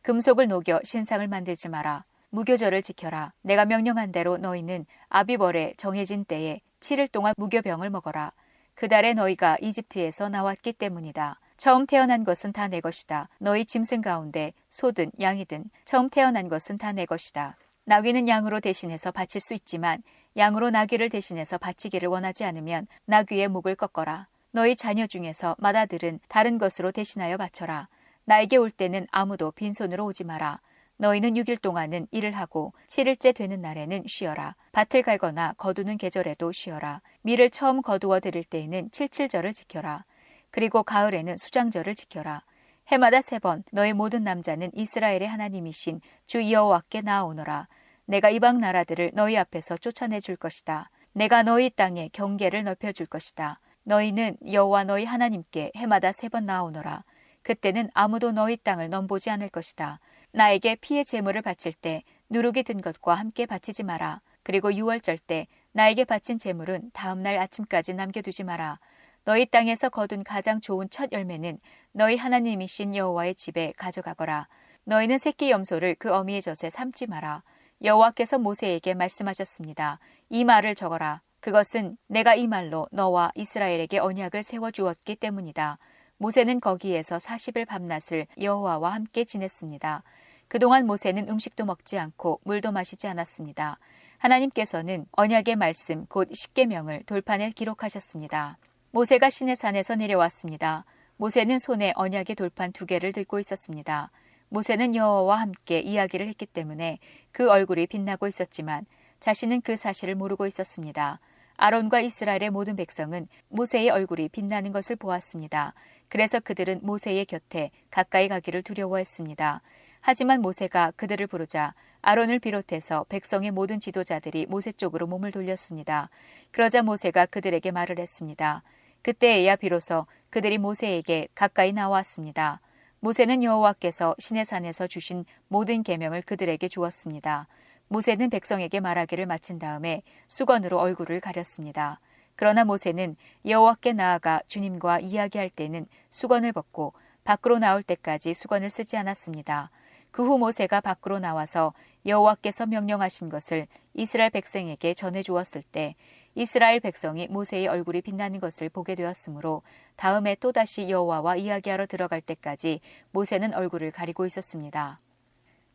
금속을 0.07 0.47
녹여 0.47 0.79
신상을 0.85 1.27
만들지 1.27 1.69
마라. 1.69 2.05
무교절을 2.31 2.83
지켜라. 2.83 3.33
내가 3.43 3.65
명령한 3.65 4.13
대로 4.13 4.37
너희는 4.37 4.87
아비벌에 5.09 5.75
정해진 5.79 6.25
때에 6.25 6.61
7일 6.79 7.11
동안 7.11 7.35
무교병을 7.37 7.91
먹어라. 7.91 8.31
그 8.77 8.87
달에 8.87 9.15
너희가 9.15 9.57
이집트에서 9.61 10.29
나왔기 10.29 10.75
때문이다. 10.75 11.41
처음 11.57 11.87
태어난 11.87 12.23
것은 12.23 12.53
다 12.53 12.69
내 12.69 12.81
것이다. 12.81 13.29
너희 13.41 13.65
짐승 13.65 14.01
가운데 14.01 14.53
소든 14.71 15.11
양이든 15.21 15.71
처음 15.85 16.09
태어난 16.09 16.49
것은 16.49 16.79
다 16.79 16.93
내 16.93 17.05
것이다. 17.05 17.57
나귀는 17.87 18.29
양으로 18.29 18.61
대신해서 18.61 19.11
바칠 19.11 19.41
수 19.41 19.55
있지만 19.55 20.05
양으로 20.37 20.71
나귀를 20.71 21.09
대신해서 21.09 21.59
바치기를 21.59 22.09
원하지 22.09 22.45
않으면 22.45 22.87
나귀의 23.07 23.49
목을 23.49 23.75
꺾어라. 23.75 24.29
너희 24.53 24.77
자녀 24.77 25.09
중에서 25.09 25.57
맏아들은 25.59 26.21
다른 26.29 26.59
것으로 26.59 26.93
대신하여 26.93 27.37
바쳐라. 27.39 27.89
나에게 28.27 28.57
올 28.57 28.71
때는 28.71 29.07
아무도 29.13 29.51
빈손으로 29.53 30.05
오지 30.07 30.25
마라. 30.25 30.61
너희는 30.99 31.35
6일 31.35 31.61
동안은 31.61 32.09
일을 32.11 32.33
하고 32.33 32.73
7일째 32.89 33.35
되는 33.35 33.61
날에는 33.61 34.05
쉬어라. 34.07 34.57
밭을 34.73 35.03
갈거나 35.03 35.55
거두는 35.59 35.97
계절에도 35.99 36.53
쉬어라. 36.53 37.03
밀을 37.23 37.51
처음 37.51 37.83
거두어 37.83 38.21
드릴 38.21 38.45
때에는 38.45 38.91
칠칠절을 38.91 39.53
지켜라. 39.53 40.05
그리고 40.51 40.83
가을에는 40.83 41.37
수장절을 41.37 41.95
지켜라. 41.95 42.43
해마다 42.89 43.21
세 43.21 43.39
번 43.39 43.63
너희 43.73 43.93
모든 43.93 44.25
남자는 44.25 44.71
이스라엘의 44.75 45.27
하나님이신 45.29 46.01
주 46.27 46.51
여호와께 46.51 47.03
나아오너라. 47.03 47.69
내가 48.07 48.31
이방 48.31 48.61
나라들을 48.61 49.11
너희 49.15 49.37
앞에서 49.37 49.77
쫓아내 49.77 50.21
줄 50.21 50.37
것이다. 50.37 50.91
내가 51.13 51.43
너희 51.43 51.71
땅에 51.71 52.09
경계를 52.13 52.65
넓혀 52.65 52.93
줄 52.93 53.07
것이다. 53.07 53.61
너희는 53.85 54.37
여호와 54.51 54.85
너희 54.85 55.05
하나님께 55.05 55.73
해마다 55.77 56.13
세 56.13 56.29
번 56.29 56.47
나오너라. 56.47 57.05
그때는 57.47 57.91
아무도 57.95 58.33
너희 58.33 58.57
땅을 58.57 58.91
넘보지 58.91 59.31
않을 59.31 59.51
것이다. 59.51 60.01
나에게 60.33 60.75
피의 60.75 61.05
제물을 61.05 61.43
바칠 61.43 61.73
때 61.73 62.03
누룩이 62.29 62.65
든 62.65 62.81
것과 62.81 63.15
함께 63.15 63.47
바치지 63.47 63.85
마라. 63.85 64.21
그리고 64.43 64.75
유월절 64.75 65.17
때 65.19 65.47
나에게 65.71 66.07
바친 66.07 66.41
제물은 66.41 66.91
다음 66.93 67.23
날 67.23 67.39
아침까지 67.39 67.95
남겨두지 67.95 68.43
마라. 68.43 68.81
너희 69.25 69.47
땅에서 69.47 69.91
거둔 69.91 70.25
가장 70.25 70.61
좋은 70.61 70.91
첫 70.91 71.13
열매는 71.13 71.61
너희 71.93 72.17
하나님이신 72.17 72.97
여호와의 72.97 73.37
집에 73.37 73.73
가져가거라. 73.77 74.49
너희는 74.83 75.19
새끼 75.19 75.53
염소를 75.53 75.95
그 76.01 76.13
어미의 76.13 76.43
젖에 76.43 76.69
삼지 76.69 77.07
마라. 77.07 77.45
여호와께서 77.81 78.41
모세에게 78.41 78.95
말씀하셨습니다. 78.95 80.01
이 80.31 80.43
말을 80.43 80.75
적어라. 80.75 81.23
그것은 81.39 81.97
내가 82.09 82.35
이 82.35 82.49
말로 82.49 82.89
너와 82.91 83.31
이스라엘에게 83.37 84.01
언약을 84.01 84.43
세워 84.43 84.73
주었기 84.73 85.15
때문이다. 85.15 85.79
모세는 86.19 86.61
거기에서 86.61 87.17
40일 87.19 87.67
밤낮을 87.67 88.27
여호와와 88.41 88.95
함께 88.95 89.25
지냈습니다. 89.25 90.03
그동안 90.49 90.87
모세는 90.87 91.29
음식도 91.29 91.65
먹지 91.65 91.99
않고 91.99 92.41
물도 92.45 92.73
마시지 92.73 93.07
않았습니다. 93.07 93.79
하나님께서는 94.19 95.07
언약의 95.13 95.57
말씀 95.57 96.07
곧 96.07 96.29
십계명을 96.33 97.03
돌판에 97.05 97.51
기록하셨습니다. 97.51 98.57
모세가 98.93 99.29
시내산에서 99.29 99.97
내려왔습니다. 99.97 100.85
모세는 101.19 101.59
손에 101.59 101.93
언약의 101.97 102.37
돌판 102.37 102.73
두 102.73 102.87
개를 102.87 103.13
들고 103.13 103.39
있었습니다. 103.41 104.11
모세는 104.49 104.95
여호와와 104.95 105.37
함께 105.37 105.81
이야기를 105.81 106.29
했기 106.29 106.47
때문에 106.47 106.99
그 107.33 107.51
얼굴이 107.51 107.89
빛나고 107.89 108.27
있었지만 108.27 108.87
자신은 109.21 109.61
그 109.63 109.77
사실을 109.77 110.15
모르고 110.15 110.47
있었습니다. 110.47 111.21
아론과 111.57 112.01
이스라엘의 112.01 112.51
모든 112.51 112.77
백성은 112.77 113.29
모세의 113.49 113.91
얼굴이 113.91 114.29
빛나는 114.29 114.73
것을 114.73 114.97
보았습니다. 114.97 115.75
그래서 116.09 116.41
그들은 116.41 116.81
모세의 116.83 117.25
곁에 117.27 117.71
가까이 117.91 118.29
가기를 118.29 118.63
두려워했습니다. 118.63 119.63
하지만 120.01 120.41
모세가 120.41 120.93
그들을 120.97 121.27
부르자 121.27 121.75
아론을 122.03 122.39
비롯해서 122.39 123.05
백성의 123.09 123.51
모든 123.51 123.81
지도자들이 123.81 124.47
모세 124.47 124.71
쪽으로 124.71 125.09
몸을 125.09 125.33
돌렸습니다. 125.33 126.09
그러자 126.53 126.83
모세가 126.83 127.27
그들에게 127.27 127.73
말을 127.73 127.99
했습니다. 127.99 128.63
그때에야 129.03 129.57
비로소 129.57 130.07
그들이 130.31 130.59
모세에게 130.59 131.29
가까이 131.35 131.73
나왔습니다. 131.73 132.61
모세는 133.01 133.43
여호와께서 133.43 134.15
시내산에서 134.19 134.87
주신 134.87 135.25
모든 135.49 135.83
계명을 135.83 136.23
그들에게 136.23 136.69
주었습니다. 136.69 137.49
모세는 137.89 138.31
백성에게 138.31 138.81
말하기를 138.81 139.27
마친 139.27 139.59
다음에 139.59 140.03
수건으로 140.29 140.79
얼굴을 140.79 141.21
가렸습니다. 141.21 142.01
그러나 142.35 142.65
모세는 142.65 143.17
여호와께 143.47 143.93
나아가 143.93 144.41
주님과 144.47 145.01
이야기할 145.01 145.51
때는 145.51 145.87
수건을 146.11 146.53
벗고 146.53 146.93
밖으로 147.25 147.59
나올 147.59 147.83
때까지 147.83 148.35
수건을 148.35 148.71
쓰지 148.71 148.97
않았습니다. 148.97 149.71
그 150.17 150.23
후 150.23 150.39
모세가 150.39 150.81
밖으로 150.81 151.19
나와서 151.19 151.75
여호와께서 152.07 152.65
명령하신 152.65 153.29
것을 153.29 153.67
이스라엘 153.93 154.31
백성에게 154.31 154.95
전해 154.95 155.23
주었을 155.23 155.63
때 155.63 155.95
이스라엘 156.35 156.81
백성이 156.81 157.29
모세의 157.29 157.69
얼굴이 157.69 158.01
빛나는 158.01 158.41
것을 158.41 158.71
보게 158.71 158.95
되었으므로 158.95 159.61
다음에 159.97 160.35
또다시 160.37 160.89
여호와와 160.89 161.37
이야기하러 161.37 161.85
들어갈 161.85 162.23
때까지 162.23 162.81
모세는 163.11 163.53
얼굴을 163.53 163.91
가리고 163.91 164.25
있었습니다. 164.25 165.01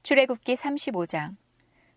출애굽기 0.02 0.56
35장 0.56 1.36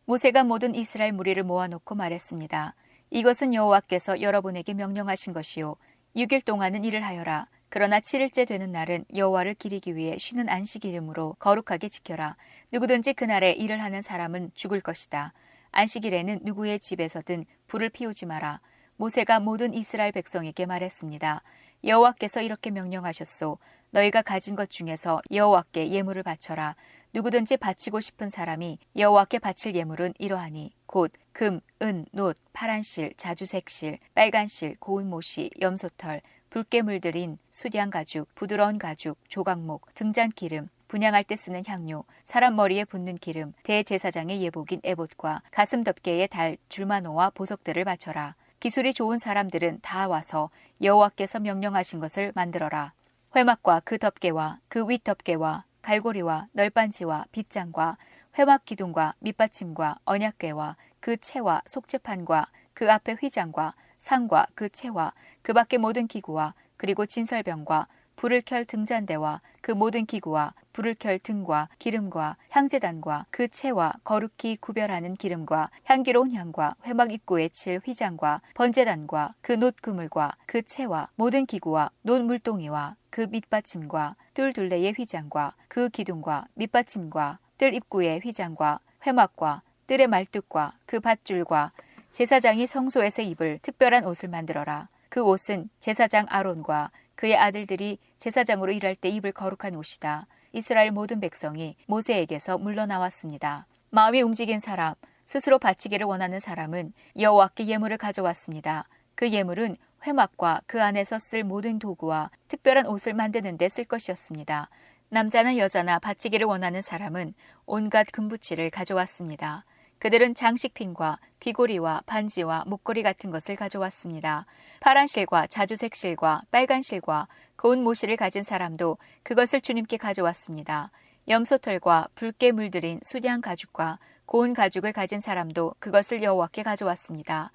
모세가 0.06 0.44
모든 0.44 0.74
이스라엘 0.74 1.12
무리를 1.12 1.42
모아놓고 1.42 1.94
말했습니다. 1.94 2.74
이것은 3.10 3.54
여호와께서 3.54 4.20
여러분에게 4.20 4.74
명령하신 4.74 5.32
것이요 5.32 5.76
6일 6.14 6.44
동안은 6.44 6.84
일을 6.84 7.02
하여라. 7.02 7.46
그러나 7.70 8.00
7일째 8.00 8.46
되는 8.46 8.70
날은 8.70 9.06
여호와를 9.16 9.54
기리기 9.54 9.96
위해 9.96 10.18
쉬는 10.18 10.50
안식일이므로 10.50 11.36
거룩하게 11.38 11.88
지켜라. 11.88 12.36
누구든지 12.70 13.14
그날에 13.14 13.52
일을 13.52 13.82
하는 13.82 14.02
사람은 14.02 14.50
죽을 14.54 14.80
것이다. 14.80 15.32
안식일에는 15.70 16.40
누구의 16.42 16.80
집에서든 16.80 17.46
불을 17.66 17.88
피우지 17.88 18.26
마라. 18.26 18.60
모세가 18.96 19.40
모든 19.40 19.72
이스라엘 19.72 20.12
백성에게 20.12 20.66
말했습니다. 20.66 21.42
여호와께서 21.82 22.42
이렇게 22.42 22.70
명령하셨소. 22.70 23.58
너희가 23.90 24.22
가진 24.22 24.54
것 24.54 24.68
중에서 24.68 25.22
여호와께 25.32 25.90
예물을 25.90 26.22
바쳐라. 26.22 26.76
누구든지 27.14 27.58
바치고 27.58 28.00
싶은 28.00 28.28
사람이 28.28 28.78
여호와께 28.96 29.38
바칠 29.38 29.76
예물은 29.76 30.14
이러하니 30.18 30.72
곧 30.86 31.12
금, 31.32 31.60
은, 31.80 32.06
놋, 32.12 32.36
파란실, 32.52 33.14
자주색실, 33.16 33.98
빨간실, 34.16 34.76
고운 34.80 35.08
모시, 35.08 35.48
염소털, 35.60 36.22
붉게 36.50 36.82
물들인 36.82 37.38
수량 37.52 37.90
가죽, 37.90 38.34
부드러운 38.34 38.78
가죽, 38.78 39.16
조각목, 39.28 39.94
등잔 39.94 40.30
기름, 40.30 40.68
분양할 40.88 41.22
때 41.22 41.36
쓰는 41.36 41.62
향료, 41.68 42.04
사람 42.24 42.56
머리에 42.56 42.84
붓는 42.84 43.18
기름, 43.18 43.52
대제사장의 43.62 44.42
예복인 44.42 44.80
에봇과 44.82 45.42
가슴 45.52 45.84
덮개의 45.84 46.26
달, 46.26 46.56
줄마노와 46.68 47.30
보석들을 47.30 47.84
바쳐라. 47.84 48.34
기술이 48.58 48.92
좋은 48.92 49.18
사람들은 49.18 49.78
다 49.82 50.08
와서 50.08 50.50
여호와께서 50.82 51.38
명령하신 51.38 52.00
것을 52.00 52.32
만들어라. 52.34 52.92
회막과 53.36 53.82
그 53.84 53.98
덮개와 53.98 54.58
그 54.68 54.88
윗덮개와 54.88 55.64
갈고리와 55.84 56.48
널빤지와 56.52 57.26
빗장과 57.30 57.98
회막 58.38 58.64
기둥과 58.64 59.16
밑받침과 59.18 59.98
언약궤와 60.06 60.76
그 60.98 61.18
채와 61.18 61.60
속재판과 61.66 62.46
그 62.72 62.90
앞에 62.90 63.16
휘장과 63.20 63.74
상과 63.98 64.46
그 64.54 64.70
채와 64.70 65.12
그 65.42 65.52
밖의 65.52 65.78
모든 65.78 66.06
기구와 66.06 66.54
그리고 66.78 67.04
진설병과 67.04 67.88
불을 68.16 68.40
켤 68.46 68.64
등잔대와 68.64 69.42
그 69.64 69.72
모든 69.72 70.04
기구와 70.04 70.52
불을 70.74 70.92
켤 70.92 71.16
등과 71.22 71.70
기름과 71.78 72.36
향재단과 72.50 73.24
그 73.30 73.48
채와 73.48 73.94
거룩히 74.04 74.56
구별하는 74.56 75.14
기름과 75.14 75.70
향기로운 75.84 76.32
향과 76.32 76.76
회막 76.84 77.10
입구에 77.10 77.48
칠 77.48 77.80
휘장과 77.82 78.42
번제단과 78.52 79.36
그 79.40 79.52
놋 79.52 79.76
그물과 79.80 80.32
그 80.44 80.60
채와 80.60 81.08
모든 81.14 81.46
기구와 81.46 81.90
놋 82.02 82.20
물동이와 82.20 82.96
그 83.08 83.22
밑받침과 83.22 84.16
뜰 84.34 84.52
둘레의 84.52 84.92
휘장과 84.98 85.54
그 85.68 85.88
기둥과 85.88 86.48
밑받침과 86.52 87.38
뜰 87.56 87.72
입구의 87.72 88.20
휘장과 88.22 88.80
회막과 89.06 89.62
뜰의 89.86 90.08
말뚝과 90.08 90.72
그 90.84 91.00
밧줄과 91.00 91.72
제사장이 92.12 92.66
성소에서 92.66 93.22
입을 93.22 93.60
특별한 93.62 94.04
옷을 94.04 94.28
만들어라. 94.28 94.90
그 95.08 95.22
옷은 95.22 95.70
제사장 95.80 96.26
아론과 96.28 96.90
그의 97.14 97.36
아들들이 97.36 97.98
제사장으로 98.18 98.72
일할 98.72 98.96
때 98.96 99.08
입을 99.08 99.32
거룩한 99.32 99.74
옷이다. 99.76 100.26
이스라엘 100.52 100.90
모든 100.90 101.20
백성이 101.20 101.76
모세에게서 101.86 102.58
물러나왔습니다. 102.58 103.66
마음이 103.90 104.22
움직인 104.22 104.58
사람, 104.58 104.94
스스로 105.24 105.58
바치기를 105.58 106.06
원하는 106.06 106.40
사람은 106.40 106.92
여호와께 107.18 107.66
예물을 107.66 107.96
가져왔습니다. 107.96 108.88
그 109.14 109.30
예물은 109.30 109.76
회막과 110.06 110.62
그 110.66 110.82
안에서 110.82 111.18
쓸 111.18 111.44
모든 111.44 111.78
도구와 111.78 112.30
특별한 112.48 112.86
옷을 112.86 113.14
만드는 113.14 113.56
데 113.56 113.68
쓸 113.68 113.84
것이었습니다. 113.84 114.68
남자나 115.08 115.56
여자나 115.56 115.98
바치기를 115.98 116.46
원하는 116.46 116.82
사람은 116.82 117.34
온갖 117.66 118.06
금부치를 118.12 118.70
가져왔습니다. 118.70 119.64
그들은 120.04 120.34
장식핀과 120.34 121.18
귀고리와 121.40 122.02
반지와 122.04 122.64
목걸이 122.66 123.02
같은 123.02 123.30
것을 123.30 123.56
가져왔습니다. 123.56 124.44
파란 124.80 125.06
실과 125.06 125.46
자주색 125.46 125.94
실과 125.94 126.42
빨간 126.50 126.82
실과 126.82 127.26
고운 127.56 127.82
모시를 127.82 128.18
가진 128.18 128.42
사람도 128.42 128.98
그것을 129.22 129.62
주님께 129.62 129.96
가져왔습니다. 129.96 130.90
염소털과 131.26 132.08
붉게 132.16 132.52
물들인 132.52 133.00
수량 133.02 133.40
가죽과 133.40 133.98
고운 134.26 134.52
가죽을 134.52 134.92
가진 134.92 135.20
사람도 135.20 135.76
그것을 135.78 136.22
여호와께 136.22 136.64
가져왔습니다. 136.64 137.50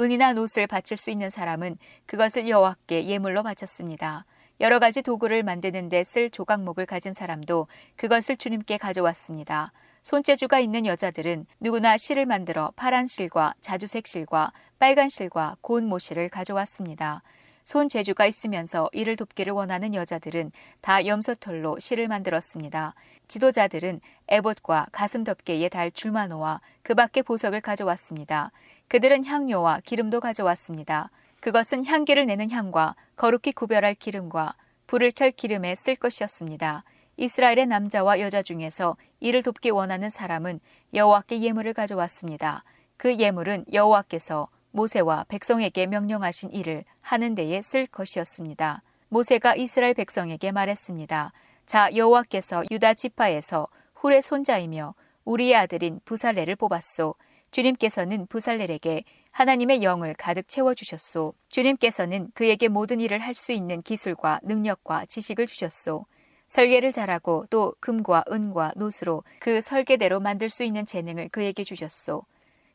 은이나 0.00 0.32
노을 0.32 0.66
바칠 0.68 0.96
수 0.96 1.12
있는 1.12 1.30
사람은 1.30 1.78
그것을 2.06 2.48
여호와께 2.48 3.06
예물로 3.06 3.44
바쳤습니다. 3.44 4.24
여러 4.60 4.80
가지 4.80 5.02
도구를 5.02 5.44
만드는 5.44 5.88
데 5.88 6.02
쓸 6.02 6.30
조각목을 6.30 6.84
가진 6.84 7.14
사람도 7.14 7.68
그것을 7.94 8.36
주님께 8.36 8.78
가져왔습니다. 8.78 9.70
손재주가 10.02 10.58
있는 10.58 10.84
여자들은 10.84 11.46
누구나 11.60 11.96
실을 11.96 12.26
만들어 12.26 12.72
파란 12.74 13.06
실과 13.06 13.54
자주색 13.60 14.08
실과 14.08 14.52
빨간 14.80 15.08
실과 15.08 15.56
고운 15.60 15.86
모실을 15.86 16.28
가져왔습니다. 16.28 17.22
손재주가 17.64 18.26
있으면서 18.26 18.90
이를 18.92 19.14
돕기를 19.14 19.52
원하는 19.52 19.94
여자들은 19.94 20.50
다 20.80 21.06
염소털로 21.06 21.78
실을 21.78 22.08
만들었습니다. 22.08 22.94
지도자들은 23.28 24.00
에봇과 24.26 24.88
가슴 24.90 25.22
덮개에 25.22 25.68
달 25.68 25.92
줄마노와 25.92 26.60
그 26.82 26.94
밖의 26.94 27.22
보석을 27.22 27.60
가져왔습니다. 27.60 28.50
그들은 28.88 29.24
향료와 29.24 29.80
기름도 29.84 30.18
가져왔습니다. 30.18 31.10
그것은 31.40 31.84
향기를 31.84 32.26
내는 32.26 32.50
향과 32.50 32.96
거룩히 33.14 33.52
구별할 33.52 33.94
기름과 33.94 34.54
불을 34.88 35.12
켤 35.12 35.30
기름에 35.30 35.76
쓸 35.76 35.94
것이었습니다. 35.94 36.82
이스라엘의 37.16 37.66
남자와 37.66 38.20
여자 38.20 38.42
중에서 38.42 38.96
이를 39.20 39.42
돕기 39.42 39.70
원하는 39.70 40.08
사람은 40.08 40.60
여호와께 40.94 41.40
예물을 41.40 41.74
가져왔습니다. 41.74 42.64
그 42.96 43.16
예물은 43.16 43.66
여호와께서 43.72 44.48
모세와 44.70 45.24
백성에게 45.28 45.86
명령하신 45.86 46.50
일을 46.50 46.84
하는 47.00 47.34
데에 47.34 47.60
쓸 47.60 47.86
것이었습니다. 47.86 48.82
모세가 49.08 49.56
이스라엘 49.56 49.94
백성에게 49.94 50.52
말했습니다. 50.52 51.32
자, 51.66 51.90
여호와께서 51.94 52.64
유다 52.70 52.94
지파에서 52.94 53.68
훌의 53.94 54.22
손자이며 54.22 54.94
우리의 55.24 55.54
아들인 55.54 56.00
부살레를 56.04 56.56
뽑았소. 56.56 57.14
주님께서는 57.50 58.26
부살렐에게 58.28 59.04
하나님의 59.30 59.82
영을 59.82 60.14
가득 60.14 60.48
채워 60.48 60.74
주셨소. 60.74 61.34
주님께서는 61.50 62.30
그에게 62.34 62.68
모든 62.68 63.00
일을 63.00 63.18
할 63.18 63.34
수 63.34 63.52
있는 63.52 63.80
기술과 63.82 64.40
능력과 64.42 65.04
지식을 65.06 65.46
주셨소. 65.46 66.06
설계를 66.52 66.92
잘하고 66.92 67.46
또 67.48 67.74
금과 67.80 68.24
은과 68.30 68.74
노스로 68.76 69.24
그 69.38 69.62
설계대로 69.62 70.20
만들 70.20 70.50
수 70.50 70.64
있는 70.64 70.84
재능을 70.84 71.30
그에게 71.30 71.64
주셨소. 71.64 72.26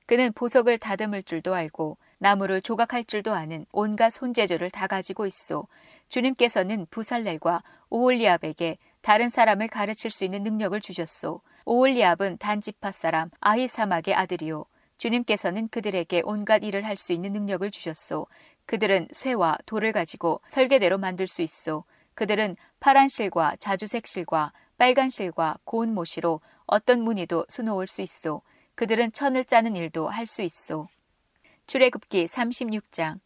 그는 0.08 0.34
보석을 0.34 0.80
다듬을 0.80 1.22
줄도 1.22 1.54
알고 1.54 2.00
나무를 2.18 2.64
조각할 2.64 3.06
줄도 3.06 3.34
아는 3.34 3.68
온갖 3.72 4.10
손재주를 4.10 4.72
다 4.72 4.88
가지고 4.88 5.28
있어 5.28 5.68
주님께서는 6.10 6.88
부살렐과 6.90 7.62
오홀리압에게 7.92 8.80
다른 9.02 9.30
사람을 9.30 9.68
가르칠 9.68 10.10
수 10.10 10.26
있는 10.26 10.42
능력을 10.42 10.82
주셨소. 10.82 11.42
오홀리압은 11.66 12.40
단지파 12.40 12.92
사람 12.92 13.30
아히사막의 13.42 14.16
아들이요. 14.16 14.66
주님께서는 14.98 15.68
그들에게 15.68 16.24
온갖 16.26 16.64
일을 16.64 16.84
할 16.84 16.98
수 16.98 17.14
있는 17.14 17.32
능력을 17.32 17.70
주셨소. 17.70 18.26
그들은 18.66 19.10
쇠와 19.12 19.56
돌을 19.68 19.92
가지고 19.92 20.42
설계대로 20.48 20.98
만들 20.98 21.28
수 21.28 21.44
있어. 21.44 21.84
그들은 22.18 22.58
파란 22.80 23.10
실과 23.10 23.56
자주색 23.58 24.08
실과 24.08 24.52
빨간 24.80 25.08
실과 25.08 25.56
고운 25.66 25.94
모시로 25.94 26.42
어떤 26.66 27.04
무늬도 27.04 27.46
수놓을 27.48 27.86
수 27.86 28.02
있어. 28.02 28.42
그들은 28.74 29.12
천을 29.12 29.46
짜는 29.46 29.76
일도 29.76 30.10
할 30.10 30.26
수 30.26 30.42
있어. 30.42 30.88
출애굽기 31.68 32.26
36장 32.26 33.20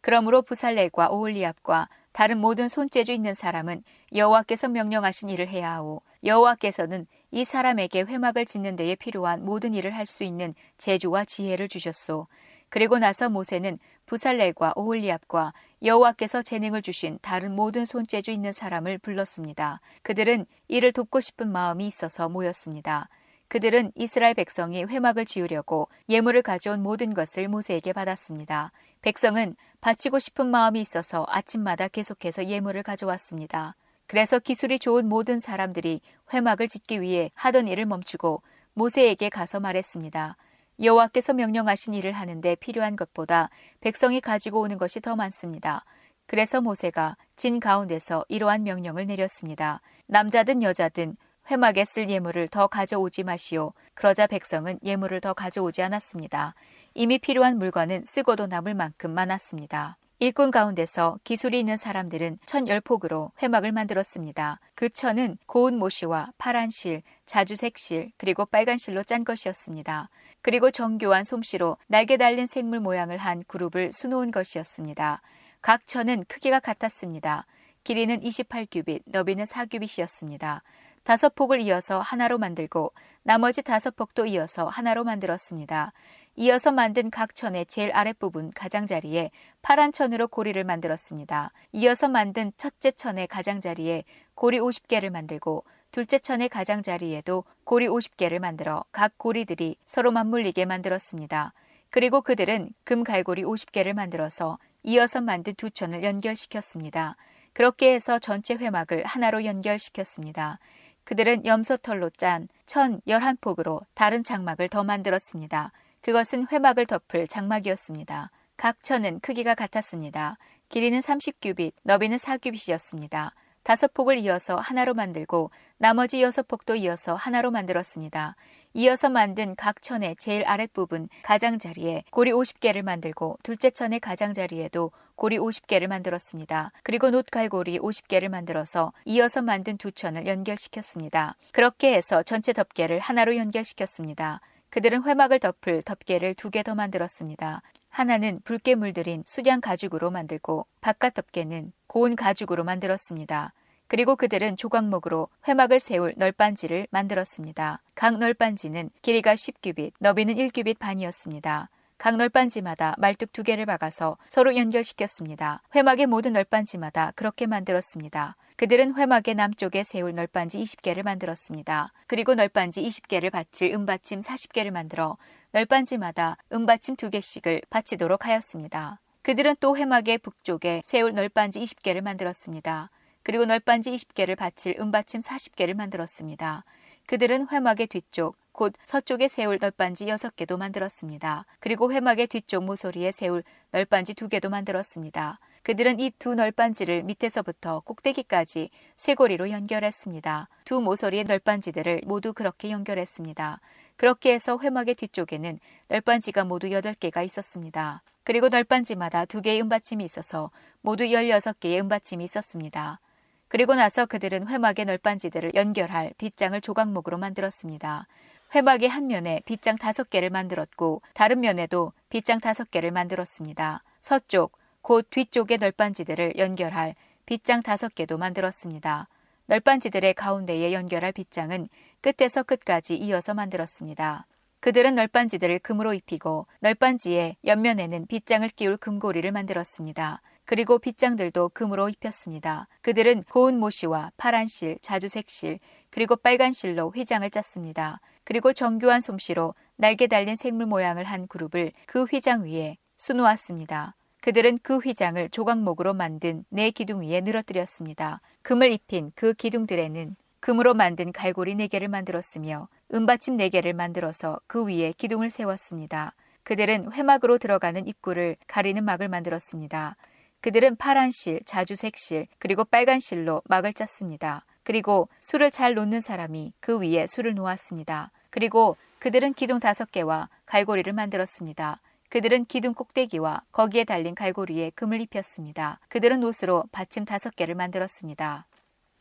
그러므로 0.00 0.40
부살렐과 0.40 1.10
오홀리압과 1.10 1.90
다른 2.12 2.38
모든 2.38 2.68
손재주 2.68 3.12
있는 3.12 3.34
사람은 3.34 3.84
여호와께서 4.14 4.68
명령하신 4.68 5.28
일을 5.28 5.48
해야 5.48 5.74
하오. 5.74 6.00
여호와께서는 6.24 7.06
이 7.32 7.44
사람에게 7.44 8.02
회막을 8.04 8.46
짓는 8.46 8.76
데에 8.76 8.94
필요한 8.94 9.44
모든 9.44 9.74
일을 9.74 9.94
할 9.94 10.06
수 10.06 10.24
있는 10.24 10.54
재주와 10.78 11.26
지혜를 11.26 11.68
주셨소. 11.68 12.28
그리고 12.72 12.98
나서 12.98 13.28
모세는 13.28 13.78
부살렐과 14.06 14.72
오홀리압과 14.76 15.52
여호와께서 15.82 16.40
재능을 16.40 16.80
주신 16.80 17.18
다른 17.20 17.54
모든 17.54 17.84
손재주 17.84 18.30
있는 18.30 18.50
사람을 18.50 18.96
불렀습니다. 18.96 19.82
그들은 20.00 20.46
이를 20.68 20.90
돕고 20.90 21.20
싶은 21.20 21.52
마음이 21.52 21.86
있어서 21.86 22.30
모였습니다. 22.30 23.10
그들은 23.48 23.92
이스라엘 23.94 24.32
백성이 24.32 24.84
회막을 24.84 25.26
지으려고 25.26 25.88
예물을 26.08 26.40
가져온 26.40 26.82
모든 26.82 27.12
것을 27.12 27.46
모세에게 27.46 27.92
받았습니다. 27.92 28.72
백성은 29.02 29.54
바치고 29.82 30.18
싶은 30.18 30.46
마음이 30.46 30.80
있어서 30.80 31.26
아침마다 31.28 31.88
계속해서 31.88 32.46
예물을 32.46 32.82
가져왔습니다. 32.84 33.76
그래서 34.06 34.38
기술이 34.38 34.78
좋은 34.78 35.10
모든 35.10 35.38
사람들이 35.38 36.00
회막을 36.32 36.68
짓기 36.68 37.02
위해 37.02 37.32
하던 37.34 37.68
일을 37.68 37.84
멈추고 37.84 38.40
모세에게 38.72 39.28
가서 39.28 39.60
말했습니다. 39.60 40.38
여호와께서 40.80 41.32
명령하신 41.34 41.94
일을 41.94 42.12
하는데 42.12 42.54
필요한 42.56 42.96
것보다 42.96 43.50
백성이 43.80 44.20
가지고 44.20 44.60
오는 44.60 44.78
것이 44.78 45.00
더 45.00 45.16
많습니다. 45.16 45.84
그래서 46.26 46.60
모세가 46.60 47.16
진 47.36 47.60
가운데서 47.60 48.24
이러한 48.28 48.62
명령을 48.62 49.06
내렸습니다. 49.06 49.80
남자든 50.06 50.62
여자든 50.62 51.16
회막에 51.50 51.84
쓸 51.84 52.08
예물을 52.08 52.48
더 52.48 52.66
가져오지 52.68 53.24
마시오. 53.24 53.72
그러자 53.94 54.26
백성은 54.26 54.78
예물을 54.82 55.20
더 55.20 55.34
가져오지 55.34 55.82
않았습니다. 55.82 56.54
이미 56.94 57.18
필요한 57.18 57.58
물건은 57.58 58.04
쓰고도 58.04 58.46
남을 58.46 58.74
만큼 58.74 59.10
많았습니다. 59.12 59.98
일꾼 60.20 60.52
가운데서 60.52 61.18
기술이 61.24 61.58
있는 61.58 61.76
사람들은 61.76 62.38
천 62.46 62.68
열폭으로 62.68 63.32
회막을 63.42 63.72
만들었습니다. 63.72 64.60
그 64.76 64.88
천은 64.88 65.36
고운 65.46 65.76
모시와 65.80 66.28
파란 66.38 66.70
실, 66.70 67.02
자주색 67.26 67.76
실, 67.76 68.10
그리고 68.18 68.46
빨간 68.46 68.78
실로 68.78 69.02
짠 69.02 69.24
것이었습니다. 69.24 70.10
그리고 70.42 70.70
정교한 70.70 71.24
솜씨로 71.24 71.76
날개 71.86 72.16
달린 72.16 72.46
생물 72.46 72.80
모양을 72.80 73.16
한 73.16 73.44
그룹을 73.46 73.92
수놓은 73.92 74.32
것이었습니다. 74.32 75.22
각 75.60 75.86
천은 75.86 76.24
크기가 76.28 76.58
같았습니다. 76.58 77.46
길이는 77.84 78.20
28규빗, 78.20 79.02
너비는 79.06 79.44
4규빗이었습니다. 79.44 80.60
다섯 81.04 81.34
폭을 81.34 81.60
이어서 81.62 82.00
하나로 82.00 82.38
만들고 82.38 82.92
나머지 83.22 83.62
다섯 83.62 83.96
폭도 83.96 84.26
이어서 84.26 84.66
하나로 84.66 85.04
만들었습니다. 85.04 85.92
이어서 86.36 86.72
만든 86.72 87.10
각 87.10 87.34
천의 87.34 87.66
제일 87.66 87.92
아랫부분 87.92 88.52
가장자리에 88.52 89.30
파란 89.62 89.92
천으로 89.92 90.28
고리를 90.28 90.62
만들었습니다. 90.64 91.52
이어서 91.72 92.08
만든 92.08 92.52
첫째 92.56 92.90
천의 92.90 93.26
가장자리에 93.26 94.04
고리 94.34 94.58
50개를 94.58 95.10
만들고 95.10 95.64
둘째 95.92 96.18
천의 96.18 96.48
가장자리에도 96.48 97.44
고리 97.64 97.86
50개를 97.86 98.38
만들어 98.38 98.82
각 98.92 99.18
고리들이 99.18 99.76
서로 99.84 100.10
맞물리게 100.10 100.64
만들었습니다. 100.64 101.52
그리고 101.90 102.22
그들은 102.22 102.70
금 102.82 103.04
갈고리 103.04 103.42
50개를 103.42 103.92
만들어서 103.92 104.58
이어서 104.84 105.20
만든 105.20 105.54
두 105.54 105.70
천을 105.70 106.02
연결시켰습니다. 106.02 107.16
그렇게 107.52 107.92
해서 107.92 108.18
전체 108.18 108.54
회막을 108.54 109.04
하나로 109.04 109.44
연결시켰습니다. 109.44 110.58
그들은 111.04 111.44
염소털로 111.44 112.08
짠천 112.16 113.02
11폭으로 113.06 113.82
다른 113.92 114.22
장막을 114.24 114.70
더 114.70 114.84
만들었습니다. 114.84 115.72
그것은 116.00 116.46
회막을 116.50 116.86
덮을 116.86 117.28
장막이었습니다. 117.28 118.30
각 118.56 118.82
천은 118.82 119.20
크기가 119.20 119.54
같았습니다. 119.54 120.38
길이는 120.70 121.00
30규빗, 121.00 121.74
너비는 121.82 122.16
4규빗이었습니다. 122.16 123.32
다섯 123.62 123.92
폭을 123.94 124.18
이어서 124.18 124.56
하나로 124.56 124.94
만들고 124.94 125.50
나머지 125.78 126.22
여섯 126.22 126.46
폭도 126.48 126.74
이어서 126.76 127.14
하나로 127.14 127.50
만들었습니다. 127.50 128.36
이어서 128.74 129.08
만든 129.10 129.54
각 129.56 129.82
천의 129.82 130.16
제일 130.18 130.44
아랫부분 130.46 131.08
가장자리에 131.22 132.04
고리 132.10 132.32
50개를 132.32 132.82
만들고 132.82 133.38
둘째 133.42 133.70
천의 133.70 134.00
가장자리에도 134.00 134.90
고리 135.14 135.38
50개를 135.38 135.86
만들었습니다. 135.88 136.72
그리고 136.82 137.10
놋갈고리 137.10 137.78
50개를 137.78 138.28
만들어서 138.28 138.92
이어서 139.04 139.42
만든 139.42 139.76
두 139.76 139.92
천을 139.92 140.26
연결시켰습니다. 140.26 141.36
그렇게 141.52 141.94
해서 141.94 142.22
전체 142.22 142.52
덮개를 142.52 142.98
하나로 142.98 143.36
연결시켰습니다. 143.36 144.40
그들은 144.70 145.04
회막을 145.04 145.38
덮을 145.38 145.82
덮개를 145.82 146.34
두 146.34 146.50
개 146.50 146.62
더 146.62 146.74
만들었습니다. 146.74 147.60
하나는 147.92 148.40
붉게 148.42 148.74
물들인 148.74 149.22
수량 149.26 149.60
가죽으로 149.60 150.10
만들고 150.10 150.66
바깥 150.80 151.12
덮개는 151.12 151.72
고운 151.86 152.16
가죽으로 152.16 152.64
만들었습니다. 152.64 153.52
그리고 153.86 154.16
그들은 154.16 154.56
조각목으로 154.56 155.28
회막을 155.46 155.78
세울 155.78 156.14
널빤지를 156.16 156.86
만들었습니다. 156.90 157.82
각 157.94 158.18
널빤지는 158.18 158.88
길이가 159.02 159.34
10규빗, 159.34 159.92
너비는 159.98 160.36
1규빗 160.36 160.78
반이었습니다. 160.78 161.68
각 161.98 162.16
널빤지마다 162.16 162.94
말뚝 162.96 163.30
두 163.34 163.42
개를 163.42 163.66
박아서 163.66 164.16
서로 164.26 164.56
연결시켰습니다. 164.56 165.62
회막의 165.74 166.06
모든 166.06 166.32
널빤지마다 166.32 167.12
그렇게 167.14 167.46
만들었습니다. 167.46 168.36
그들은 168.56 168.94
회막의 168.96 169.34
남쪽에 169.34 169.82
세울 169.82 170.14
널빤지 170.14 170.58
20개를 170.58 171.02
만들었습니다. 171.04 171.92
그리고 172.06 172.34
널빤지 172.34 172.82
20개를 172.82 173.30
받칠 173.30 173.74
은받침 173.74 174.20
40개를 174.20 174.70
만들어 174.70 175.18
널빤지마다 175.54 176.38
은받침 176.50 176.96
2개씩을 176.96 177.62
받치도록 177.68 178.24
하였습니다. 178.24 179.00
그들은 179.20 179.56
또 179.60 179.76
회막의 179.76 180.16
북쪽에 180.18 180.80
세울 180.82 181.12
널빤지 181.12 181.60
20개를 181.60 182.00
만들었습니다. 182.00 182.90
그리고 183.22 183.44
널빤지 183.44 183.92
20개를 183.92 184.34
받칠 184.34 184.76
은받침 184.80 185.20
40개를 185.20 185.74
만들었습니다. 185.74 186.64
그들은 187.06 187.48
회막의 187.52 187.88
뒤쪽, 187.88 188.38
곧 188.52 188.72
서쪽에 188.84 189.28
세울 189.28 189.58
널빤지 189.60 190.06
6개도 190.06 190.56
만들었습니다. 190.56 191.44
그리고 191.60 191.92
회막의 191.92 192.28
뒤쪽 192.28 192.64
모서리에 192.64 193.12
세울 193.12 193.44
널빤지 193.72 194.14
2개도 194.14 194.48
만들었습니다. 194.48 195.38
그들은 195.62 196.00
이 196.00 196.10
두 196.18 196.34
널빤지를 196.34 197.02
밑에서부터 197.04 197.80
꼭대기까지 197.80 198.70
쇠고리로 198.96 199.50
연결했습니다. 199.50 200.48
두 200.64 200.80
모서리의 200.80 201.24
널빤지들을 201.24 202.02
모두 202.04 202.32
그렇게 202.32 202.70
연결했습니다. 202.70 203.60
그렇게 203.96 204.32
해서 204.32 204.58
회막의 204.60 204.94
뒤쪽에는 204.94 205.58
널빤지가 205.88 206.44
모두 206.44 206.68
8개가 206.68 207.24
있었습니다. 207.24 208.02
그리고 208.24 208.48
널빤지마다 208.48 209.24
두 209.24 209.42
개의 209.42 209.60
은받침이 209.62 210.04
있어서 210.04 210.50
모두 210.80 211.04
16개의 211.04 211.80
은받침이 211.80 212.24
있었습니다. 212.24 213.00
그리고 213.48 213.74
나서 213.74 214.06
그들은 214.06 214.48
회막의 214.48 214.86
널빤지들을 214.86 215.54
연결할 215.54 216.14
빗장을 216.16 216.58
조각목으로 216.60 217.18
만들었습니다. 217.18 218.06
회막의 218.54 218.88
한 218.88 219.06
면에 219.06 219.40
빗장 219.44 219.76
다섯 219.76 220.08
개를 220.08 220.30
만들었고 220.30 221.02
다른 221.14 221.40
면에도 221.40 221.92
빗장 222.08 222.40
다섯 222.40 222.70
개를 222.70 222.90
만들었습니다. 222.90 223.82
서쪽, 224.00 224.56
곧 224.82 225.06
뒤쪽의 225.10 225.58
널빤지들을 225.58 226.38
연결할 226.38 226.94
빗장 227.26 227.62
다섯 227.62 227.94
개도 227.94 228.18
만들었습니다. 228.18 229.08
널빤지들의 229.46 230.14
가운데에 230.14 230.72
연결할 230.72 231.12
빗장은 231.12 231.68
끝에서 232.02 232.42
끝까지 232.42 232.96
이어서 232.96 233.32
만들었습니다. 233.32 234.26
그들은 234.60 234.94
널빤지들을 234.94 235.60
금으로 235.60 235.94
입히고 235.94 236.46
널빤지의 236.60 237.36
옆면에는 237.44 238.06
빗장을 238.06 238.48
끼울 238.50 238.76
금고리를 238.76 239.30
만들었습니다. 239.32 240.20
그리고 240.44 240.78
빗장들도 240.78 241.50
금으로 241.50 241.88
입혔습니다. 241.88 242.68
그들은 242.82 243.24
고운 243.24 243.58
모시와 243.58 244.10
파란 244.16 244.46
실, 244.46 244.78
자주색 244.82 245.30
실, 245.30 245.58
그리고 245.90 246.16
빨간 246.16 246.52
실로 246.52 246.90
휘장을 246.90 247.28
짰습니다. 247.30 248.00
그리고 248.24 248.52
정교한 248.52 249.00
솜씨로 249.00 249.54
날개 249.76 250.06
달린 250.06 250.36
생물 250.36 250.66
모양을 250.66 251.04
한 251.04 251.26
그룹을 251.26 251.72
그 251.86 252.04
휘장 252.04 252.44
위에 252.44 252.76
수놓았습니다. 252.96 253.94
그들은 254.20 254.58
그 254.62 254.78
휘장을 254.78 255.28
조각목으로 255.30 255.94
만든 255.94 256.44
네 256.48 256.70
기둥 256.70 257.02
위에 257.02 257.20
늘어뜨렸습니다. 257.20 258.20
금을 258.42 258.70
입힌 258.70 259.10
그 259.16 259.34
기둥들에는 259.34 260.14
금으로 260.42 260.74
만든 260.74 261.12
갈고리 261.12 261.54
네 261.54 261.68
개를 261.68 261.86
만들었으며 261.86 262.66
은받침 262.92 263.36
네 263.36 263.48
개를 263.48 263.74
만들어서 263.74 264.40
그 264.48 264.66
위에 264.66 264.92
기둥을 264.92 265.30
세웠습니다. 265.30 266.14
그들은 266.42 266.92
회막으로 266.92 267.38
들어가는 267.38 267.86
입구를 267.86 268.34
가리는 268.48 268.84
막을 268.84 269.08
만들었습니다. 269.08 269.96
그들은 270.40 270.74
파란 270.74 271.12
실, 271.12 271.40
자주색 271.46 271.96
실, 271.96 272.26
그리고 272.40 272.64
빨간 272.64 272.98
실로 272.98 273.40
막을 273.44 273.72
짰습니다. 273.72 274.44
그리고 274.64 275.08
술을 275.20 275.52
잘 275.52 275.74
놓는 275.74 276.00
사람이 276.00 276.54
그 276.58 276.80
위에 276.80 277.06
술을 277.06 277.36
놓았습니다. 277.36 278.10
그리고 278.30 278.76
그들은 278.98 279.34
기둥 279.34 279.60
다섯 279.60 279.92
개와 279.92 280.28
갈고리를 280.46 280.92
만들었습니다. 280.92 281.80
그들은 282.08 282.46
기둥 282.46 282.74
꼭대기와 282.74 283.42
거기에 283.52 283.84
달린 283.84 284.16
갈고리에 284.16 284.70
금을 284.74 285.00
입혔습니다. 285.02 285.78
그들은 285.88 286.24
옷으로 286.24 286.64
받침 286.72 287.04
다섯 287.04 287.36
개를 287.36 287.54
만들었습니다. 287.54 288.46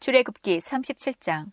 출애굽기 0.01 0.57
37장 0.57 1.51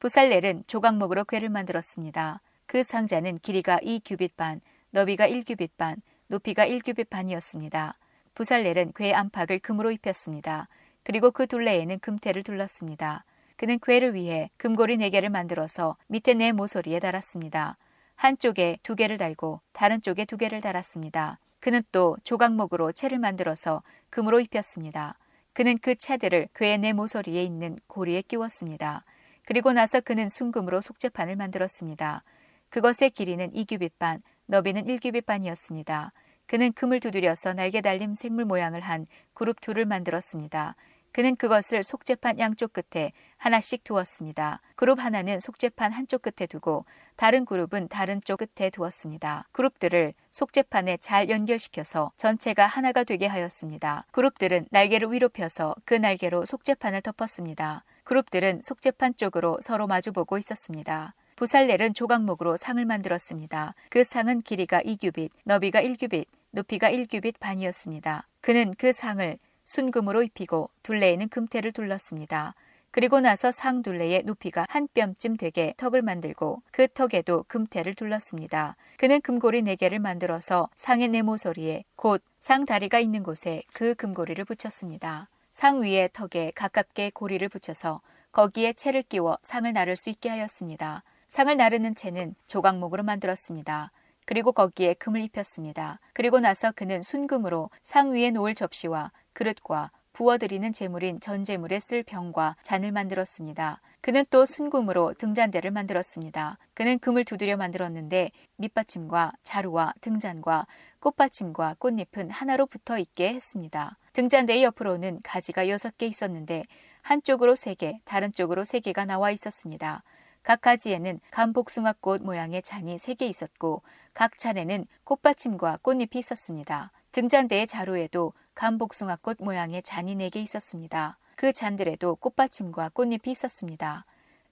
부살렐은 0.00 0.64
조각목으로 0.66 1.24
궤를 1.24 1.48
만들었습니다. 1.48 2.42
그 2.66 2.82
상자는 2.82 3.38
길이가 3.38 3.78
2규빗 3.78 4.36
반, 4.36 4.60
너비가 4.90 5.26
1규빗 5.26 5.70
반, 5.78 5.96
높이가 6.26 6.66
1규빗 6.66 7.08
반이었습니다. 7.08 7.94
부살렐은 8.34 8.92
궤 8.94 9.14
안팎을 9.14 9.60
금으로 9.60 9.90
입혔습니다. 9.92 10.68
그리고 11.02 11.30
그 11.30 11.46
둘레에는 11.46 12.00
금태를 12.00 12.42
둘렀습니다. 12.42 13.24
그는 13.56 13.78
궤를 13.78 14.12
위해 14.12 14.50
금고리 14.58 14.98
네 14.98 15.08
개를 15.08 15.30
만들어서 15.30 15.96
밑에 16.08 16.34
네 16.34 16.52
모서리에 16.52 17.00
달았습니다. 17.00 17.78
한쪽에 18.14 18.78
두 18.82 18.94
개를 18.94 19.16
달고 19.16 19.62
다른 19.72 20.02
쪽에 20.02 20.26
두 20.26 20.36
개를 20.36 20.60
달았습니다. 20.60 21.38
그는 21.60 21.82
또 21.92 22.18
조각목으로 22.24 22.92
채를 22.92 23.18
만들어서 23.18 23.82
금으로 24.10 24.38
입혔습니다. 24.40 25.16
그는 25.58 25.76
그 25.76 25.96
채들을 25.96 26.50
궤의 26.54 26.78
네 26.78 26.92
모서리에 26.92 27.42
있는 27.42 27.80
고리에 27.88 28.22
끼웠습니다. 28.22 29.04
그리고 29.44 29.72
나서 29.72 30.00
그는 30.00 30.28
순금으로 30.28 30.80
속죄판을 30.80 31.34
만들었습니다. 31.34 32.22
그것의 32.68 33.10
길이는 33.10 33.50
2규빗 33.50 33.90
반, 33.98 34.22
너비는 34.46 34.84
1규빗 34.84 35.26
반이었습니다. 35.26 36.12
그는 36.46 36.72
금을 36.72 37.00
두드려서 37.00 37.54
날개 37.54 37.80
달림 37.80 38.14
생물 38.14 38.44
모양을 38.44 38.82
한 38.82 39.08
그룹 39.34 39.60
둘을 39.60 39.84
만들었습니다. 39.84 40.76
그는 41.12 41.36
그것을 41.36 41.82
속죄판 41.82 42.38
양쪽 42.38 42.72
끝에 42.72 43.12
하나씩 43.36 43.84
두었습니다. 43.84 44.60
그룹 44.76 45.00
하나는 45.00 45.40
속죄판 45.40 45.92
한쪽 45.92 46.22
끝에 46.22 46.46
두고 46.46 46.84
다른 47.16 47.44
그룹은 47.44 47.88
다른 47.88 48.20
쪽 48.20 48.38
끝에 48.38 48.70
두었습니다. 48.70 49.48
그룹들을 49.52 50.14
속죄판에 50.30 50.98
잘 50.98 51.28
연결시켜서 51.28 52.12
전체가 52.16 52.66
하나가 52.66 53.04
되게 53.04 53.26
하였습니다. 53.26 54.04
그룹들은 54.12 54.66
날개를 54.70 55.12
위로 55.12 55.28
펴서 55.28 55.74
그 55.84 55.94
날개로 55.94 56.44
속죄판을 56.44 57.02
덮었습니다. 57.02 57.84
그룹들은 58.04 58.60
속죄판 58.62 59.16
쪽으로 59.16 59.58
서로 59.60 59.86
마주보고 59.86 60.38
있었습니다. 60.38 61.14
부살렐은 61.36 61.94
조각목으로 61.94 62.56
상을 62.56 62.84
만들었습니다. 62.84 63.74
그 63.90 64.02
상은 64.02 64.40
길이가 64.40 64.80
2규빗, 64.80 65.30
너비가 65.44 65.80
1규빗, 65.82 66.26
높이가 66.50 66.90
1규빗 66.90 67.38
반이었습니다. 67.38 68.26
그는 68.40 68.74
그 68.76 68.92
상을 68.92 69.38
순금으로 69.68 70.22
입히고 70.22 70.70
둘레에는 70.82 71.28
금태를 71.28 71.72
둘렀습니다. 71.72 72.54
그리고 72.90 73.20
나서 73.20 73.52
상 73.52 73.82
둘레의 73.82 74.22
높이가 74.24 74.64
한 74.70 74.88
뼘쯤 74.94 75.36
되게 75.36 75.74
턱을 75.76 76.00
만들고 76.00 76.62
그 76.72 76.88
턱에도 76.88 77.44
금태를 77.48 77.94
둘렀습니다. 77.94 78.76
그는 78.96 79.20
금고리 79.20 79.60
네 79.60 79.76
개를 79.76 79.98
만들어서 79.98 80.70
상의 80.74 81.08
네 81.08 81.20
모서리에 81.20 81.84
곧 81.96 82.22
상 82.40 82.64
다리가 82.64 82.98
있는 82.98 83.22
곳에 83.22 83.62
그 83.74 83.94
금고리를 83.94 84.42
붙였습니다. 84.46 85.28
상 85.50 85.82
위에 85.82 86.08
턱에 86.14 86.52
가깝게 86.54 87.10
고리를 87.10 87.46
붙여서 87.48 88.00
거기에 88.32 88.72
채를 88.72 89.02
끼워 89.02 89.36
상을 89.42 89.70
나를 89.70 89.96
수 89.96 90.08
있게 90.08 90.30
하였습니다. 90.30 91.02
상을 91.26 91.54
나르는 91.54 91.94
채는 91.94 92.36
조각목으로 92.46 93.02
만들었습니다. 93.02 93.90
그리고 94.24 94.52
거기에 94.52 94.94
금을 94.94 95.20
입혔습니다. 95.22 96.00
그리고 96.12 96.38
나서 96.38 96.70
그는 96.72 97.02
순금으로 97.02 97.70
상 97.82 98.12
위에 98.12 98.30
놓을 98.30 98.54
접시와 98.54 99.10
그릇과 99.38 99.92
부어드리는 100.14 100.72
제물인 100.72 101.20
전제물에 101.20 101.78
쓸 101.78 102.02
병과 102.02 102.56
잔을 102.64 102.90
만들었습니다. 102.90 103.80
그는 104.00 104.24
또 104.30 104.44
순금으로 104.44 105.14
등잔대를 105.14 105.70
만들었습니다. 105.70 106.58
그는 106.74 106.98
금을 106.98 107.24
두드려 107.24 107.56
만들었는데 107.56 108.32
밑받침과 108.56 109.34
자루와 109.44 109.94
등잔과 110.00 110.66
꽃받침과 110.98 111.76
꽃잎은 111.78 112.30
하나로 112.30 112.66
붙어 112.66 112.98
있게 112.98 113.32
했습니다. 113.32 113.96
등잔대의 114.12 114.64
옆으로는 114.64 115.20
가지가 115.22 115.68
여섯 115.68 115.96
개 115.96 116.06
있었는데 116.06 116.64
한쪽으로 117.02 117.54
세 117.54 117.74
개, 117.74 118.00
다른 118.04 118.32
쪽으로 118.32 118.64
세 118.64 118.80
개가 118.80 119.04
나와 119.04 119.30
있었습니다. 119.30 120.02
각 120.42 120.60
가지에는 120.62 121.20
감복숭아꽃 121.30 122.22
모양의 122.22 122.62
잔이 122.62 122.98
세 122.98 123.14
개 123.14 123.26
있었고 123.28 123.82
각 124.14 124.36
잔에는 124.36 124.86
꽃받침과 125.04 125.78
꽃잎이 125.82 126.18
있었습니다. 126.18 126.90
등잔대의 127.12 127.66
자루에도 127.68 128.32
감복숭아꽃 128.58 129.36
모양의 129.38 129.84
잔이 129.84 130.16
네개 130.16 130.40
있었습니다. 130.40 131.16
그 131.36 131.52
잔들에도 131.52 132.16
꽃받침과 132.16 132.88
꽃잎이 132.88 133.30
있었습니다. 133.30 134.04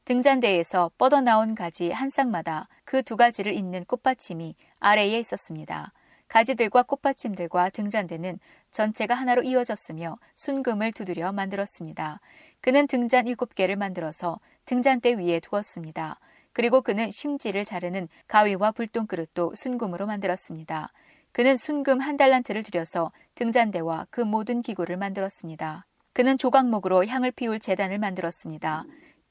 등잔대에서 0.05 0.93
뻗어나온 0.97 1.57
가지 1.57 1.91
한 1.91 2.09
쌍마다 2.09 2.69
그 2.85 3.03
두 3.03 3.17
가지를 3.17 3.53
잇는 3.55 3.85
꽃받침이 3.87 4.55
아래에 4.79 5.19
있었습니다. 5.19 5.93
가지들과 6.29 6.85
꽃받침들과 6.85 7.71
등잔대는 7.71 8.39
전체가 8.71 9.17
하나로 9.17 9.43
이어졌으며 9.43 10.15
순금을 10.37 10.93
두드려 10.93 11.33
만들었습니다. 11.33 12.21
그는 12.61 12.87
등잔 12.87 13.27
일곱 13.27 13.57
개를 13.57 13.75
만들어서 13.75 14.39
등잔대 14.67 15.15
위에 15.15 15.41
두었습니다. 15.41 16.21
그리고 16.53 16.81
그는 16.81 17.11
심지를 17.11 17.65
자르는 17.65 18.09
가위와 18.29 18.71
불똥 18.71 19.09
그릇도 19.09 19.53
순금으로 19.57 20.07
만들었습니다. 20.07 20.93
그는 21.37 21.59
순금 21.59 22.01
한 22.01 22.17
달란트를 22.17 22.63
들여서 22.63 23.13
등잔대와 23.35 24.07
그 24.09 24.23
모든 24.23 24.63
기구를 24.63 24.97
만들었습니다. 24.97 25.85
그는 26.15 26.39
조각목으로 26.39 27.05
향을 27.05 27.31
피울 27.31 27.61
재단을 27.61 27.99
만들었습니다. 27.99 28.87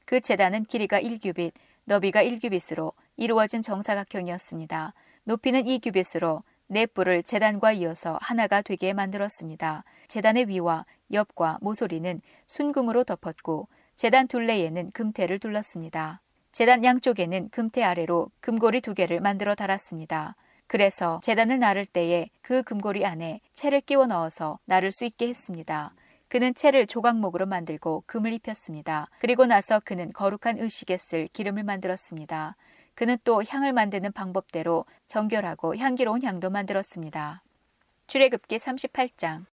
그 0.05 0.21
재단은 0.21 0.65
길이가 0.65 1.01
1규빗, 1.01 1.53
너비가 1.85 2.23
1규빗으로 2.23 2.93
이루어진 3.17 3.63
정사각형이었습니다. 3.63 4.93
높이는 5.23 5.63
2규빗으로 5.63 6.43
네 6.67 6.85
뿔을 6.85 7.23
재단과 7.23 7.71
이어서 7.71 8.19
하나가 8.21 8.61
되게 8.61 8.93
만들었습니다. 8.93 9.83
재단의 10.07 10.47
위와 10.47 10.85
옆과 11.11 11.57
모서리는 11.61 12.21
순금으로 12.45 13.03
덮었고 13.03 13.67
재단 13.95 14.27
둘레에는 14.27 14.91
금태를 14.91 15.39
둘렀습니다. 15.39 16.21
재단 16.51 16.85
양쪽에는 16.85 17.49
금태 17.49 17.81
아래로 17.81 18.29
금고리 18.41 18.81
두 18.81 18.93
개를 18.93 19.21
만들어 19.21 19.55
달았습니다. 19.55 20.35
그래서 20.67 21.19
재단을 21.23 21.59
나를 21.59 21.85
때에 21.85 22.29
그 22.41 22.63
금고리 22.63 23.05
안에 23.05 23.41
채를 23.53 23.81
끼워 23.81 24.07
넣어서 24.07 24.59
나를 24.65 24.91
수 24.91 25.05
있게 25.05 25.27
했습니다. 25.27 25.93
그는 26.27 26.53
채를 26.53 26.87
조각목으로 26.87 27.45
만들고 27.45 28.03
금을 28.07 28.33
입혔습니다. 28.33 29.07
그리고 29.19 29.45
나서 29.45 29.79
그는 29.79 30.11
거룩한 30.11 30.59
의식에 30.59 30.97
쓸 30.97 31.27
기름을 31.27 31.63
만들었습니다. 31.63 32.55
그는 32.95 33.17
또 33.23 33.43
향을 33.47 33.73
만드는 33.73 34.11
방법대로 34.11 34.85
정결하고 35.07 35.77
향기로운 35.77 36.23
향도 36.23 36.49
만들었습니다. 36.49 37.43
출애굽기 38.07 38.57
38장 38.57 39.45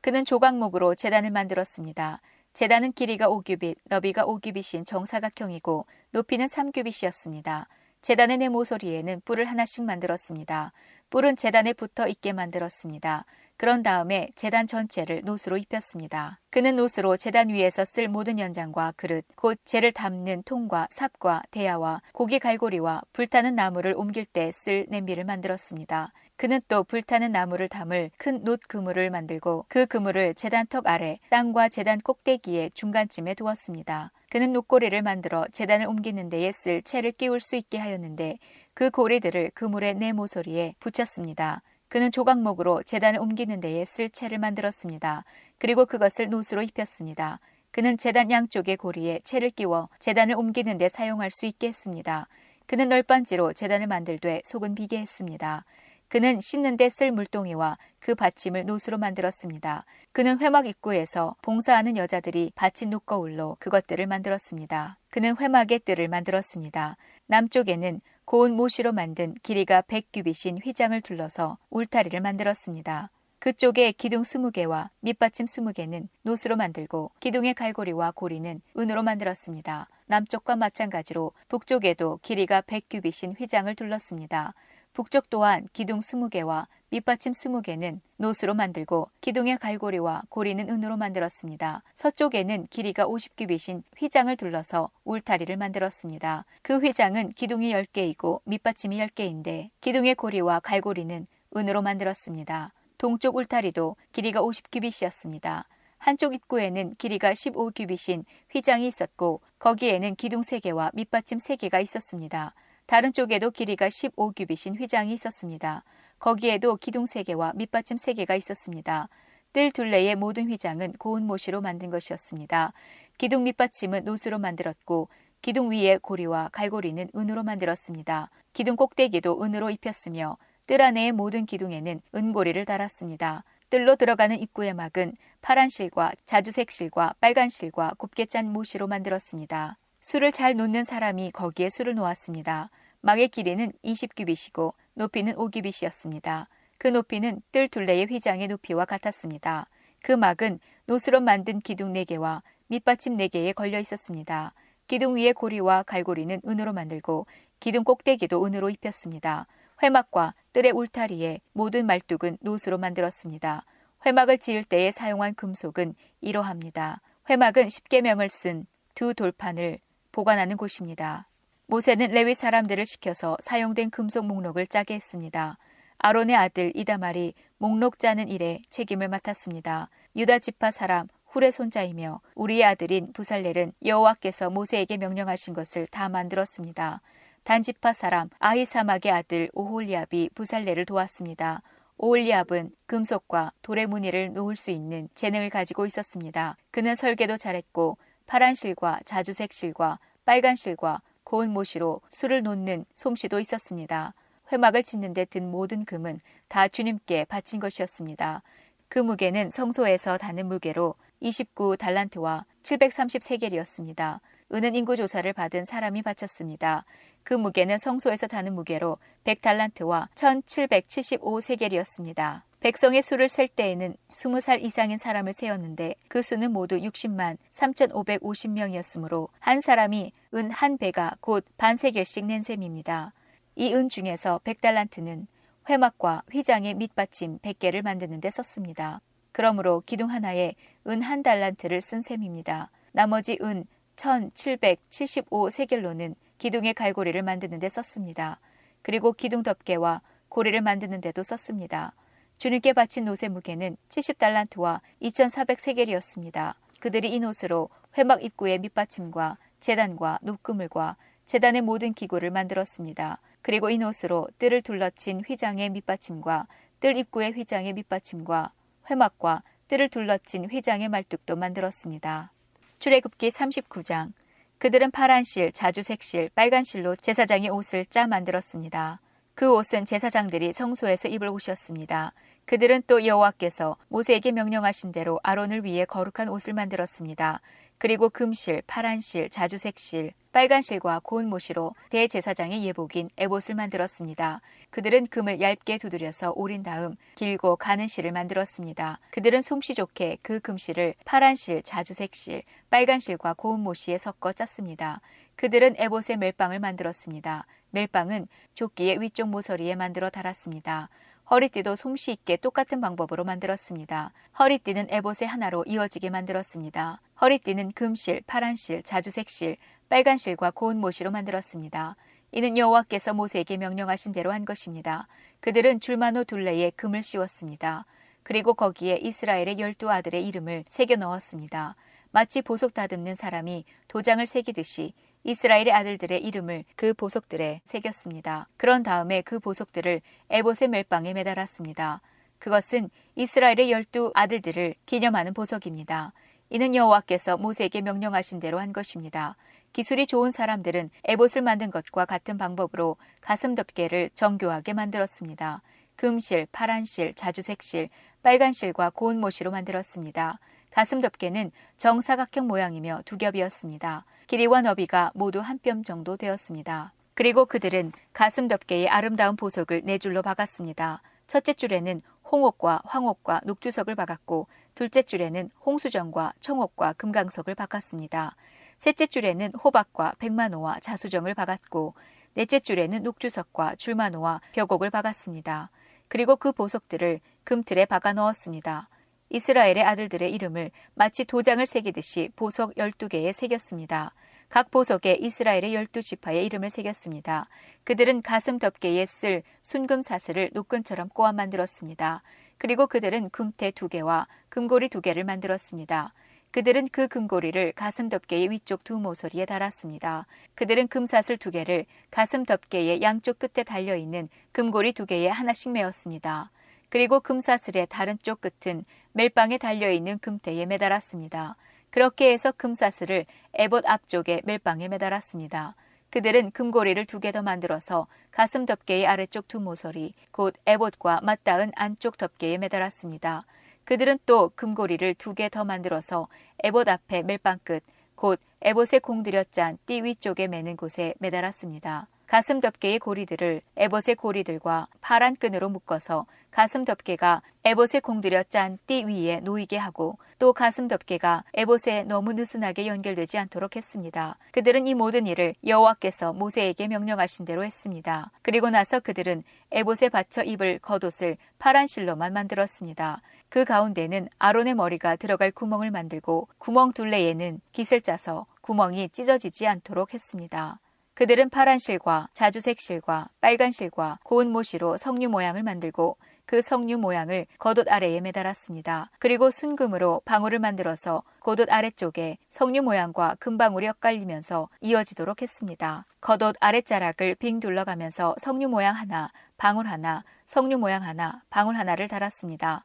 그는 0.00 0.24
조각목으로 0.24 0.94
재단을 0.94 1.30
만들었습니다. 1.30 2.20
재단은 2.52 2.92
길이가 2.92 3.28
5규빗, 3.28 3.76
너비가 3.84 4.24
5규빗인 4.24 4.86
정사각형이고 4.86 5.86
높이는 6.10 6.46
3규빗이었습니다. 6.46 7.66
재단의 8.02 8.38
네 8.38 8.48
모서리에는 8.48 9.22
뿔을 9.24 9.44
하나씩 9.44 9.84
만들었습니다. 9.84 10.72
뿔은 11.10 11.36
재단에 11.36 11.72
붙어 11.72 12.06
있게 12.06 12.32
만들었습니다. 12.32 13.24
그런 13.56 13.82
다음에 13.82 14.28
재단 14.36 14.68
전체를 14.68 15.22
노스로 15.24 15.56
입혔습니다. 15.56 16.38
그는 16.50 16.76
노스로 16.76 17.16
재단 17.16 17.48
위에서 17.48 17.84
쓸 17.84 18.06
모든 18.06 18.38
연장과 18.38 18.92
그릇, 18.96 19.24
곧 19.34 19.58
재를 19.64 19.90
담는 19.90 20.44
통과 20.44 20.86
삽과 20.90 21.42
대야와 21.50 22.02
고기 22.12 22.38
갈고리와 22.38 23.02
불타는 23.12 23.56
나무를 23.56 23.94
옮길 23.96 24.26
때 24.26 24.50
쓸 24.52 24.86
냄비를 24.88 25.24
만들었습니다. 25.24 26.12
그는 26.38 26.60
또 26.68 26.84
불타는 26.84 27.32
나무를 27.32 27.68
담을 27.68 28.12
큰 28.16 28.44
놋 28.44 28.60
그물을 28.68 29.10
만들고 29.10 29.66
그 29.68 29.86
그물을 29.86 30.34
재단턱 30.34 30.86
아래 30.86 31.18
땅과 31.30 31.68
재단 31.68 32.00
꼭대기의 32.00 32.70
중간쯤에 32.74 33.34
두었습니다. 33.34 34.12
그는 34.30 34.52
녹고리를 34.52 35.02
만들어 35.02 35.46
재단을 35.50 35.88
옮기는 35.88 36.28
데에 36.28 36.52
쓸 36.52 36.80
채를 36.82 37.10
끼울 37.10 37.40
수 37.40 37.56
있게 37.56 37.78
하였는데 37.78 38.38
그 38.72 38.90
고리들을 38.90 39.50
그물의 39.54 39.94
네 39.94 40.12
모서리에 40.12 40.76
붙였습니다. 40.78 41.62
그는 41.88 42.12
조각목으로 42.12 42.84
재단을 42.84 43.18
옮기는 43.18 43.58
데에 43.60 43.84
쓸 43.84 44.08
채를 44.08 44.38
만들었습니다. 44.38 45.24
그리고 45.58 45.86
그것을 45.86 46.30
노스로 46.30 46.62
입혔습니다. 46.62 47.40
그는 47.72 47.98
재단 47.98 48.30
양쪽의 48.30 48.76
고리에 48.76 49.22
채를 49.24 49.50
끼워 49.50 49.88
재단을 49.98 50.36
옮기는 50.36 50.78
데 50.78 50.88
사용할 50.88 51.32
수 51.32 51.46
있게 51.46 51.66
했습니다. 51.66 52.28
그는 52.66 52.88
널빤지로 52.90 53.54
재단을 53.54 53.88
만들되 53.88 54.42
속은 54.44 54.76
비게 54.76 55.00
했습니다. 55.00 55.64
그는 56.08 56.40
씻는 56.40 56.76
데 56.78 56.88
쓸 56.88 57.12
물동이와 57.12 57.76
그 58.00 58.14
받침을 58.14 58.64
노스로 58.64 58.96
만들었습니다. 58.96 59.84
그는 60.12 60.38
회막 60.40 60.66
입구에서 60.66 61.36
봉사하는 61.42 61.96
여자들이 61.96 62.52
받친 62.54 62.90
녹거울로 62.90 63.56
그것들을 63.60 64.06
만들었습니다. 64.06 64.96
그는 65.10 65.36
회막의 65.38 65.80
뜰을 65.80 66.08
만들었습니다. 66.08 66.96
남쪽에는 67.26 68.00
고운 68.24 68.52
모시로 68.52 68.92
만든 68.92 69.34
길이가 69.42 69.82
100규빗인 69.82 70.64
휘장을 70.64 70.98
둘러서 71.02 71.58
울타리를 71.70 72.18
만들었습니다. 72.20 73.10
그쪽에 73.38 73.92
기둥 73.92 74.22
20개와 74.22 74.88
밑받침 75.00 75.46
20개는 75.46 76.08
노스로 76.22 76.56
만들고 76.56 77.12
기둥의 77.20 77.54
갈고리와 77.54 78.10
고리는 78.10 78.60
은으로 78.76 79.02
만들었습니다. 79.02 79.88
남쪽과 80.06 80.56
마찬가지로 80.56 81.32
북쪽에도 81.48 82.18
길이가 82.22 82.62
100규빗인 82.62 83.38
휘장을 83.38 83.72
둘렀습니다. 83.74 84.54
북쪽 84.98 85.30
또한 85.30 85.68
기둥 85.72 86.00
20개와 86.00 86.66
밑받침 86.90 87.30
20개는 87.30 88.00
노스로 88.16 88.54
만들고 88.54 89.06
기둥의 89.20 89.58
갈고리와 89.58 90.22
고리는 90.28 90.68
은으로 90.68 90.96
만들었습니다. 90.96 91.84
서쪽에는 91.94 92.66
길이가 92.68 93.06
50규빗인 93.06 93.84
휘장을 93.96 94.36
둘러서 94.36 94.90
울타리를 95.04 95.56
만들었습니다. 95.56 96.46
그 96.62 96.78
휘장은 96.78 97.30
기둥이 97.34 97.72
10개이고 97.74 98.40
밑받침이 98.42 98.98
10개인데 98.98 99.70
기둥의 99.82 100.16
고리와 100.16 100.58
갈고리는 100.58 101.28
은으로 101.56 101.80
만들었습니다. 101.80 102.72
동쪽 102.98 103.36
울타리도 103.36 103.94
길이가 104.10 104.40
50규빗이었습니다. 104.42 105.62
한쪽 105.98 106.34
입구에는 106.34 106.96
길이가 106.98 107.30
15규빗인 107.30 108.24
휘장이 108.50 108.88
있었고 108.88 109.42
거기에는 109.60 110.16
기둥 110.16 110.40
3개와 110.40 110.90
밑받침 110.92 111.38
3개가 111.38 111.80
있었습니다. 111.82 112.52
다른 112.88 113.12
쪽에도 113.12 113.50
길이가 113.50 113.88
15규빗인 113.88 114.80
휘장이 114.80 115.12
있었습니다. 115.12 115.84
거기에도 116.18 116.76
기둥 116.76 117.04
3개와 117.04 117.54
밑받침 117.54 117.98
3개가 117.98 118.38
있었습니다. 118.38 119.10
뜰 119.52 119.70
둘레의 119.72 120.16
모든 120.16 120.48
휘장은 120.48 120.94
고운 120.94 121.26
모시로 121.26 121.60
만든 121.60 121.90
것이었습니다. 121.90 122.72
기둥 123.18 123.44
밑받침은 123.44 124.06
노스로 124.06 124.38
만들었고 124.38 125.10
기둥 125.42 125.70
위의 125.70 125.98
고리와 125.98 126.48
갈고리는 126.50 127.10
은으로 127.14 127.42
만들었습니다. 127.42 128.30
기둥 128.54 128.74
꼭대기도 128.76 129.42
은으로 129.42 129.68
입혔으며 129.68 130.38
뜰 130.64 130.80
안에의 130.80 131.12
모든 131.12 131.44
기둥에는 131.44 132.00
은고리를 132.14 132.64
달았습니다. 132.64 133.44
뜰로 133.68 133.96
들어가는 133.96 134.40
입구의 134.40 134.72
막은 134.72 135.12
파란 135.42 135.68
실과 135.68 136.12
자주색 136.24 136.70
실과 136.70 137.14
빨간 137.20 137.50
실과 137.50 137.92
곱게 137.98 138.24
짠 138.24 138.50
모시로 138.50 138.86
만들었습니다. 138.86 139.76
술을 140.08 140.32
잘 140.32 140.56
놓는 140.56 140.84
사람이 140.84 141.32
거기에 141.32 141.68
술을 141.68 141.94
놓았습니다. 141.94 142.70
막의 143.02 143.28
길이는 143.28 143.72
20규빗이고 143.84 144.72
높이는 144.94 145.34
5규빗이었습니다. 145.34 146.46
그 146.78 146.88
높이는 146.88 147.42
뜰 147.52 147.68
둘레의 147.68 148.06
휘장의 148.06 148.48
높이와 148.48 148.86
같았습니다. 148.86 149.68
그 150.02 150.12
막은 150.12 150.60
노스로 150.86 151.20
만든 151.20 151.60
기둥 151.60 151.92
4개와 151.92 152.40
밑받침 152.68 153.18
4개에 153.18 153.54
걸려 153.54 153.78
있었습니다. 153.80 154.54
기둥 154.86 155.16
위의 155.16 155.34
고리와 155.34 155.82
갈고리는 155.82 156.40
은으로 156.42 156.72
만들고 156.72 157.26
기둥 157.60 157.84
꼭대기도 157.84 158.46
은으로 158.46 158.70
입혔습니다. 158.70 159.46
회막과 159.82 160.32
뜰의 160.54 160.72
울타리에 160.72 161.42
모든 161.52 161.84
말뚝은 161.84 162.38
노스로 162.40 162.78
만들었습니다. 162.78 163.62
회막을 164.06 164.38
지을 164.38 164.64
때에 164.64 164.90
사용한 164.90 165.34
금속은 165.34 165.94
이러합니다. 166.22 167.02
회막은 167.28 167.66
10개명을 167.66 168.30
쓴 168.30 168.64
두 168.98 169.14
돌판을 169.14 169.78
보관하는 170.18 170.56
곳입니다. 170.56 171.28
모세는 171.68 172.10
레위 172.10 172.34
사람들을 172.34 172.84
시켜서 172.86 173.36
사용된 173.38 173.90
금속 173.90 174.26
목록을 174.26 174.66
짜게 174.66 174.94
했습니다. 174.94 175.58
아론의 175.98 176.34
아들 176.34 176.72
이다말이 176.74 177.34
목록 177.58 178.00
짜는 178.00 178.28
일에 178.28 178.60
책임을 178.68 179.06
맡았습니다. 179.06 179.90
유다 180.16 180.40
지파 180.40 180.72
사람 180.72 181.06
훌의 181.28 181.52
손자이며 181.52 182.20
우리의 182.34 182.64
아들인 182.64 183.12
부살렐은 183.12 183.74
여호와께서 183.84 184.50
모세에게 184.50 184.96
명령하신 184.96 185.54
것을 185.54 185.86
다 185.86 186.08
만들었습니다. 186.08 187.00
단지파 187.44 187.92
사람 187.92 188.28
아히사막의 188.40 189.12
아들 189.12 189.48
오홀리압이 189.52 190.30
부살렐을 190.34 190.84
도왔습니다. 190.84 191.62
오홀리압은 191.96 192.72
금속과 192.86 193.52
돌의 193.62 193.86
무늬를 193.86 194.32
놓을 194.32 194.56
수 194.56 194.72
있는 194.72 195.08
재능을 195.14 195.48
가지고 195.48 195.86
있었습니다. 195.86 196.56
그는 196.72 196.96
설계도 196.96 197.36
잘했고 197.36 197.98
파란 198.26 198.54
실과 198.54 199.00
자주색 199.06 199.54
실과 199.54 199.98
빨간 200.28 200.56
실과 200.56 201.00
고운 201.24 201.54
모시로 201.54 202.02
술을 202.10 202.42
놓는 202.42 202.84
솜씨도 202.92 203.40
있었습니다. 203.40 204.12
회막을 204.52 204.82
짓는 204.82 205.14
데 205.14 205.24
든 205.24 205.50
모든 205.50 205.86
금은 205.86 206.20
다 206.48 206.68
주님께 206.68 207.24
바친 207.24 207.60
것이었습니다. 207.60 208.42
그 208.90 208.98
무게는 208.98 209.48
성소에서 209.48 210.18
다는 210.18 210.44
무게로 210.48 210.96
29달란트와 211.22 212.44
730세겔이었습니다. 212.62 214.20
은은 214.52 214.76
인구 214.76 214.96
조사를 214.96 215.32
받은 215.32 215.64
사람이 215.64 216.02
바쳤습니다. 216.02 216.84
그 217.22 217.32
무게는 217.32 217.78
성소에서 217.78 218.26
다는 218.26 218.54
무게로 218.54 218.98
100달란트와 219.24 220.08
1775세겔이었습니다. 220.14 222.42
백성의 222.60 223.02
수를 223.02 223.28
셀 223.28 223.46
때에는 223.48 223.94
20살 224.10 224.62
이상인 224.64 224.98
사람을 224.98 225.32
세었는데 225.32 225.94
그 226.08 226.22
수는 226.22 226.52
모두 226.52 226.76
60만 226.76 227.36
3,550명이었으므로 227.52 229.28
한 229.38 229.60
사람이 229.60 230.10
은 230.34 230.50
한 230.50 230.76
배가 230.76 231.14
곧 231.20 231.44
반세겔씩 231.56 232.26
낸 232.26 232.42
셈입니다. 232.42 233.12
이 233.54 233.72
은 233.74 233.88
중에서 233.88 234.40
100달란트는 234.44 235.26
회막과 235.70 236.22
휘장의 236.32 236.74
밑받침 236.74 237.38
100개를 237.38 237.82
만드는 237.82 238.20
데 238.20 238.28
썼습니다. 238.30 239.00
그러므로 239.32 239.82
기둥 239.86 240.10
하나에 240.10 240.54
은 240.88 241.00
한 241.02 241.22
달란트를 241.22 241.80
쓴 241.80 242.00
셈입니다. 242.00 242.70
나머지 242.92 243.38
은 243.40 243.66
1775세겔로는 243.96 246.16
기둥의 246.38 246.74
갈고리를 246.74 247.22
만드는 247.22 247.60
데 247.60 247.68
썼습니다. 247.68 248.40
그리고 248.82 249.12
기둥 249.12 249.44
덮개와 249.44 250.00
고리를 250.28 250.60
만드는 250.60 251.00
데도 251.00 251.22
썼습니다. 251.22 251.94
주님께 252.38 252.72
바친 252.72 253.04
노새 253.04 253.28
무게는 253.28 253.76
70달란트와 253.88 254.80
2400세겔이었습니다. 255.02 256.54
그들이 256.78 257.12
이 257.12 257.18
노스로 257.18 257.68
회막 257.96 258.22
입구의 258.22 258.60
밑받침과 258.60 259.38
재단과 259.58 260.20
녹그물과 260.22 260.96
재단의 261.26 261.62
모든 261.62 261.92
기구를 261.92 262.30
만들었습니다. 262.30 263.20
그리고 263.42 263.70
이 263.70 263.78
노스로 263.78 264.28
뜰을 264.38 264.62
둘러친 264.62 265.22
휘장의 265.26 265.70
밑받침과 265.70 266.46
뜰 266.78 266.96
입구의 266.96 267.32
휘장의 267.32 267.72
밑받침과 267.72 268.52
회막과 268.88 269.42
뜰을 269.66 269.88
둘러친 269.88 270.48
휘장의 270.48 270.88
말뚝도 270.90 271.34
만들었습니다. 271.34 272.30
출애굽기 272.78 273.30
39장 273.30 274.12
그들은 274.58 274.92
파란 274.92 275.24
실, 275.24 275.50
자주색 275.50 276.04
실, 276.04 276.30
빨간 276.36 276.62
실로 276.62 276.94
제사장의 276.94 277.50
옷을 277.50 277.84
짜 277.84 278.06
만들었습니다. 278.06 279.00
그 279.38 279.52
옷은 279.52 279.84
제사장들이 279.84 280.52
성소에서 280.52 281.08
입을 281.08 281.28
옷이었습니다. 281.28 282.12
그들은 282.48 282.82
또 282.86 283.04
여호와께서 283.04 283.76
모세에게 283.88 284.32
명령하신 284.32 284.90
대로 284.90 285.20
아론을 285.22 285.64
위해 285.64 285.84
거룩한 285.84 286.30
옷을 286.30 286.54
만들었습니다. 286.54 287.42
그리고 287.76 288.08
금실, 288.08 288.62
파란실, 288.66 289.28
자주색실, 289.28 290.12
빨간실과 290.32 291.02
고운 291.04 291.28
모시로 291.28 291.74
대제사장의 291.90 292.64
예복인 292.64 293.10
에봇을 293.18 293.54
만들었습니다. 293.54 294.40
그들은 294.70 295.08
금을 295.08 295.42
얇게 295.42 295.76
두드려서 295.76 296.32
오린 296.36 296.62
다음 296.62 296.96
길고 297.16 297.56
가는 297.56 297.86
실을 297.86 298.12
만들었습니다. 298.12 298.98
그들은 299.10 299.42
솜씨 299.42 299.74
좋게 299.74 300.16
그 300.22 300.40
금실을 300.40 300.94
파란실, 301.04 301.62
자주색실, 301.62 302.44
빨간실과 302.70 303.34
고운 303.34 303.60
모시에 303.60 303.98
섞어 303.98 304.32
짰습니다. 304.32 305.02
그들은 305.36 305.74
에봇의 305.76 306.16
멜빵을 306.16 306.60
만들었습니다. 306.60 307.44
멜빵은 307.72 308.26
조끼의 308.54 309.02
위쪽 309.02 309.28
모서리에 309.28 309.74
만들어 309.74 310.08
달았습니다. 310.08 310.88
허리띠도 311.30 311.76
솜씨 311.76 312.12
있게 312.12 312.36
똑같은 312.36 312.80
방법으로 312.80 313.22
만들었습니다. 313.24 314.12
허리띠는 314.38 314.86
에봇의 314.88 315.28
하나로 315.28 315.64
이어지게 315.66 316.08
만들었습니다. 316.08 317.00
허리띠는 317.20 317.72
금실, 317.72 318.22
파란실, 318.26 318.82
자주색실, 318.82 319.58
빨간실과 319.90 320.50
고운 320.52 320.78
모시로 320.80 321.10
만들었습니다. 321.10 321.96
이는 322.32 322.56
여호와께서 322.56 323.12
모세에게 323.12 323.58
명령하신 323.58 324.12
대로 324.12 324.32
한 324.32 324.46
것입니다. 324.46 325.06
그들은 325.40 325.80
줄만호 325.80 326.24
둘레에 326.24 326.70
금을 326.70 327.02
씌웠습니다. 327.02 327.84
그리고 328.22 328.54
거기에 328.54 328.96
이스라엘의 328.96 329.58
열두 329.58 329.90
아들의 329.90 330.26
이름을 330.26 330.64
새겨 330.66 330.96
넣었습니다. 330.96 331.76
마치 332.10 332.40
보석 332.40 332.72
다듬는 332.72 333.14
사람이 333.14 333.64
도장을 333.88 334.24
새기듯이 334.24 334.94
이스라엘의 335.28 335.72
아들들의 335.72 336.24
이름을 336.24 336.64
그 336.74 336.94
보석들에 336.94 337.60
새겼습니다. 337.66 338.48
그런 338.56 338.82
다음에 338.82 339.20
그 339.20 339.38
보석들을 339.38 340.00
에봇의 340.30 340.68
멜빵에 340.68 341.12
매달았습니다. 341.12 342.00
그것은 342.38 342.88
이스라엘의 343.14 343.70
열두 343.70 344.10
아들들을 344.14 344.74
기념하는 344.86 345.34
보석입니다. 345.34 346.14
이는 346.48 346.74
여호와께서 346.74 347.36
모세에게 347.36 347.82
명령하신 347.82 348.40
대로 348.40 348.58
한 348.58 348.72
것입니다. 348.72 349.36
기술이 349.74 350.06
좋은 350.06 350.30
사람들은 350.30 350.88
에봇을 351.04 351.42
만든 351.42 351.70
것과 351.70 352.06
같은 352.06 352.38
방법으로 352.38 352.96
가슴 353.20 353.54
덮개를 353.54 354.08
정교하게 354.14 354.72
만들었습니다. 354.72 355.60
금실, 355.96 356.46
파란실, 356.52 357.12
자주색실, 357.12 357.90
빨간실과 358.22 358.88
고운 358.88 359.20
모시로 359.20 359.50
만들었습니다. 359.50 360.38
가슴 360.78 361.00
덮개는 361.00 361.50
정사각형 361.76 362.46
모양이며 362.46 363.02
두 363.04 363.18
겹이었습니다. 363.18 364.04
길이와 364.28 364.60
너비가 364.60 365.10
모두 365.12 365.40
한 365.40 365.58
뼘 365.58 365.82
정도 365.82 366.16
되었습니다. 366.16 366.92
그리고 367.14 367.46
그들은 367.46 367.90
가슴 368.12 368.46
덮개에 368.46 368.86
아름다운 368.86 369.34
보석을 369.34 369.82
네 369.82 369.98
줄로 369.98 370.22
박았습니다. 370.22 371.02
첫째 371.26 371.52
줄에는 371.52 372.00
홍옥과 372.30 372.82
황옥과 372.84 373.40
녹주석을 373.44 373.96
박았고 373.96 374.46
둘째 374.76 375.02
줄에는 375.02 375.50
홍수정과 375.66 376.34
청옥과 376.38 376.92
금강석을 376.92 377.56
박았습니다. 377.56 378.36
셋째 378.76 379.08
줄에는 379.08 379.54
호박과 379.54 380.12
백만호와 380.20 380.78
자수정을 380.78 381.34
박았고 381.34 381.94
넷째 382.34 382.60
줄에는 382.60 383.02
녹주석과 383.02 383.74
줄만호와 383.74 384.40
벽옥을 384.52 384.90
박았습니다. 384.90 385.70
그리고 386.06 386.36
그 386.36 386.52
보석들을 386.52 387.18
금틀에 387.42 387.84
박아 387.86 388.12
넣었습니다. 388.12 388.88
이스라엘의 389.30 389.82
아들들의 389.82 390.32
이름을 390.32 390.70
마치 390.94 391.24
도장을 391.24 391.64
새기듯이 391.64 392.30
보석 392.36 392.74
12개에 392.74 393.32
새겼습니다. 393.32 394.14
각 394.48 394.70
보석에 394.70 395.18
이스라엘의 395.20 395.74
열두 395.74 396.02
지파의 396.02 396.46
이름을 396.46 396.70
새겼습니다. 396.70 397.44
그들은 397.84 398.22
가슴 398.22 398.58
덮개에 398.58 399.04
쓸 399.04 399.42
순금 399.60 400.00
사슬을 400.00 400.50
노끈처럼 400.54 401.10
꼬아 401.10 401.32
만들었습니다. 401.32 402.22
그리고 402.56 402.86
그들은 402.86 403.30
금태 403.30 403.70
두 403.72 403.88
개와 403.88 404.26
금고리 404.48 404.88
두 404.88 405.02
개를 405.02 405.24
만들었습니다. 405.24 406.14
그들은 406.50 406.88
그 406.90 407.08
금고리를 407.08 407.72
가슴 407.72 408.08
덮개의 408.08 408.50
위쪽 408.50 408.82
두 408.82 408.98
모서리에 408.98 409.44
달았습니다. 409.44 410.26
그들은 410.54 410.88
금사슬 410.88 411.36
두 411.36 411.50
개를 411.50 411.84
가슴 412.10 412.44
덮개의 412.46 413.02
양쪽 413.02 413.38
끝에 413.38 413.62
달려 413.64 413.96
있는 413.96 414.30
금고리 414.52 414.92
두 414.94 415.04
개에 415.04 415.28
하나씩 415.28 415.72
메었습니다. 415.72 416.50
그리고 416.88 417.20
금사슬의 417.20 417.86
다른 417.90 418.16
쪽 418.22 418.40
끝은 418.40 418.84
멜빵에 419.18 419.58
달려 419.58 419.90
있는 419.90 420.20
금태에 420.20 420.64
매달았습니다. 420.64 421.56
그렇게 421.90 422.32
해서 422.32 422.52
금사슬을 422.52 423.26
에봇 423.52 423.84
앞쪽에 423.84 424.42
멜빵에 424.44 424.86
매달았습니다. 424.86 425.74
그들은 426.10 426.52
금고리를 426.52 427.04
두 427.06 427.18
개 427.18 427.32
더 427.32 427.42
만들어서 427.42 428.06
가슴 428.30 428.64
덮개의 428.64 429.08
아래쪽 429.08 429.48
두 429.48 429.58
모서리, 429.58 430.12
곧 430.30 430.54
에봇과 430.66 431.22
맞닿은 431.24 431.72
안쪽 431.74 432.16
덮개에 432.16 432.58
매달았습니다. 432.58 433.44
그들은 433.84 434.20
또 434.24 434.52
금고리를 434.54 435.12
두 435.14 435.34
개 435.34 435.48
더 435.48 435.64
만들어서 435.64 436.28
에봇 436.62 436.88
앞에 436.88 437.24
멜빵 437.24 437.58
끝, 437.64 437.82
곧 438.14 438.38
에봇에 438.62 439.00
공들여 439.00 439.42
짠 439.50 439.78
띠 439.86 440.00
위쪽에 440.04 440.46
매는 440.46 440.76
곳에 440.76 441.14
매달았습니다. 441.18 442.06
가슴 442.28 442.60
덮개의 442.60 442.98
고리들을 442.98 443.62
에봇의 443.78 444.16
고리들과 444.16 444.88
파란 445.00 445.34
끈으로 445.34 445.70
묶어서 445.70 446.26
가슴 446.50 446.84
덮개가 446.84 447.40
에봇에 447.64 448.00
공들여 448.00 448.42
짠 448.50 448.78
띠 448.86 449.04
위에 449.06 449.40
놓이게 449.40 449.78
하고 449.78 450.18
또 450.38 450.52
가슴 450.52 450.88
덮개가 450.88 451.44
에봇에 451.54 452.02
너무 452.02 452.34
느슨하게 452.34 452.86
연결되지 452.86 453.38
않도록 453.38 453.76
했습니다. 453.76 454.36
그들은 454.52 454.86
이 454.86 454.92
모든 454.92 455.26
일을 455.26 455.54
여호와께서 455.66 456.34
모세에게 456.34 456.88
명령하신 456.88 457.46
대로 457.46 457.64
했습니다. 457.64 458.30
그리고 458.42 458.68
나서 458.68 459.00
그들은 459.00 459.42
에봇에 459.70 460.10
받쳐 460.10 460.42
입을 460.42 460.80
겉옷을 460.80 461.38
파란 461.58 461.86
실로만 461.86 462.34
만들었습니다. 462.34 463.22
그 463.48 463.64
가운데는 463.64 464.28
아론의 464.38 464.74
머리가 464.74 465.16
들어갈 465.16 465.50
구멍을 465.50 465.90
만들고 465.90 466.48
구멍 466.58 466.92
둘레에는 466.92 467.62
깃을 467.72 468.02
짜서 468.02 468.44
구멍이 468.60 469.08
찢어지지 469.08 469.66
않도록 469.66 470.12
했습니다. 470.12 470.78
그들은 471.18 471.50
파란 471.50 471.80
실과 471.80 472.28
자주색 472.32 472.78
실과 472.78 473.26
빨간 473.40 473.72
실과 473.72 474.20
고운 474.22 474.52
모시로 474.52 474.96
석류 474.96 475.28
모양을 475.30 475.64
만들고 475.64 476.16
그 476.46 476.62
석류 476.62 476.96
모양을 476.98 477.46
겉옷 477.58 477.90
아래에 477.90 478.20
매달았습니다. 478.20 479.10
그리고 479.18 479.50
순금으로 479.50 480.22
방울을 480.24 480.60
만들어서 480.60 481.24
겉옷 481.40 481.72
아래쪽에 481.72 482.38
석류 482.48 482.82
모양과 482.82 483.34
금방울이 483.40 483.88
엇갈리면서 483.88 484.68
이어지도록 484.80 485.42
했습니다. 485.42 486.06
겉옷 486.20 486.54
아랫자락을 486.60 487.34
빙 487.34 487.58
둘러가면서 487.58 488.36
석류 488.38 488.68
모양 488.68 488.94
하나, 488.94 489.32
방울 489.56 489.88
하나, 489.88 490.22
석류 490.46 490.78
모양 490.78 491.02
하나, 491.02 491.42
방울 491.50 491.74
하나를 491.74 492.06
달았습니다. 492.06 492.84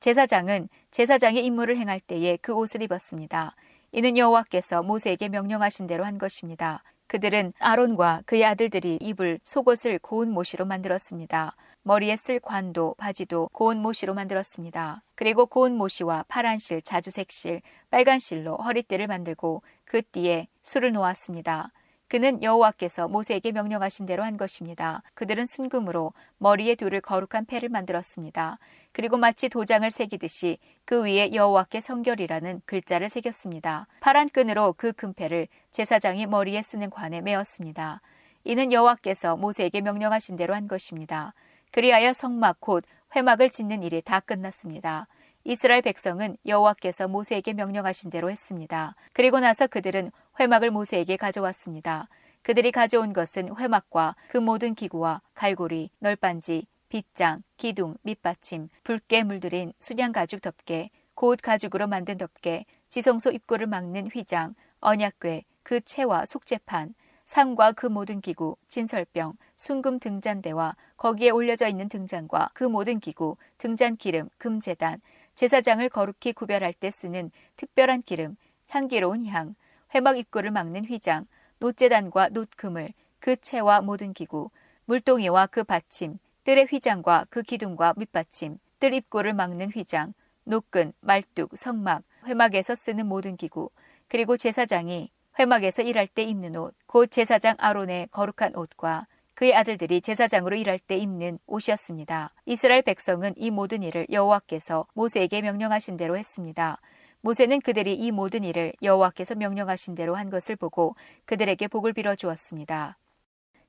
제사장은 0.00 0.68
제사장의 0.90 1.46
임무를 1.46 1.78
행할 1.78 1.98
때에 1.98 2.36
그 2.42 2.52
옷을 2.52 2.82
입었습니다. 2.82 3.54
이는 3.92 4.18
여호와께서 4.18 4.82
모세에게 4.82 5.30
명령하신 5.30 5.86
대로 5.86 6.04
한 6.04 6.18
것입니다. 6.18 6.82
그들은 7.10 7.54
아론과 7.58 8.22
그의 8.24 8.44
아들들이 8.44 8.96
입을 9.00 9.40
속옷을 9.42 9.98
고운 9.98 10.30
모시로 10.30 10.64
만들었습니다. 10.64 11.56
머리에 11.82 12.14
쓸 12.14 12.38
관도 12.38 12.94
바지도 12.98 13.48
고운 13.52 13.78
모시로 13.82 14.14
만들었습니다. 14.14 15.02
그리고 15.16 15.46
고운 15.46 15.76
모시와 15.76 16.24
파란 16.28 16.58
실, 16.58 16.80
자주색 16.80 17.32
실, 17.32 17.62
빨간 17.90 18.20
실로 18.20 18.56
허리띠를 18.58 19.08
만들고 19.08 19.64
그 19.84 20.02
띠에 20.02 20.46
술을 20.62 20.92
놓았습니다. 20.92 21.72
그는 22.10 22.42
여호와께서 22.42 23.06
모세에게 23.06 23.52
명령하신 23.52 24.04
대로 24.04 24.24
한 24.24 24.36
것입니다. 24.36 25.00
그들은 25.14 25.46
순금으로 25.46 26.12
머리에 26.38 26.74
두를 26.74 27.00
거룩한 27.00 27.44
패를 27.46 27.68
만들었습니다. 27.68 28.58
그리고 28.90 29.16
마치 29.16 29.48
도장을 29.48 29.88
새기듯이 29.88 30.58
그 30.84 31.04
위에 31.04 31.32
여호와께 31.32 31.80
성결이라는 31.80 32.62
글자를 32.66 33.08
새겼습니다. 33.08 33.86
파란 34.00 34.28
끈으로 34.28 34.74
그 34.76 34.92
금패를 34.92 35.46
제사장이 35.70 36.26
머리에 36.26 36.62
쓰는 36.62 36.90
관에 36.90 37.20
메었습니다. 37.20 38.00
이는 38.42 38.72
여호와께서 38.72 39.36
모세에게 39.36 39.80
명령하신 39.80 40.34
대로 40.34 40.56
한 40.56 40.66
것입니다. 40.66 41.32
그리하여 41.70 42.12
성막 42.12 42.56
곧 42.58 42.82
회막을 43.14 43.50
짓는 43.50 43.84
일이 43.84 44.02
다 44.02 44.18
끝났습니다. 44.18 45.06
이스라엘 45.44 45.82
백성은 45.82 46.36
여호와께서 46.46 47.08
모세에게 47.08 47.54
명령하신 47.54 48.10
대로 48.10 48.30
했습니다. 48.30 48.94
그리고 49.12 49.40
나서 49.40 49.66
그들은 49.66 50.10
회막을 50.38 50.70
모세에게 50.70 51.16
가져왔습니다. 51.16 52.08
그들이 52.42 52.72
가져온 52.72 53.12
것은 53.12 53.56
회막과 53.56 54.16
그 54.28 54.36
모든 54.36 54.74
기구와 54.74 55.22
갈고리, 55.34 55.90
널빤지, 55.98 56.66
빗장, 56.88 57.42
기둥, 57.56 57.96
밑받침, 58.02 58.68
붉게 58.82 59.22
물들인 59.22 59.72
수량 59.78 60.12
가죽 60.12 60.42
덮개, 60.42 60.90
곧 61.14 61.38
가죽으로 61.42 61.86
만든 61.86 62.18
덮개, 62.18 62.64
지성소 62.88 63.30
입구를 63.30 63.66
막는 63.66 64.08
휘장, 64.08 64.54
언약궤, 64.80 65.44
그 65.62 65.80
채와 65.80 66.24
속재판, 66.24 66.94
상과 67.24 67.72
그 67.72 67.86
모든 67.86 68.20
기구, 68.20 68.56
진설병, 68.66 69.34
순금 69.54 70.00
등잔대와 70.00 70.74
거기에 70.96 71.30
올려져 71.30 71.68
있는 71.68 71.88
등잔과 71.88 72.50
그 72.54 72.64
모든 72.64 72.98
기구, 72.98 73.36
등잔 73.58 73.96
기름, 73.96 74.28
금재단, 74.38 75.00
제사장을 75.40 75.88
거룩히 75.88 76.34
구별할 76.34 76.74
때 76.74 76.90
쓰는 76.90 77.30
특별한 77.56 78.02
기름, 78.02 78.36
향기로운 78.68 79.24
향, 79.24 79.54
회막 79.94 80.18
입구를 80.18 80.50
막는 80.50 80.84
휘장, 80.84 81.26
노재단과 81.60 82.28
노금을, 82.28 82.92
그 83.20 83.36
채와 83.36 83.80
모든 83.80 84.12
기구, 84.12 84.50
물동이와 84.84 85.46
그 85.46 85.64
받침, 85.64 86.18
뜰의 86.44 86.66
휘장과 86.66 87.24
그 87.30 87.40
기둥과 87.40 87.94
밑받침, 87.96 88.58
뜰 88.80 88.92
입구를 88.92 89.32
막는 89.32 89.70
휘장, 89.70 90.12
노끈, 90.44 90.92
말뚝, 91.00 91.56
성막, 91.56 92.02
회막에서 92.26 92.74
쓰는 92.74 93.06
모든 93.06 93.38
기구, 93.38 93.70
그리고 94.08 94.36
제사장이 94.36 95.10
회막에서 95.38 95.80
일할 95.80 96.06
때 96.06 96.22
입는 96.22 96.54
옷, 96.56 96.74
곧 96.86 97.10
제사장 97.10 97.54
아론의 97.56 98.08
거룩한 98.10 98.56
옷과 98.56 99.06
그의 99.40 99.54
아들들이 99.54 100.02
제사장으로 100.02 100.54
일할 100.54 100.78
때 100.78 100.98
입는 100.98 101.38
옷이었습니다. 101.46 102.28
이스라엘 102.44 102.82
백성은 102.82 103.32
이 103.38 103.50
모든 103.50 103.82
일을 103.82 104.06
여호와께서 104.10 104.86
모세에게 104.92 105.40
명령하신 105.40 105.96
대로 105.96 106.18
했습니다. 106.18 106.76
모세는 107.22 107.62
그들이 107.62 107.94
이 107.94 108.10
모든 108.10 108.44
일을 108.44 108.74
여호와께서 108.82 109.36
명령하신 109.36 109.94
대로 109.94 110.14
한 110.14 110.28
것을 110.28 110.56
보고 110.56 110.94
그들에게 111.24 111.68
복을 111.68 111.94
빌어 111.94 112.16
주었습니다. 112.16 112.98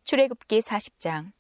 출애굽기 0.04 0.60
40장 0.60 1.32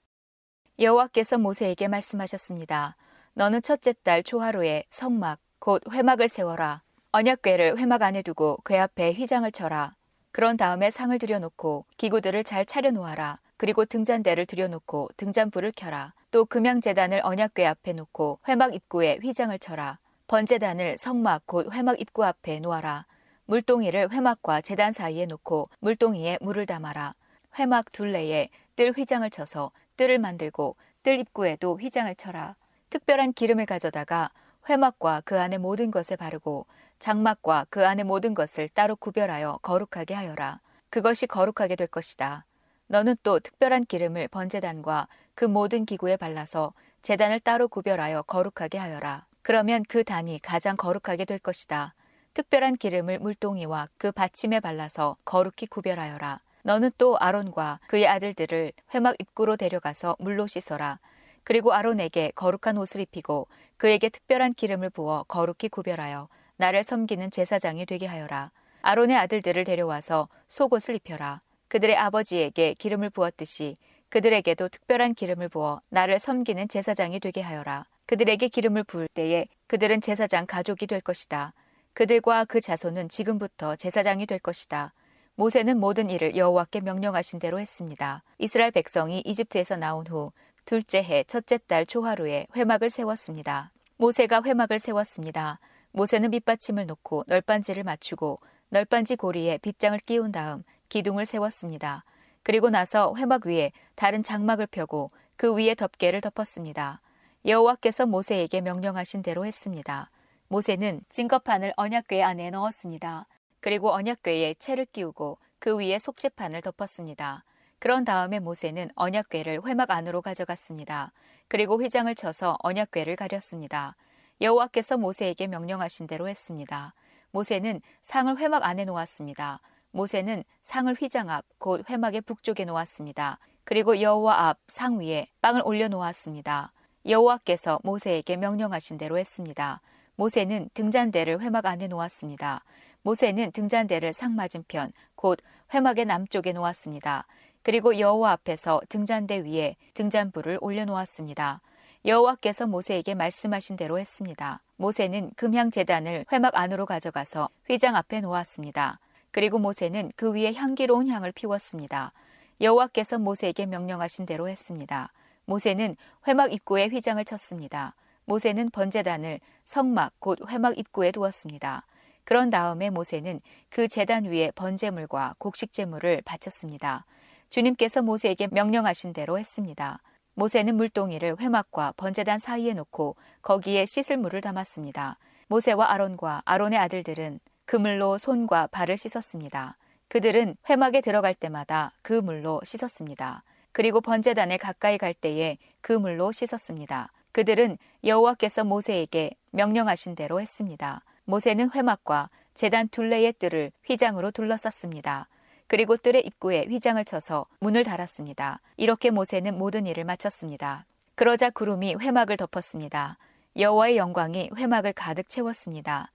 여호와께서 0.80 1.38
모세에게 1.38 1.90
말씀하셨습니다. 1.90 2.96
너는 3.34 3.62
첫째 3.62 3.92
달 4.02 4.24
초하루에 4.24 4.86
성막 4.90 5.42
곧 5.60 5.84
회막을 5.92 6.30
세워라. 6.30 6.84
언약궤를 7.12 7.78
회막 7.78 8.02
안에 8.02 8.22
두고 8.22 8.60
궤 8.64 8.80
앞에 8.80 9.12
휘장을 9.12 9.52
쳐라. 9.52 9.94
그런 10.32 10.56
다음에 10.56 10.90
상을 10.90 11.20
들여놓고 11.20 11.84
기구들을 11.98 12.46
잘 12.46 12.66
차려놓아라. 12.66 13.40
그리고 13.62 13.86
등잔대를 13.86 14.48
들여놓고 14.48 15.10
등잔불을 15.18 15.74
켜라. 15.76 16.16
또 16.32 16.46
금양재단을 16.46 17.22
언약궤 17.24 17.64
앞에 17.68 17.94
놓고 17.94 18.40
회막 18.48 18.74
입구에 18.74 19.20
휘장을 19.22 19.60
쳐라. 19.60 20.00
번제단을 20.26 20.98
성막 20.98 21.44
곧 21.46 21.72
회막 21.72 22.02
입구 22.02 22.26
앞에 22.26 22.60
놓아라. 22.60 23.06
물동이를 23.46 24.12
회막과 24.12 24.62
재단 24.62 24.92
사이에 24.92 25.28
놓고 25.28 25.70
물동이에 25.78 26.40
물을 26.42 26.66
담아라. 26.66 27.14
회막 27.60 27.92
둘레에 27.92 28.50
뜰 28.76 28.94
휘장을 28.94 29.30
쳐서 29.30 29.70
뜰을 29.96 30.18
만들고 30.18 30.76
뜰 31.04 31.20
입구에도 31.20 31.78
휘장을 31.78 32.16
쳐라. 32.16 32.56
특별한 32.90 33.34
기름을 33.34 33.68
가져다가 33.68 34.32
회막과 34.70 35.22
그 35.24 35.40
안에 35.40 35.60
모든 35.60 35.92
것에 35.92 36.16
바르고 36.16 36.66
장막과 36.98 37.68
그 37.70 37.86
안에 37.86 38.06
모든 38.06 38.34
것을 38.34 38.70
따로 38.70 38.96
구별하여 38.96 39.60
거룩하게 39.62 40.16
하여라. 40.16 40.62
그것이 40.90 41.28
거룩하게 41.28 41.76
될 41.76 41.86
것이다. 41.86 42.46
너는 42.92 43.16
또 43.24 43.40
특별한 43.40 43.86
기름을 43.86 44.28
번제단과 44.28 45.08
그 45.34 45.46
모든 45.46 45.86
기구에 45.86 46.18
발라서 46.18 46.74
제단을 47.04 47.40
따로 47.40 47.70
구별하여 47.70 48.24
거룩하게 48.24 48.78
하여라. 48.78 49.26
그러면 49.44 49.86
그 49.88 50.04
단이 50.04 50.40
가장 50.40 50.76
거룩하게 50.76 51.24
될 51.24 51.40
것이다. 51.40 51.94
특별한 52.34 52.76
기름을 52.76 53.20
물동이와 53.20 53.88
그 53.98 54.12
받침에 54.12 54.60
발라서 54.60 55.16
거룩히 55.24 55.68
구별하여라. 55.68 56.42
너는 56.64 56.92
또 56.98 57.18
아론과 57.18 57.80
그의 57.88 58.10
아들들을 58.10 58.74
회막 58.94 59.16
입구로 59.20 59.56
데려가서 59.56 60.18
물로 60.20 60.46
씻어라. 60.46 61.00
그리고 61.46 61.72
아론에게 61.72 62.34
거룩한 62.36 62.78
옷을 62.78 63.00
입히고 63.00 63.48
그에게 63.78 64.10
특별한 64.10 64.56
기름을 64.56 64.90
부어 64.90 65.24
거룩히 65.30 65.70
구별하여 65.70 66.28
나를 66.58 66.84
섬기는 66.84 67.32
제사장이 67.32 67.86
되게 67.86 68.06
하여라. 68.06 68.52
아론의 68.82 69.16
아들들을 69.16 69.64
데려와서 69.64 70.28
속옷을 70.50 70.96
입혀라. 70.96 71.40
그들의 71.72 71.96
아버지에게 71.96 72.74
기름을 72.74 73.12
부었듯이 73.12 73.78
그들에게도 74.10 74.68
특별한 74.68 75.14
기름을 75.14 75.48
부어 75.48 75.82
나를 75.88 76.20
섬기는 76.20 76.68
제사장이 76.68 77.22
되게 77.22 77.40
하여라. 77.40 77.86
그들에게 78.08 78.50
기름을 78.50 78.84
부을 78.84 79.08
때에 79.14 79.46
그들은 79.68 80.02
제사장 80.02 80.46
가족이 80.46 80.86
될 80.86 81.00
것이다. 81.00 81.54
그들과 81.94 82.44
그 82.44 82.60
자손은 82.60 83.08
지금부터 83.08 83.78
제사장이 83.78 84.26
될 84.26 84.40
것이다. 84.40 84.94
모세는 85.36 85.80
모든 85.80 86.10
일을 86.10 86.36
여호와께 86.36 86.82
명령하신 86.82 87.40
대로 87.40 87.58
했습니다. 87.58 88.22
이스라엘 88.38 88.72
백성이 88.72 89.22
이집트에서 89.22 89.78
나온 89.78 90.06
후 90.06 90.34
둘째 90.66 91.02
해 91.02 91.24
첫째 91.24 91.58
달 91.58 91.86
초하루에 91.86 92.48
회막을 92.54 92.90
세웠습니다. 92.90 93.72
모세가 93.96 94.42
회막을 94.46 94.78
세웠습니다. 94.78 95.62
모세는 95.94 96.32
밑받침을 96.32 96.86
놓고 96.86 97.24
널빤지를 97.28 97.86
맞추고 97.86 98.40
널빤지 98.72 99.16
고리에 99.16 99.58
빗장을 99.60 99.98
끼운 100.00 100.34
다음 100.34 100.64
기둥을 100.92 101.26
세웠습니다. 101.26 102.04
그리고 102.44 102.70
나서 102.70 103.14
회막 103.18 103.46
위에 103.46 103.72
다른 103.96 104.24
장막을 104.24 104.68
펴고 104.68 105.10
그 105.38 105.56
위에 105.56 105.74
덮개를 105.74 106.20
덮었습니다. 106.20 107.00
여호와께서 107.46 108.06
모세에게 108.06 108.60
명령하신 108.60 109.24
대로 109.24 109.46
했습니다. 109.46 110.12
모세는 110.50 111.02
증거판을 111.10 111.72
언약궤 111.78 112.22
안에 112.22 112.50
넣었습니다. 112.50 113.26
그리고 113.62 113.94
언약궤에 113.94 114.56
채를 114.56 114.86
끼우고 114.86 115.38
그 115.60 115.78
위에 115.78 115.98
속죄판을 115.98 116.62
덮었습니다. 116.62 117.46
그런 117.80 118.04
다음에 118.04 118.40
모세는 118.40 118.90
언약궤를 118.96 119.66
회막 119.66 119.92
안으로 119.92 120.22
가져갔습니다. 120.22 121.14
그리고 121.48 121.82
휘장을 121.82 122.14
쳐서 122.16 122.58
언약궤를 122.64 123.16
가렸습니다. 123.16 123.96
여호와께서 124.42 124.98
모세에게 124.98 125.48
명령하신 125.48 126.08
대로 126.08 126.28
했습니다. 126.28 126.94
모세는 127.32 127.80
상을 128.02 128.38
회막 128.38 128.66
안에 128.66 128.84
놓았습니다. 128.84 129.62
모세는 129.92 130.44
상을 130.62 130.94
휘장 130.94 131.30
앞 131.30 131.46
곧 131.60 131.90
회막의 131.90 132.22
북쪽에 132.22 132.66
놓았습니다. 132.66 133.40
그리고 133.64 134.02
여호와 134.02 134.50
앞 134.50 134.60
상 134.68 135.00
위에 135.00 135.28
빵을 135.42 135.62
올려 135.66 135.88
놓았습니다. 135.88 136.74
여호와께서 137.06 137.80
모세에게 137.84 138.38
명령하신 138.38 138.98
대로 138.98 139.18
했습니다. 139.18 139.82
모세는 140.16 140.70
등잔대를 140.74 141.42
회막 141.42 141.66
안에 141.66 141.88
놓았습니다. 141.88 142.64
모세는 143.04 143.52
등잔대를 143.52 144.14
상 144.14 144.36
맞은편 144.36 144.92
곧 145.16 145.40
회막의 145.74 146.06
남쪽에 146.06 146.54
놓았습니다. 146.54 147.26
그리고 147.64 148.00
여호와 148.00 148.32
앞에서 148.32 148.82
등잔대 148.90 149.44
위에 149.46 149.76
등잔불을 149.94 150.60
올려 150.62 150.86
놓았습니다. 150.86 151.62
여호와께서 152.06 152.68
모세에게 152.68 153.14
말씀하신 153.14 153.78
대로 153.78 154.00
했습니다. 154.00 154.62
모세는 154.78 155.32
금향 155.36 155.70
제단을 155.70 156.26
회막 156.32 156.56
안으로 156.56 156.86
가져가서 156.88 157.50
휘장 157.68 157.96
앞에 157.96 158.22
놓았습니다. 158.22 159.00
그리고 159.32 159.60
모세는 159.60 160.12
그 160.16 160.34
위에 160.34 160.54
향기로운 160.54 161.08
향을 161.08 161.32
피웠습니다. 161.32 162.14
여호와께서 162.60 163.18
모세에게 163.18 163.66
명령하신 163.66 164.26
대로 164.26 164.48
했습니다. 164.48 165.12
모세는 165.46 165.96
회막 166.28 166.54
입구에 166.54 166.88
휘장을 166.88 167.24
쳤습니다. 167.26 167.96
모세는 168.26 168.70
번제단을 168.70 169.40
성막 169.64 170.14
곧 170.20 170.40
회막 170.48 170.78
입구에 170.78 171.12
두었습니다. 171.12 171.86
그런 172.24 172.50
다음에 172.50 172.90
모세는 172.90 173.42
그 173.70 173.88
제단 173.88 174.26
위에 174.26 174.52
번제물과 174.52 175.36
곡식제물을 175.40 176.22
바쳤습니다. 176.24 177.06
주님께서 177.50 178.02
모세에게 178.02 178.48
명령하신 178.52 179.14
대로 179.14 179.40
했습니다. 179.40 180.00
모세는 180.36 180.76
물동이를 180.78 181.38
회막과 181.40 181.94
번제단 181.98 182.40
사이에 182.40 182.74
놓고 182.74 183.16
거기에 183.42 183.86
씻을 183.86 184.18
물을 184.18 184.40
담았습니다. 184.40 185.18
모세와 185.48 185.92
아론과 185.92 186.44
아론의 186.46 186.80
아들들은 186.80 187.40
그물로 187.72 188.18
손과 188.18 188.68
발을 188.68 188.98
씻었습니다. 188.98 189.78
그들은 190.10 190.58
회막에 190.70 191.00
들어갈 191.00 191.34
때마다 191.34 191.94
그 192.02 192.12
물로 192.12 192.60
씻었습니다. 192.66 193.46
그리고 193.72 194.02
번제단에 194.02 194.58
가까이 194.58 194.98
갈 194.98 195.14
때에 195.14 195.58
그 195.80 195.94
물로 195.94 196.34
씻었습니다. 196.34 197.14
그들은 197.32 197.78
여호와께서 198.04 198.66
모세에게 198.66 199.32
명령하신 199.52 200.16
대로 200.16 200.42
했습니다. 200.42 201.00
모세는 201.24 201.72
회막과 201.74 202.30
제단 202.56 202.90
둘레의 202.90 203.32
뜰을 203.40 203.72
휘장으로 203.86 204.32
둘러쌌습니다. 204.32 205.30
그리고 205.68 205.96
뜰의 205.96 206.26
입구에 206.26 206.66
휘장을 206.66 207.06
쳐서 207.06 207.46
문을 207.62 207.86
달았습니다. 207.86 208.60
이렇게 208.76 209.12
모세는 209.12 209.58
모든 209.58 209.88
일을 209.88 210.04
마쳤습니다. 210.04 210.86
그러자 211.16 211.50
구름이 211.50 211.96
회막을 212.02 212.36
덮었습니다. 212.36 213.18
여호와의 213.56 213.96
영광이 213.96 214.50
회막을 214.58 214.92
가득 214.92 215.30
채웠습니다. 215.30 216.12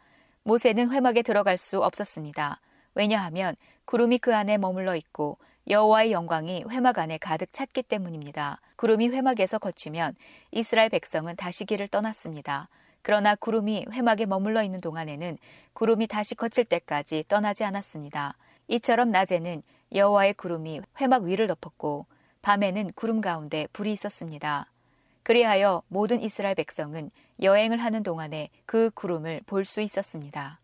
모세는 0.47 0.93
회막에 0.93 1.23
들어갈 1.23 1.59
수 1.59 1.83
없었습니다. 1.83 2.61
왜냐하면 2.95 3.57
구름이 3.85 4.19
그 4.19 4.33
안에 4.33 4.59
머물러 4.59 4.95
있고 4.95 5.39
여호와의 5.69 6.13
영광이 6.13 6.67
회막 6.71 7.01
안에 7.01 7.19
가득 7.19 7.53
찼기 7.53 7.83
때문입니다. 7.83 8.61
구름이 8.77 9.09
회막에서 9.09 9.59
거치면 9.59 10.15
이스라엘 10.53 10.89
백성은 10.91 11.35
다시 11.35 11.65
길을 11.65 11.89
떠났습니다. 11.89 12.69
그러나 13.03 13.35
구름이 13.35 13.87
회막에 13.91 14.27
머물러 14.27 14.63
있는 14.63 14.81
동안에는 14.81 15.37
구름이 15.73 16.07
다시 16.07 16.37
거칠 16.37 16.65
때까지 16.65 17.25
떠나지 17.27 17.65
않았습니다. 17.65 18.37
이처럼 18.69 19.11
낮에는 19.11 19.65
여호와의 19.97 20.35
구름이 20.35 20.81
회막 21.01 21.25
위를 21.25 21.49
덮었고 21.49 22.07
밤에는 22.43 22.93
구름 22.95 23.21
가운데 23.21 23.67
불이 23.73 23.93
있었습니다. 23.93 24.71
그리하여 25.27 25.83
모든 25.89 26.23
이스라엘 26.23 26.55
백성은 26.55 27.11
여행을 27.43 27.79
하는 27.79 28.05
동안에 28.05 28.49
그 28.65 28.91
구름을 28.91 29.41
볼 29.45 29.65
수 29.65 29.81
있었습니다. 29.81 30.61